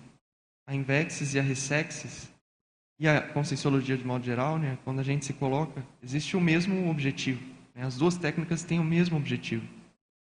[0.66, 2.30] a Invexis e a Resexis,
[3.00, 6.90] e a Conscienciologia de modo geral, né, quando a gente se coloca, existe o mesmo
[6.90, 7.40] objetivo.
[7.74, 9.66] Né, as duas técnicas têm o mesmo objetivo,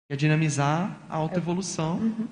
[0.07, 2.29] que é dinamizar a autoevolução uhum.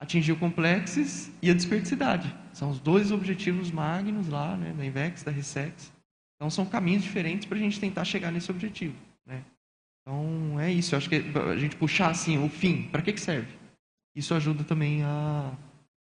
[0.00, 2.32] atingir o complexes e a desperticidade.
[2.52, 5.92] São os dois objetivos magnos lá, né, da Invex, da Resex.
[6.36, 8.94] Então são caminhos diferentes para a gente tentar chegar nesse objetivo.
[9.26, 9.42] Né?
[10.00, 10.94] Então é isso.
[10.94, 13.52] Eu acho que a gente puxar assim o fim, para que, que serve?
[14.14, 15.52] Isso ajuda também a,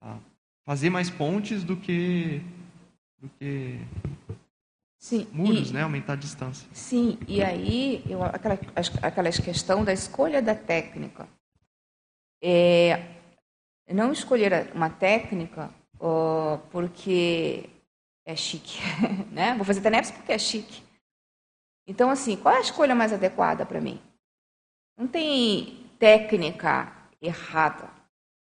[0.02, 0.18] a
[0.66, 2.42] fazer mais pontes do que
[3.26, 3.80] do que
[4.98, 5.82] sim, muros, e, né?
[5.82, 6.68] Aumentar a distância.
[6.72, 8.58] Sim, e aí eu, aquela,
[9.02, 11.28] aquela questão da escolha da técnica.
[12.42, 13.16] É,
[13.92, 17.70] não escolher uma técnica uh, porque
[18.26, 18.80] é chique,
[19.32, 19.56] né?
[19.56, 20.84] Vou fazer TENEPS porque é chique.
[21.88, 24.02] Então, assim, qual é a escolha mais adequada para mim?
[24.98, 26.92] Não tem técnica
[27.22, 27.90] errada,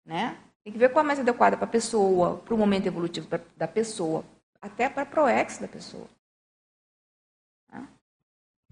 [0.05, 0.37] né?
[0.63, 3.27] Tem que ver qual é mais adequada para a pessoa, para o momento evolutivo
[3.57, 4.25] da pessoa,
[4.61, 6.09] até para a ProEx da pessoa.
[7.73, 7.89] Né?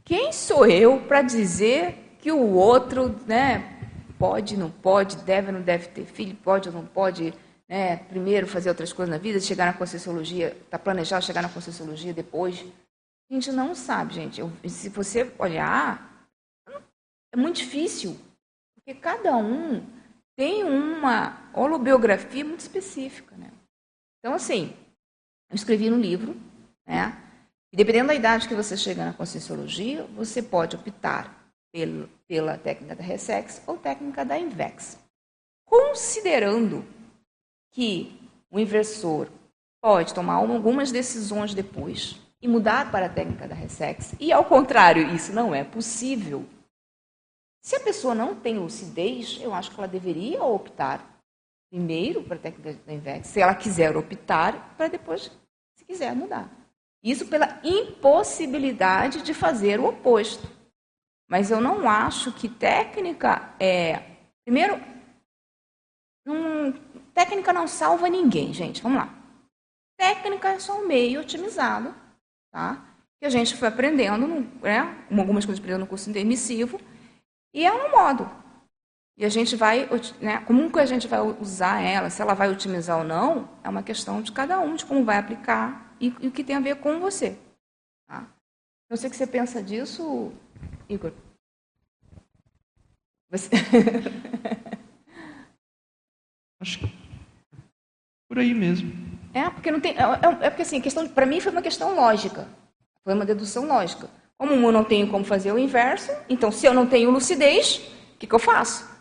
[0.05, 3.79] Quem sou eu para dizer que o outro, né,
[4.19, 7.33] pode, não pode, deve, não deve ter filho, pode ou não pode,
[7.69, 12.13] né, primeiro fazer outras coisas na vida, chegar na Conscienciologia, está planejado chegar na Conscienciologia
[12.13, 12.65] depois?
[13.31, 14.41] A gente não sabe, gente.
[14.41, 16.27] Eu, se você olhar,
[17.33, 18.19] é muito difícil,
[18.75, 19.85] porque cada um
[20.37, 23.37] tem uma holobiografia muito específica.
[23.37, 23.51] Né?
[24.19, 24.75] Então, assim,
[25.51, 26.37] eu escrevi no livro,
[26.87, 27.17] né?
[27.73, 32.97] E dependendo da idade que você chega na Conscienciologia, você pode optar pelo, pela técnica
[32.97, 34.99] da Resex ou técnica da Invex.
[35.67, 36.85] Considerando
[37.71, 38.19] que
[38.51, 39.29] o inversor
[39.83, 44.15] pode tomar algumas decisões depois, e mudar para a técnica da Resex.
[44.19, 46.47] E, ao contrário, isso não é possível.
[47.63, 51.18] Se a pessoa não tem lucidez, eu acho que ela deveria optar
[51.71, 55.31] primeiro para a técnica da Invex, se ela quiser optar, para depois,
[55.77, 56.51] se quiser, mudar.
[57.03, 60.49] Isso pela impossibilidade de fazer o oposto.
[61.29, 64.03] Mas eu não acho que técnica é.
[64.45, 64.81] Primeiro,
[67.13, 68.83] técnica não salva ninguém, gente.
[68.83, 69.15] Vamos lá.
[69.99, 71.95] Técnica é só um meio otimizado
[72.51, 72.85] tá?
[73.19, 74.27] que a gente foi aprendendo,
[74.63, 75.07] né?
[75.11, 76.81] algumas coisas aprendendo no curso intermissivo,
[77.53, 78.31] e é um modo.
[79.19, 79.89] E a gente vai,
[80.21, 83.69] né, como que a gente vai usar ela, se ela vai otimizar ou não, é
[83.69, 86.61] uma questão de cada um, de como vai aplicar e, e o que tem a
[86.61, 87.37] ver com você.
[88.07, 88.25] Tá?
[88.89, 90.33] Não sei o que você pensa disso,
[90.89, 91.13] Igor.
[93.29, 93.51] Você...
[96.61, 96.99] Acho que
[98.29, 98.93] por aí mesmo.
[99.35, 99.97] É, porque não tem.
[99.97, 102.47] É, é, é porque assim, questão para mim foi uma questão lógica.
[103.03, 104.09] Foi uma dedução lógica.
[104.37, 107.79] Como eu não tenho como fazer o inverso, então se eu não tenho lucidez,
[108.15, 108.98] o que, que eu faço?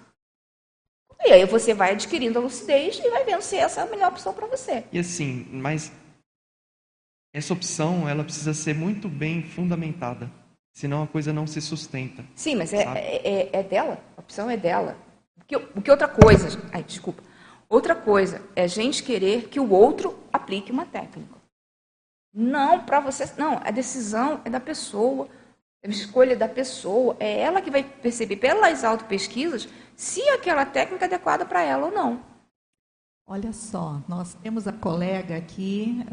[1.26, 4.11] E aí você vai adquirindo a lucidez e vai vendo se essa é a melhor
[4.11, 4.84] opção para você.
[4.91, 5.91] E assim, mas
[7.34, 10.31] essa opção ela precisa ser muito bem fundamentada,
[10.73, 12.23] senão a coisa não se sustenta.
[12.35, 14.98] Sim, mas é, é, é, é, dela, a opção é dela.
[15.35, 17.22] Porque, porque outra coisa, ai, desculpa,
[17.69, 21.35] Outra coisa é a gente querer que o outro aplique uma técnica.
[22.34, 25.27] Não para você, não, a decisão é da pessoa,
[25.84, 29.68] a escolha da pessoa, é ela que vai perceber pelas autopesquisas
[29.98, 32.22] se aquela técnica é adequada para ela ou não.
[33.26, 36.06] Olha só, nós temos a colega aqui,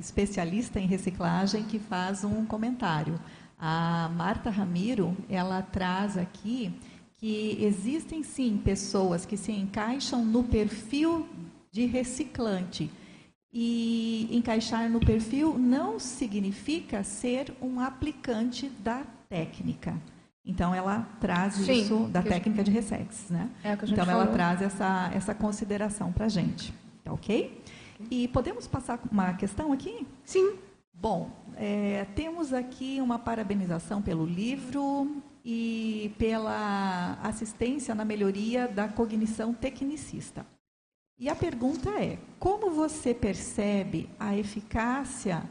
[0.00, 3.20] especialista em reciclagem, que faz um comentário.
[3.58, 6.74] A Marta Ramiro, ela traz aqui
[7.18, 11.28] que existem sim pessoas que se encaixam no perfil
[11.70, 12.90] de reciclante.
[13.52, 20.00] E encaixar no perfil não significa ser um aplicante da técnica.
[20.48, 23.50] Então ela traz sim, isso da técnica de Ressex, né?
[23.62, 24.32] É então ela falou.
[24.32, 26.72] traz essa essa consideração para a gente,
[27.04, 27.62] tá ok?
[28.10, 30.06] E podemos passar uma questão aqui?
[30.24, 30.56] Sim.
[30.94, 39.52] Bom, é, temos aqui uma parabenização pelo livro e pela assistência na melhoria da cognição
[39.52, 40.46] tecnicista.
[41.18, 45.42] E a pergunta é: como você percebe a eficácia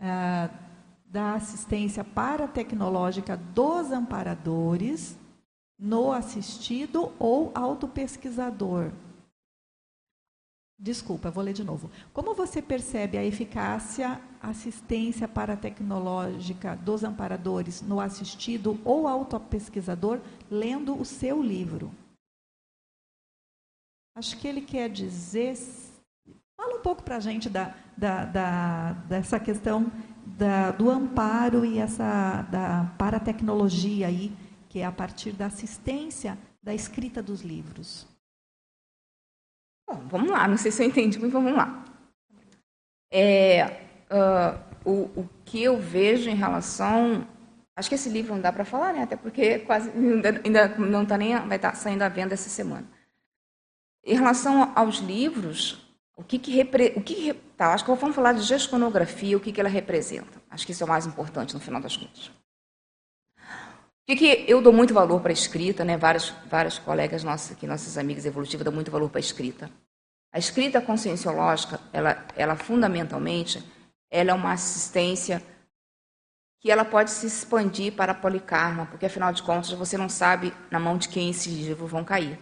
[0.00, 0.48] ah,
[1.08, 5.16] da assistência paratecnológica dos amparadores
[5.78, 8.90] no assistido ou autopesquisador?
[10.78, 11.90] Desculpa, vou ler de novo.
[12.12, 20.20] Como você percebe a eficácia, assistência paratecnológica dos amparadores no assistido ou autopesquisador
[20.50, 21.90] lendo o seu livro?
[24.14, 25.56] Acho que ele quer dizer.
[26.56, 29.90] Fala um pouco para a gente da, da, da, dessa questão
[30.26, 34.32] da, do amparo e essa da paratecnologia aí,
[34.68, 38.06] que é a partir da assistência da escrita dos livros.
[39.88, 41.84] Bom, vamos lá, não sei se eu entendi, mas vamos lá.
[43.10, 43.66] É,
[44.10, 47.26] uh, o, o que eu vejo em relação.
[47.76, 49.02] Acho que esse livro não dá para falar, né?
[49.02, 52.48] Até porque quase ainda, ainda não está nem vai estar tá saindo à venda essa
[52.48, 52.86] semana.
[54.04, 55.85] Em relação aos livros,
[56.16, 56.94] o que que, repre...
[56.96, 57.34] o que, que...
[57.56, 60.42] Tá, acho que vamos falar de gesconografia, o que, que ela representa.
[60.50, 62.30] Acho que isso é o mais importante no final das contas.
[63.38, 65.96] O que, que eu dou muito valor para a escrita, né?
[65.96, 69.70] Vários, vários colegas nossos aqui, nossos amigos evolutivos, dão muito valor para a escrita.
[70.32, 73.62] A escrita conscienciológica, ela, ela fundamentalmente,
[74.10, 75.42] ela é uma assistência
[76.60, 80.78] que ela pode se expandir para policarma, porque afinal de contas você não sabe na
[80.78, 82.38] mão de quem esses livros vão cair.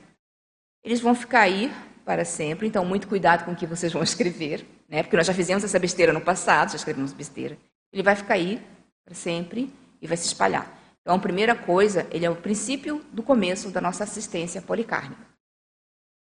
[0.82, 1.72] Eles vão ficar aí
[2.04, 5.02] para sempre, então muito cuidado com o que vocês vão escrever, né?
[5.02, 7.56] porque nós já fizemos essa besteira no passado, já escrevemos besteira.
[7.92, 8.64] Ele vai ficar aí
[9.04, 10.70] para sempre e vai se espalhar.
[11.00, 15.22] Então, a primeira coisa, ele é o princípio do começo da nossa assistência policármica.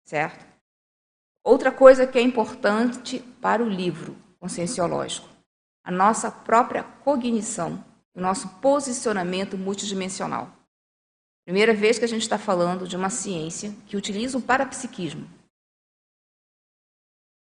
[0.04, 0.44] Certo?
[1.42, 5.28] Outra coisa que é importante para o livro conscienciológico,
[5.84, 7.84] a nossa própria cognição,
[8.14, 10.50] o nosso posicionamento multidimensional.
[11.44, 15.28] Primeira vez que a gente está falando de uma ciência que utiliza o parapsiquismo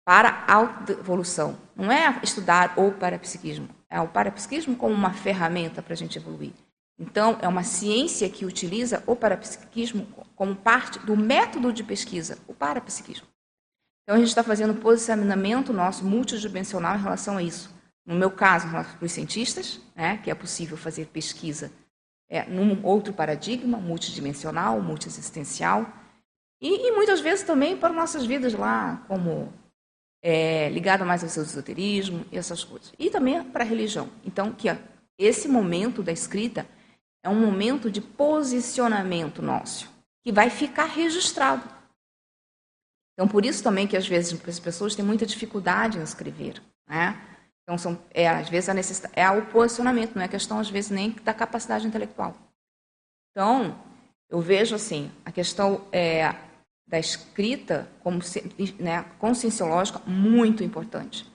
[0.06, 1.58] para a autoevolução.
[1.76, 6.54] Não é estudar o parapsiquismo, é o parapsiquismo como uma ferramenta para a gente evoluir.
[7.00, 10.06] Então, é uma ciência que utiliza o parapsiquismo
[10.36, 13.26] como parte do método de pesquisa, o parapsiquismo.
[14.04, 17.74] Então, a gente está fazendo posicionamento nosso multidimensional em relação a isso.
[18.06, 21.72] No meu caso, para os cientistas, né, que é possível fazer pesquisa
[22.28, 25.88] é, num outro paradigma, multidimensional, multiexistencial,
[26.62, 29.54] e, e muitas vezes também para nossas vidas lá, como
[30.22, 32.94] é, ligada mais ao seu esoterismo e essas coisas.
[32.98, 34.10] E também para a religião.
[34.26, 34.68] Então, que
[35.18, 36.68] esse momento da escrita
[37.24, 39.90] é um momento de posicionamento nosso,
[40.24, 41.64] que vai ficar registrado.
[43.14, 46.62] Então, por isso também que às vezes as pessoas têm muita dificuldade em escrever.
[46.88, 47.20] Né?
[47.64, 50.90] Então, são, é, às vezes, a necessidade, é o posicionamento, não é questão, às vezes,
[50.90, 52.36] nem da capacidade intelectual.
[53.32, 53.78] Então,
[54.30, 56.34] eu vejo assim, a questão é,
[56.90, 58.20] da escrita como
[58.80, 61.30] né, conscienciológica muito importante.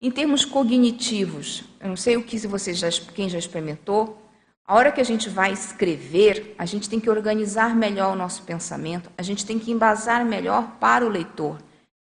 [0.00, 4.22] Em termos cognitivos, eu não sei o que se você já, quem já experimentou,
[4.64, 8.42] a hora que a gente vai escrever, a gente tem que organizar melhor o nosso
[8.42, 11.58] pensamento, a gente tem que embasar melhor para o leitor.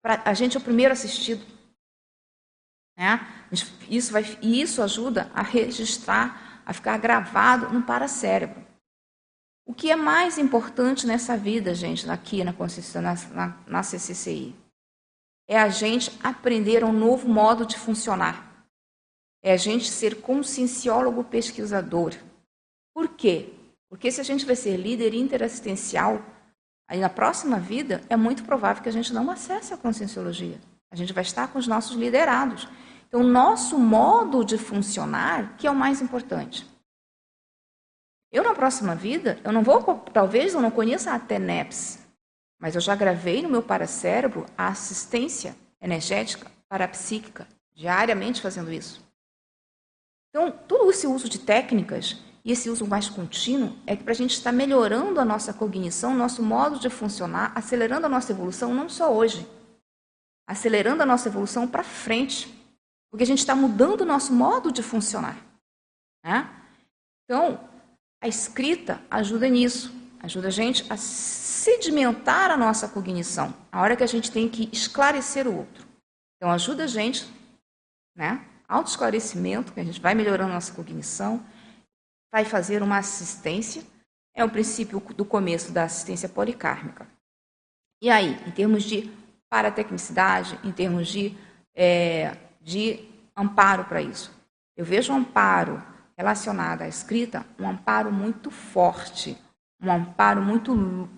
[0.02, 1.44] Para a gente é o primeiro assistido.
[2.97, 3.27] Né?
[3.89, 8.62] Isso vai, e isso ajuda a registrar, a ficar gravado no paracérebro.
[9.64, 14.55] O que é mais importante nessa vida, gente, aqui na, na, na, CCCI?
[15.48, 18.66] É a gente aprender um novo modo de funcionar.
[19.43, 22.14] É a gente ser conscienciólogo pesquisador.
[22.94, 23.52] Por quê?
[23.89, 26.20] Porque se a gente vai ser líder interassistencial,
[26.89, 30.60] aí na próxima vida é muito provável que a gente não acesse a conscienciologia.
[30.90, 32.68] A gente vai estar com os nossos liderados.
[33.06, 36.66] Então, nosso modo de funcionar que é o mais importante.
[38.32, 39.82] Eu, na próxima vida, eu não vou,
[40.12, 41.98] talvez eu não conheça a TENEPS,
[42.59, 49.04] mas eu já gravei no meu paracérebro a assistência energética parapsíquica, diariamente fazendo isso.
[50.30, 54.16] Então, todo esse uso de técnicas e esse uso mais contínuo é que para a
[54.16, 58.88] gente estar melhorando a nossa cognição, nosso modo de funcionar, acelerando a nossa evolução, não
[58.88, 59.46] só hoje,
[60.46, 62.48] acelerando a nossa evolução para frente,
[63.10, 65.36] porque a gente está mudando o nosso modo de funcionar.
[66.24, 66.48] Né?
[67.24, 67.68] Então,
[68.23, 74.05] a escrita ajuda nisso, ajuda a gente a sedimentar a nossa cognição, a hora que
[74.05, 75.85] a gente tem que esclarecer o outro.
[76.36, 77.27] Então, ajuda a gente,
[78.16, 78.47] né?
[78.69, 81.44] Autoesclarecimento, que a gente vai melhorando a nossa cognição,
[82.32, 83.82] vai fazer uma assistência,
[84.35, 87.09] é o princípio do começo da assistência policármica.
[88.01, 89.12] E aí, em termos de
[89.51, 91.36] paratecnicidade, em termos de,
[91.74, 93.05] é, de
[93.36, 94.32] amparo para isso,
[94.77, 95.82] eu vejo amparo
[96.23, 99.36] relacionado à escrita, um amparo muito forte,
[99.82, 101.09] um amparo muito,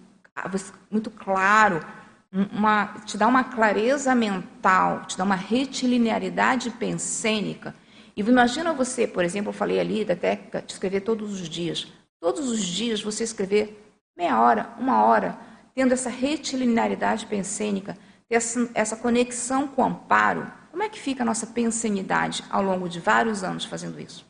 [0.90, 1.84] muito claro,
[2.32, 7.74] uma, te dá uma clareza mental, te dá uma retilinearidade pensênica
[8.16, 11.92] e imagina você, por exemplo, eu falei ali da técnica de escrever todos os dias.
[12.20, 15.36] Todos os dias você escrever meia hora, uma hora,
[15.74, 17.98] tendo essa retilinearidade pensênica,
[18.30, 20.50] essa, essa conexão com o amparo.
[20.70, 24.24] Como é que fica a nossa pensenidade ao longo de vários anos fazendo isso?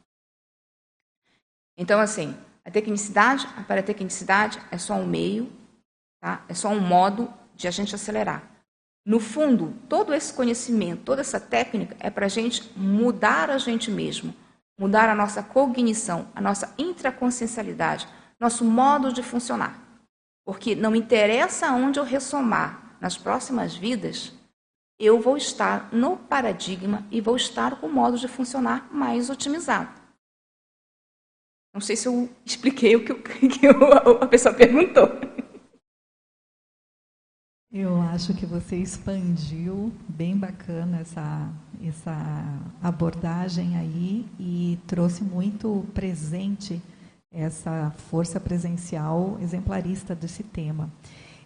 [1.77, 5.53] Então, assim, a tecnicidade, a paratecnicidade é só um meio,
[6.21, 6.45] tá?
[6.49, 8.43] é só um modo de a gente acelerar.
[9.07, 13.91] No fundo, todo esse conhecimento, toda essa técnica é para a gente mudar a gente
[13.91, 14.35] mesmo,
[14.79, 18.09] mudar a nossa cognição, a nossa intraconsciencialidade,
[18.41, 19.79] nosso modo de funcionar.
[20.43, 24.33] Porque não interessa onde eu ressomar nas próximas vidas,
[24.99, 30.04] eu vou estar no paradigma e vou estar com o modo de funcionar mais otimizado.
[31.75, 33.13] Não sei se eu expliquei o que,
[33.49, 35.09] que a pessoa perguntou.
[37.73, 41.53] Eu acho que você expandiu bem bacana essa,
[41.83, 46.81] essa abordagem aí e trouxe muito presente
[47.33, 50.89] essa força presencial exemplarista desse tema.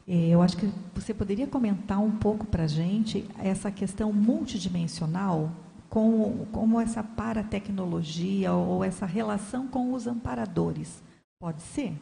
[0.07, 5.51] É, eu acho que você poderia comentar um pouco para a gente essa questão multidimensional,
[5.89, 11.02] com, como essa paratecnologia ou essa relação com os amparadores.
[11.40, 11.94] Pode ser?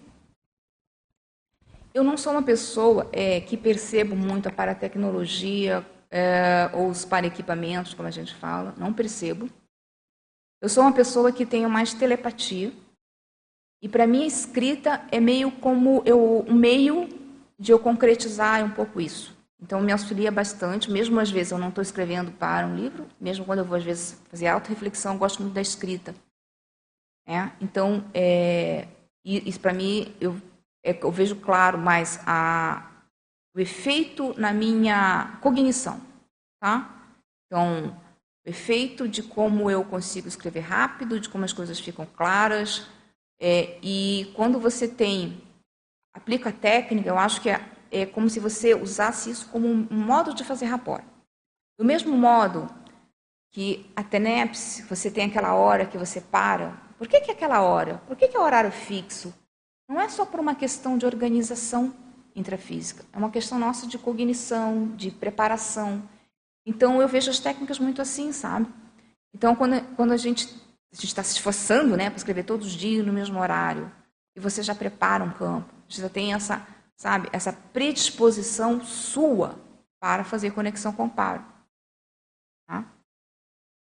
[1.94, 7.94] Eu não sou uma pessoa é, que percebo muito a paratecnologia é, ou os para-equipamentos,
[7.94, 9.48] como a gente fala, não percebo.
[10.60, 12.72] Eu sou uma pessoa que tenho mais telepatia.
[13.82, 17.08] E para mim a escrita é meio como eu, um meio
[17.58, 19.35] de eu concretizar um pouco isso.
[19.61, 23.45] Então me auxilia bastante, mesmo às vezes eu não estou escrevendo para um livro, mesmo
[23.45, 26.15] quando eu vou às vezes fazer auto-reflexão, eu gosto muito da escrita.
[27.27, 27.51] É?
[27.61, 28.87] Então, é,
[29.24, 30.41] isso para mim eu
[30.87, 32.89] é, eu vejo claro mais a,
[33.53, 36.01] o efeito na minha cognição,
[36.61, 37.11] tá?
[37.47, 38.01] Então,
[38.47, 42.87] o efeito de como eu consigo escrever rápido, de como as coisas ficam claras,
[43.41, 45.43] é, e quando você tem
[46.15, 47.51] aplica a técnica, eu acho que
[47.90, 51.04] é, como se você usasse isso como um, modo de fazer rapport.
[51.78, 52.68] Do mesmo modo
[53.52, 56.72] que a TENEPS, você tem aquela hora que você para.
[56.98, 58.02] Por que, que aquela hora?
[58.06, 59.32] Por que, que é horário fixo?
[59.88, 61.94] Não é só por uma questão de organização
[62.34, 66.02] intrafísica, é uma questão nossa de cognição, de preparação.
[66.66, 68.66] Então, eu vejo as técnicas muito assim, sabe?
[69.32, 70.46] Então, quando, quando a gente
[70.92, 73.90] a está se esforçando né, para escrever todos os dias no mesmo horário,
[74.34, 76.66] e você já prepara um campo, você já tem essa,
[76.97, 79.59] sabe, essa predisposição sua
[80.01, 81.44] para fazer conexão com o paro.
[82.66, 82.81] Tá?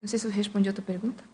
[0.03, 1.25] Não sei se eu respondi a tua pergunta.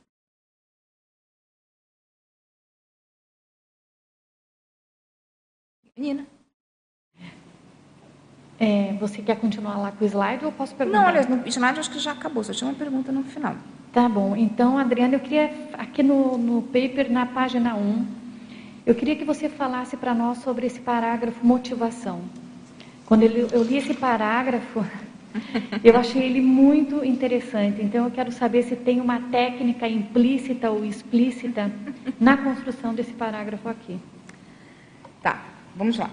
[5.97, 6.27] Menina.
[8.59, 10.99] É, você quer continuar lá com o slide ou posso perguntar?
[10.99, 13.57] Não, olha, no slide acho que já acabou, só tinha uma pergunta no final.
[13.93, 14.35] Tá bom.
[14.37, 18.24] Então, Adriana, eu queria, aqui no, no paper, na página 1,
[18.87, 22.23] eu queria que você falasse para nós sobre esse parágrafo motivação.
[23.07, 24.85] Quando eu, li esse parágrafo,
[25.85, 27.83] eu achei ele muito interessante.
[27.83, 31.71] Então, eu quero saber se tem uma técnica implícita ou explícita
[32.19, 33.99] na construção desse parágrafo aqui.
[35.23, 36.11] Tá vamos lá.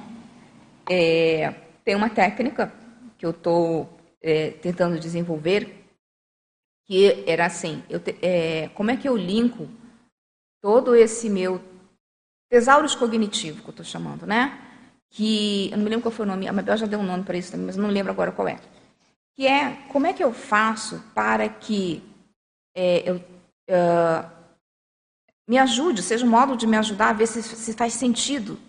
[0.89, 1.53] É,
[1.83, 2.73] tem uma técnica
[3.17, 3.89] que eu estou
[4.21, 5.77] é, tentando desenvolver
[6.85, 9.69] que era assim, eu te, é, como é que eu linko
[10.61, 11.61] todo esse meu
[12.51, 14.59] tesaurus cognitivo que eu estou chamando, né?
[15.09, 17.23] Que eu não me lembro qual foi o nome, a Mabel já deu um nome
[17.23, 18.59] para isso também, mas não lembro agora qual é.
[19.35, 22.03] Que é como é que eu faço para que
[22.75, 24.29] é, eu uh,
[25.47, 28.59] me ajude, seja um modo de me ajudar a ver se, se faz sentido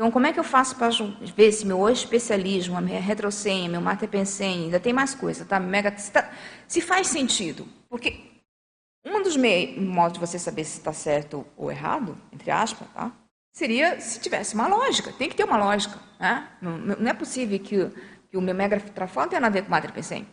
[0.00, 0.88] então, como é que eu faço para
[1.36, 5.60] ver se meu especialismo, a minha retrocenha, meu matepensem, ainda tem mais coisa, tá?
[5.60, 6.32] Mega, se, tá,
[6.66, 7.68] se faz sentido.
[7.86, 8.29] Porque
[9.04, 13.12] um dos modos de você saber se está certo ou errado, entre aspas, tá?
[13.52, 15.12] seria se tivesse uma lógica.
[15.12, 15.98] Tem que ter uma lógica.
[16.18, 16.48] Né?
[16.60, 17.90] Não, não é possível que,
[18.28, 20.26] que o meu megatrafol não tenha nada a ver com matepensem.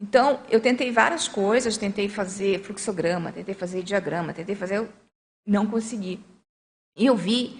[0.00, 4.88] Então, eu tentei várias coisas, tentei fazer fluxograma, tentei fazer diagrama, tentei fazer...
[5.46, 6.24] Não consegui.
[6.96, 7.58] E eu vi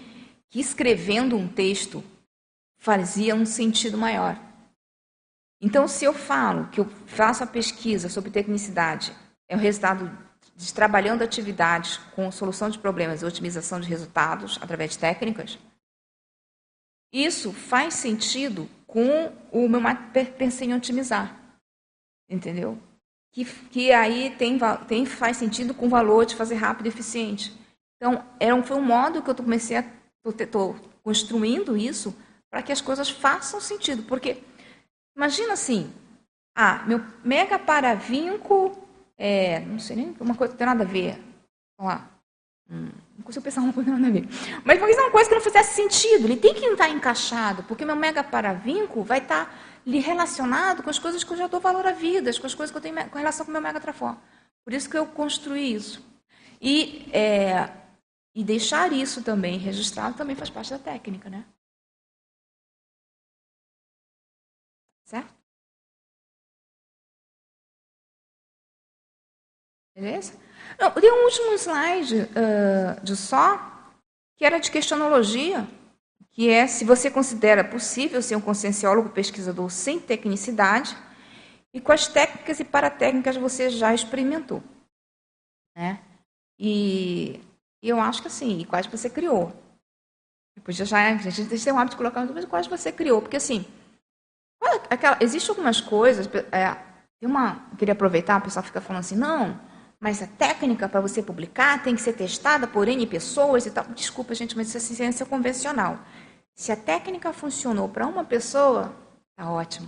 [0.49, 2.03] que escrevendo um texto
[2.79, 4.39] fazia um sentido maior.
[5.61, 9.15] Então, se eu falo que eu faço a pesquisa sobre tecnicidade,
[9.47, 10.09] é o resultado
[10.55, 15.57] de trabalhando atividades com solução de problemas e otimização de resultados através de técnicas,
[17.13, 19.81] isso faz sentido com o meu
[20.37, 21.37] pensei em otimizar.
[22.29, 22.77] Entendeu?
[23.33, 27.53] Que, que aí tem, tem, faz sentido com o valor de fazer rápido e eficiente.
[27.97, 29.85] Então, era um, foi um modo que eu comecei a
[30.23, 32.15] Estou construindo isso
[32.49, 34.03] para que as coisas façam sentido.
[34.03, 34.43] Porque,
[35.15, 35.91] imagina assim,
[36.55, 38.77] ah, meu mega paravinco,
[39.23, 41.21] é, não sei nem, uma coisa que não tem nada a ver.
[41.77, 42.09] Vamos lá.
[42.67, 44.61] Hum, não consigo pensar uma coisa que não tem nada a ver.
[44.65, 46.25] Mas vamos uma coisa que não fizesse sentido.
[46.25, 49.53] Ele tem que estar encaixado, porque meu mega paravinco vai estar
[49.85, 52.71] lhe relacionado com as coisas que eu já dou valor à vida, com as coisas
[52.71, 54.17] que eu tenho com relação com o meu mega trafó.
[54.65, 56.03] Por isso que eu construí isso.
[56.59, 57.69] E é,
[58.33, 61.45] e deixar isso também registrado também faz parte da técnica, né?
[65.03, 65.40] Certo?
[69.95, 70.33] Beleza?
[70.79, 73.57] Não, tem um último slide uh, de só,
[74.37, 75.67] que era de questionologia,
[76.31, 80.95] que é se você considera possível ser um conscienciólogo pesquisador sem tecnicidade
[81.73, 84.63] e quais técnicas e paratécnicas você já experimentou.
[85.75, 86.01] Né?
[86.57, 87.41] E
[87.81, 89.53] eu acho que assim, e quais você criou.
[90.55, 93.65] Depois já, a gente tem um hábito de colocar mas quais você criou, porque assim,
[94.89, 96.27] Aquela, existe algumas coisas.
[96.51, 96.75] É,
[97.19, 99.59] tem uma, eu queria aproveitar, o pessoal fica falando assim, não,
[100.01, 103.85] mas a técnica para você publicar tem que ser testada por N pessoas e tal.
[103.89, 105.99] Desculpa, gente, mas isso é ciência convencional.
[106.55, 108.95] Se a técnica funcionou para uma pessoa,
[109.35, 109.87] tá ótimo.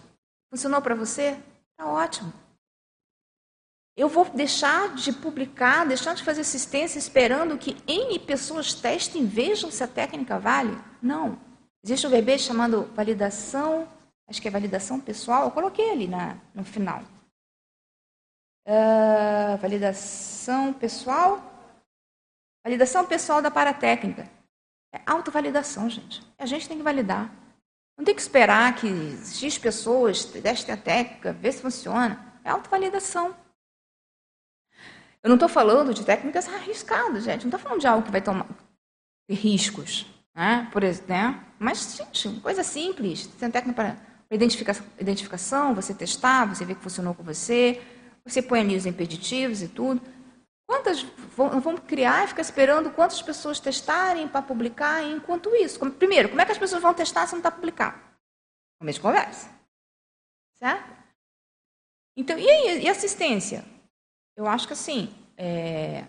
[0.51, 1.35] Funcionou para você?
[1.75, 2.31] Tá ótimo.
[3.97, 9.25] Eu vou deixar de publicar, deixar de fazer assistência esperando que N pessoas testem e
[9.25, 10.77] vejam se a técnica vale?
[11.01, 11.39] Não.
[11.83, 13.87] Existe um verbete chamado validação,
[14.27, 17.01] acho que é validação pessoal, eu coloquei ali na, no final.
[18.65, 21.41] Uh, validação pessoal.
[22.63, 24.29] Validação pessoal da paratécnica.
[24.93, 26.21] É autovalidação, gente.
[26.37, 27.33] A gente tem que validar.
[27.97, 28.87] Não tem que esperar que
[29.25, 32.33] X pessoas testem a técnica, ver se funciona.
[32.43, 33.35] É autovalidação.
[35.21, 37.41] Eu não estou falando de técnicas arriscadas, gente.
[37.43, 38.45] Não estou falando de algo que vai tomar
[39.29, 40.05] riscos.
[40.35, 40.67] Né?
[40.71, 41.43] Por exemplo, né?
[41.59, 43.27] Mas, gente, coisa simples.
[43.27, 43.97] Tem técnica para
[44.35, 47.81] identificação, identificação, você testar, você ver que funcionou com você,
[48.25, 50.01] você põe ali os impeditivos e tudo.
[50.65, 51.03] Quantas
[51.35, 55.79] vamos criar e ficar esperando quantas pessoas testarem para publicar enquanto isso?
[55.91, 57.99] Primeiro, como é que as pessoas vão testar se não está publicado?
[58.79, 59.49] Começo de conversa.
[60.55, 61.03] Certo?
[62.15, 63.65] Então, e, e assistência?
[64.35, 66.05] Eu acho que assim, é,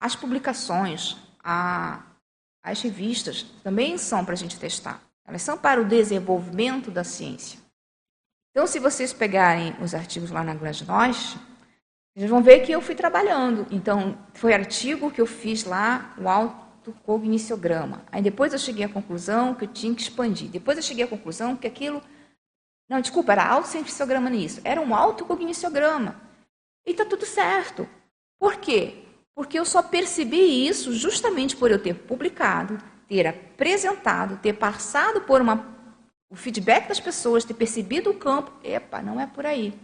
[0.00, 2.02] as publicações, a,
[2.62, 5.02] as revistas também são para a gente testar.
[5.24, 7.60] Elas são para o desenvolvimento da ciência.
[8.58, 11.38] Então, se vocês pegarem os artigos lá na Glasnost,
[12.12, 13.64] vocês vão ver que eu fui trabalhando.
[13.70, 18.02] Então, foi artigo que eu fiz lá, o autocogniciograma.
[18.10, 20.48] Aí depois eu cheguei à conclusão que eu tinha que expandir.
[20.48, 22.02] Depois eu cheguei à conclusão que aquilo...
[22.88, 24.60] Não, desculpa, era autocientificiograma nisso.
[24.64, 26.20] Era um autocogniciograma.
[26.84, 27.88] E está tudo certo.
[28.40, 29.04] Por quê?
[29.36, 32.76] Porque eu só percebi isso justamente por eu ter publicado,
[33.06, 35.77] ter apresentado, ter passado por uma
[36.30, 39.78] o feedback das pessoas, ter percebido o campo, epa, não é por aí.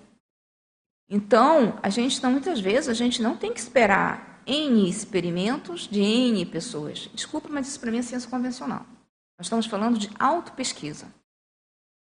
[1.08, 6.00] Então, a gente não, muitas vezes, a gente não tem que esperar N experimentos de
[6.00, 7.10] N pessoas.
[7.14, 8.86] Desculpa, mas isso para mim é ciência convencional.
[9.38, 11.12] Nós estamos falando de autopesquisa.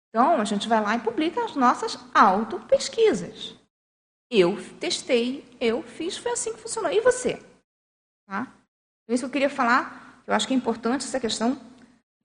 [0.10, 3.56] Então, a gente vai lá e publica as nossas autopesquisas.
[4.30, 6.92] Eu testei, eu fiz, foi assim que funcionou.
[6.92, 7.42] E você?
[8.28, 8.42] Tá?
[9.04, 11.60] Então, isso que eu queria falar, eu acho que é importante essa questão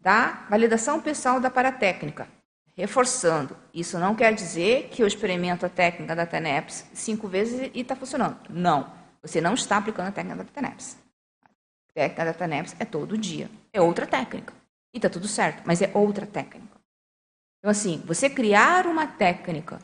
[0.07, 2.29] da validação pessoal da paratécnica.
[2.77, 7.81] Reforçando, isso não quer dizer que eu experimento a técnica da TENEPS cinco vezes e
[7.81, 8.39] está funcionando.
[8.49, 8.89] Não,
[9.21, 10.97] você não está aplicando a técnica da TENEPS.
[11.43, 13.51] A técnica da TENEPS é todo dia.
[13.73, 14.55] É outra técnica.
[14.95, 16.79] E está tudo certo, mas é outra técnica.
[17.59, 19.81] Então, assim, você criar uma técnica,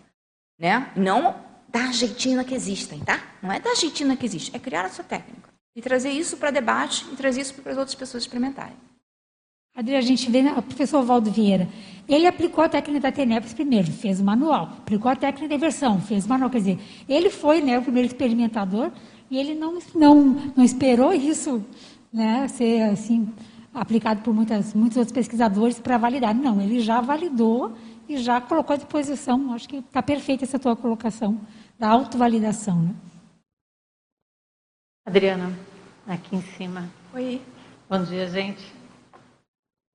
[0.56, 0.92] né?
[0.94, 3.20] Não da jeitina que existem, tá?
[3.42, 5.50] Não é da jeitina que existe, é criar a sua técnica.
[5.74, 8.91] E trazer isso para debate e trazer isso para as outras pessoas experimentarem.
[9.74, 11.66] A gente vê né, o professor Valdo Vieira.
[12.06, 14.64] Ele aplicou a técnica da TENEPS primeiro, fez o manual.
[14.64, 16.50] Aplicou a técnica da inversão, fez o manual.
[16.50, 16.78] Quer dizer,
[17.08, 18.92] ele foi né, o primeiro experimentador
[19.30, 20.16] e ele não, não,
[20.54, 21.64] não esperou isso
[22.12, 23.32] né, ser assim
[23.72, 26.34] aplicado por muitas, muitos outros pesquisadores para validar.
[26.34, 27.72] Não, ele já validou
[28.06, 29.54] e já colocou à disposição.
[29.54, 31.40] Acho que está perfeita essa tua colocação
[31.78, 32.78] da autovalidação.
[32.78, 32.94] Né?
[35.06, 35.50] Adriana,
[36.06, 36.90] aqui em cima.
[37.14, 37.40] Oi.
[37.88, 38.81] Bom dia, gente.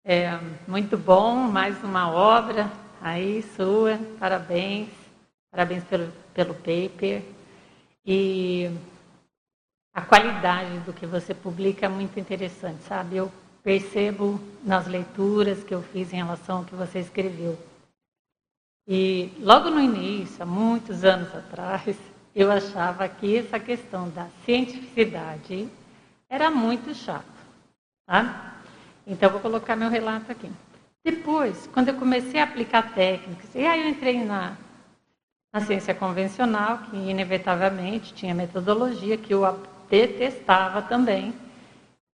[0.09, 2.71] É, muito bom, mais uma obra
[3.01, 4.87] aí sua, parabéns,
[5.51, 7.21] parabéns pelo, pelo paper.
[8.05, 8.71] E
[9.93, 13.17] a qualidade do que você publica é muito interessante, sabe?
[13.17, 13.29] Eu
[13.61, 17.59] percebo nas leituras que eu fiz em relação ao que você escreveu.
[18.87, 21.97] E logo no início, há muitos anos atrás,
[22.33, 25.67] eu achava que essa questão da cientificidade
[26.29, 27.25] era muito chata.
[28.05, 28.46] Tá?
[29.07, 30.51] Então, vou colocar meu relato aqui.
[31.03, 34.57] Depois, quando eu comecei a aplicar técnicas, e aí eu entrei na,
[35.53, 39.41] na ciência convencional, que inevitavelmente tinha metodologia que eu
[39.89, 41.33] detestava também.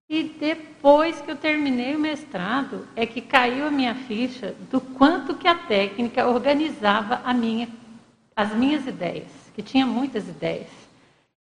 [0.09, 5.35] E depois que eu terminei o mestrado, é que caiu a minha ficha do quanto
[5.35, 7.69] que a técnica organizava a minha,
[8.35, 10.68] as minhas ideias, que tinha muitas ideias.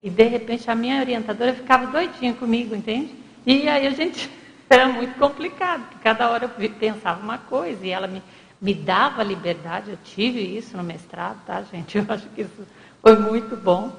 [0.02, 3.14] E de repente a minha orientadora ficava doidinha comigo, entende?
[3.46, 4.28] E aí a gente
[4.68, 8.22] era muito complicado, porque cada hora eu pensava uma coisa e ela me,
[8.60, 9.90] me dava liberdade.
[9.90, 11.98] Eu tive isso no mestrado, tá, gente?
[11.98, 12.66] Eu acho que isso
[13.00, 13.92] foi muito bom.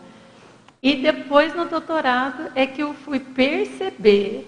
[0.81, 4.47] E depois no doutorado é que eu fui perceber,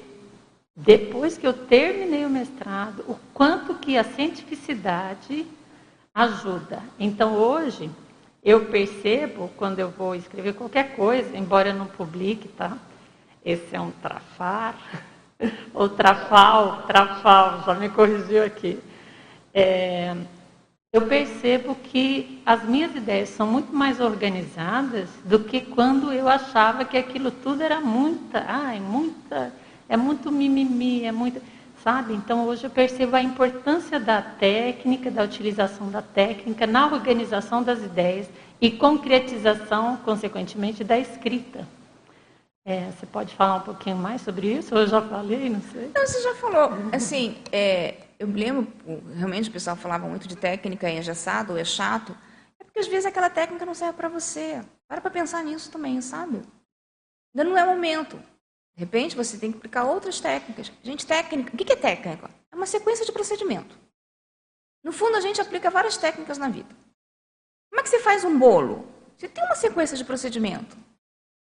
[0.75, 5.45] depois que eu terminei o mestrado, o quanto que a cientificidade
[6.13, 6.83] ajuda.
[6.99, 7.89] Então hoje
[8.43, 12.77] eu percebo quando eu vou escrever qualquer coisa, embora eu não publique, tá?
[13.43, 14.75] Esse é um trafar.
[15.74, 18.80] Ou trafal, trafal, já me corrigiu aqui.
[19.53, 20.16] É,
[20.91, 26.84] eu percebo que as minhas ideias são muito mais organizadas do que quando eu achava
[26.84, 29.53] que aquilo tudo era muita, ai, muita,
[29.88, 31.41] é muito mimimi, é muito,
[31.84, 32.14] sabe?
[32.14, 37.80] Então hoje eu percebo a importância da técnica, da utilização da técnica na organização das
[37.80, 38.28] ideias
[38.60, 41.66] e concretização, consequentemente, da escrita.
[42.65, 44.76] É, você pode falar um pouquinho mais sobre isso?
[44.76, 45.91] Ou eu já falei, não sei.
[45.94, 46.72] Não, você já falou.
[46.94, 48.68] Assim, é, eu me lembro,
[49.15, 52.15] realmente o pessoal falava muito de técnica engessado, é chato.
[52.60, 54.61] É porque às vezes aquela técnica não serve para você.
[54.88, 56.41] Para para pensar nisso também, sabe?
[57.34, 58.18] Ainda não é o momento.
[58.18, 60.72] De repente você tem que aplicar outras técnicas.
[60.84, 61.53] Gente, técnica.
[61.53, 62.30] O que é técnica?
[62.52, 63.77] É uma sequência de procedimento.
[64.84, 66.73] No fundo, a gente aplica várias técnicas na vida.
[67.69, 68.88] Como é que você faz um bolo?
[69.18, 70.77] Você tem uma sequência de procedimento.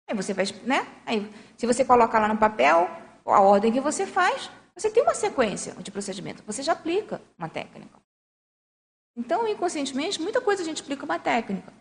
[0.09, 0.87] Aí você vai, né?
[1.07, 2.89] Aí, se você coloca lá no papel
[3.25, 6.43] a ordem que você faz, você tem uma sequência de procedimento.
[6.47, 7.99] Você já aplica uma técnica.
[9.17, 11.73] Então, inconscientemente, muita coisa a gente aplica uma técnica.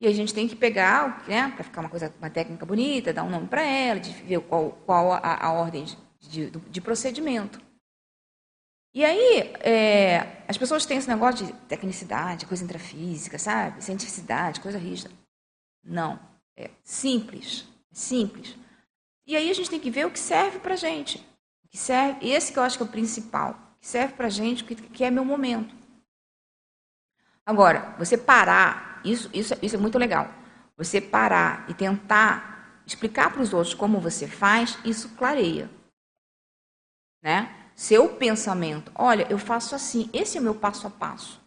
[0.00, 3.24] E a gente tem que pegar, né, para ficar uma coisa, uma técnica bonita, dar
[3.24, 7.60] um nome para ela, de ver qual, qual a, a ordem de, de, de, procedimento.
[8.94, 13.82] E aí, é, as pessoas têm esse negócio de tecnicidade, coisa intrafísica, sabe?
[13.82, 15.10] Cientificidade, coisa rígida.
[15.82, 16.18] Não.
[16.56, 17.66] É simples.
[17.90, 18.56] É simples.
[19.26, 21.24] E aí a gente tem que ver o que serve para gente.
[21.68, 23.76] Que serve, esse que eu acho que é o principal.
[23.80, 25.74] Que serve para gente, que, que é meu momento.
[27.46, 30.32] Agora, você parar, isso, isso, isso é muito legal.
[30.76, 35.70] Você parar e tentar explicar para os outros como você faz, isso clareia.
[37.22, 37.70] Né?
[37.74, 41.40] Seu pensamento, olha, eu faço assim, esse é o meu passo a passo.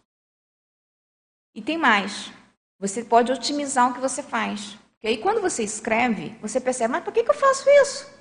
[1.54, 2.30] E tem mais.
[2.78, 4.78] Você pode otimizar o que você faz.
[4.98, 8.18] Porque aí quando você escreve, você percebe, mas por que, que eu faço isso?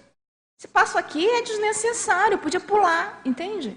[0.59, 3.75] Esse passo aqui é desnecessário, eu podia pular, entende?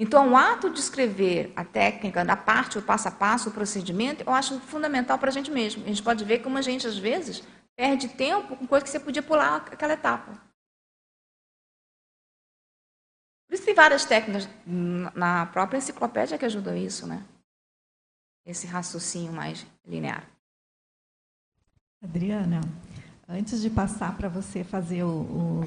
[0.00, 4.22] Então, o ato de escrever a técnica, da parte, o passo a passo, o procedimento,
[4.24, 5.84] eu acho fundamental para a gente mesmo.
[5.84, 7.42] A gente pode ver como a gente, às vezes,
[7.76, 10.40] perde tempo com coisa que você podia pular aquela etapa.
[13.48, 14.48] Por isso tem várias técnicas
[15.14, 17.24] na própria enciclopédia que ajudam isso, né?
[18.46, 20.37] Esse raciocínio mais linear.
[22.02, 22.60] Adriana,
[23.28, 25.60] antes de passar para você fazer o, o,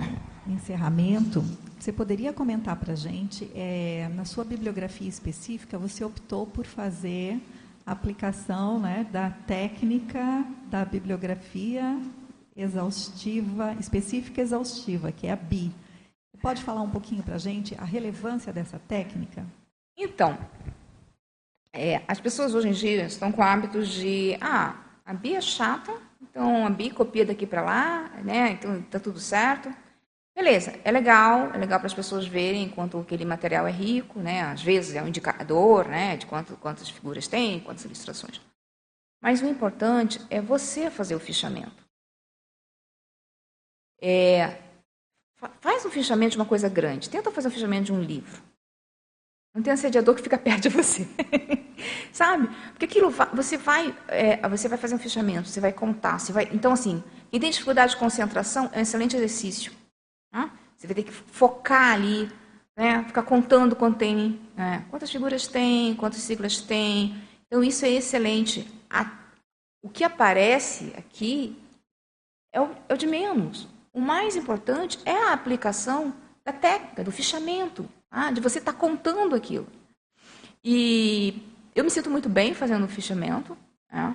[0.48, 1.44] encerramento,
[1.78, 7.38] você poderia comentar para a gente, é, na sua bibliografia específica, você optou por fazer
[7.86, 12.00] a aplicação né, da técnica da bibliografia
[12.56, 15.72] exaustiva, específica exaustiva, que é a BI.
[16.42, 19.46] Pode falar um pouquinho para a gente a relevância dessa técnica?
[19.98, 20.38] Então,
[21.74, 24.76] é, as pessoas hoje em dia estão com hábitos de, ah,
[25.06, 25.92] a BI é chata,
[26.22, 28.52] então, a Bi copia daqui para lá, né?
[28.52, 29.74] Então, está tudo certo.
[30.36, 34.44] Beleza, é legal, é legal para as pessoas verem quanto aquele material é rico, né?
[34.44, 36.16] Às vezes é um indicador, né?
[36.16, 38.40] De quanto, quantas figuras tem, quantas ilustrações.
[39.22, 41.86] Mas o importante é você fazer o fichamento.
[44.02, 44.58] É,
[45.60, 47.10] faz um fichamento de uma coisa grande.
[47.10, 48.42] Tenta fazer um fichamento de um livro.
[49.54, 51.08] Não tem assediador que fica perto de você.
[52.12, 52.48] Sabe?
[52.70, 56.50] Porque aquilo você vai, é, você vai fazer um fechamento, você vai contar, você vai.
[56.54, 59.74] Então, assim, quem tem dificuldade de concentração é um excelente exercício.
[60.34, 60.50] Né?
[60.78, 62.32] Você vai ter que focar ali,
[62.78, 63.04] né?
[63.04, 64.86] ficar contando quanto tem, né?
[64.90, 67.22] quantas figuras tem, quantas siglas tem.
[67.48, 68.66] Então, isso é excelente.
[68.90, 69.12] A,
[69.84, 71.62] o que aparece aqui
[72.54, 73.68] é o, é o de menos.
[73.92, 76.14] O mais importante é a aplicação
[76.46, 77.88] da técnica, do fichamento.
[78.12, 79.66] Ah, de você estar tá contando aquilo.
[80.64, 81.42] E
[81.74, 83.58] eu me sinto muito bem fazendo o fichamento.
[83.92, 84.14] Né?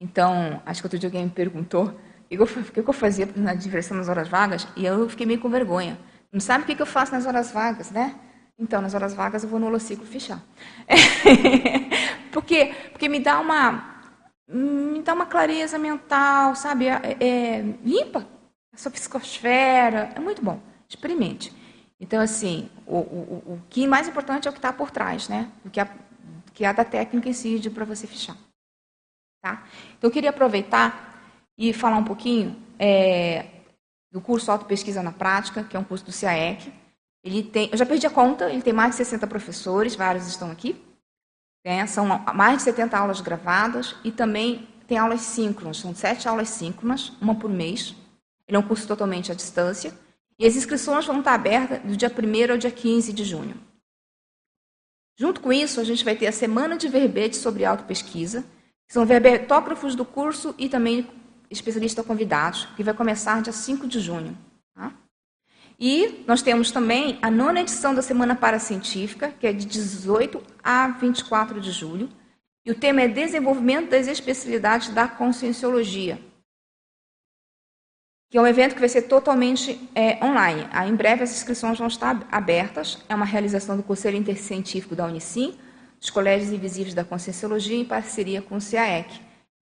[0.00, 1.98] Então, acho que outro dia alguém me perguntou
[2.30, 5.98] o que eu fazia na diversão nas horas vagas, e eu fiquei meio com vergonha.
[6.32, 8.14] Não sabe o que eu faço nas horas vagas, né?
[8.56, 10.40] Então, nas horas vagas eu vou no holociclo fichar.
[12.30, 13.98] porque, porque me dá uma
[14.46, 16.88] me dá uma clareza mental, sabe?
[16.88, 18.26] É, é, limpa
[18.72, 20.12] a sua psicosfera.
[20.14, 20.60] É muito bom.
[20.88, 21.52] Experimente.
[22.00, 25.52] Então, assim, o, o, o que mais importante é o que está por trás, né?
[25.62, 25.88] Do que a,
[26.54, 28.36] que a da técnica si para você fechar.
[29.42, 29.64] Tá?
[29.98, 31.22] Então, eu queria aproveitar
[31.58, 33.46] e falar um pouquinho é,
[34.10, 36.72] do curso Auto Pesquisa na Prática, que é um curso do CAEC.
[37.22, 40.50] Ele tem, eu já perdi a conta, ele tem mais de 60 professores, vários estão
[40.50, 40.82] aqui.
[41.64, 41.86] Né?
[41.86, 47.12] São mais de 70 aulas gravadas e também tem aulas síncronas, são sete aulas síncronas,
[47.20, 47.94] uma por mês.
[48.48, 49.94] Ele é um curso totalmente à distância.
[50.40, 53.56] E as inscrições vão estar abertas do dia 1 ao dia 15 de junho.
[55.14, 58.42] Junto com isso, a gente vai ter a semana de verbete sobre autopesquisa,
[58.88, 61.06] são verbetógrafos do curso e também
[61.50, 64.36] especialistas convidados, que vai começar dia 5 de junho.
[64.74, 64.94] Tá?
[65.78, 70.88] E nós temos também a nona edição da Semana Paracientífica, que é de 18 a
[70.88, 72.08] 24 de julho.
[72.64, 76.18] E o tema é Desenvolvimento das Especialidades da Conscienciologia,
[78.30, 80.68] que é um evento que vai ser totalmente é, online.
[80.86, 82.98] Em breve as inscrições vão estar abertas.
[83.08, 85.58] É uma realização do Conselho Intercientífico da Unicim,
[85.98, 89.20] dos Colégios Invisíveis da Conscienciologia, em parceria com o CIAEC.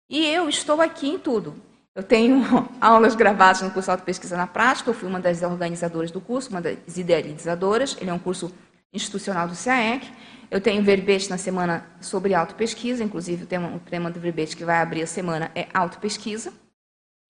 [0.08, 1.54] E eu estou aqui em tudo.
[1.94, 2.42] Eu tenho
[2.80, 6.48] aulas gravadas no curso de Pesquisa na Prática, eu fui uma das organizadoras do curso,
[6.48, 8.50] uma das idealizadoras, ele é um curso
[8.94, 10.10] institucional do CIAEC.
[10.50, 14.64] Eu tenho verbete na semana sobre autopesquisa, inclusive o tema, o tema do verbete que
[14.64, 16.63] vai abrir a semana é autopesquisa.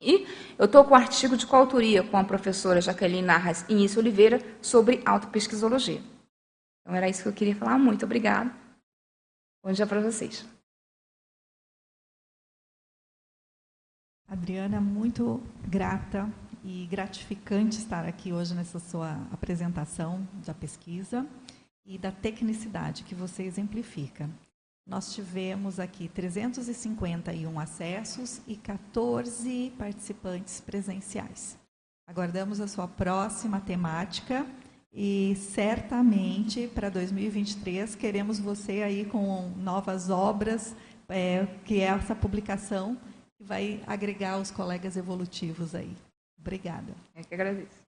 [0.00, 0.26] E
[0.58, 5.02] eu estou com um artigo de coautoria com a professora Jaqueline Narras Início Oliveira sobre
[5.06, 6.02] autopesquisologia.
[6.80, 7.78] Então era isso que eu queria falar.
[7.78, 8.54] Muito obrigada.
[9.64, 10.46] Bom dia para vocês.
[14.28, 16.30] Adriana, muito grata
[16.64, 21.26] e gratificante estar aqui hoje nessa sua apresentação da pesquisa
[21.86, 24.28] e da tecnicidade que você exemplifica.
[24.86, 31.58] Nós tivemos aqui 351 acessos e 14 participantes presenciais.
[32.06, 34.46] Aguardamos a sua próxima temática
[34.92, 40.76] e certamente para 2023 queremos você aí com novas obras,
[41.08, 42.98] é, que é essa publicação
[43.40, 45.96] vai agregar os colegas evolutivos aí.
[46.38, 46.94] Obrigada.
[47.14, 47.83] É que agradeço.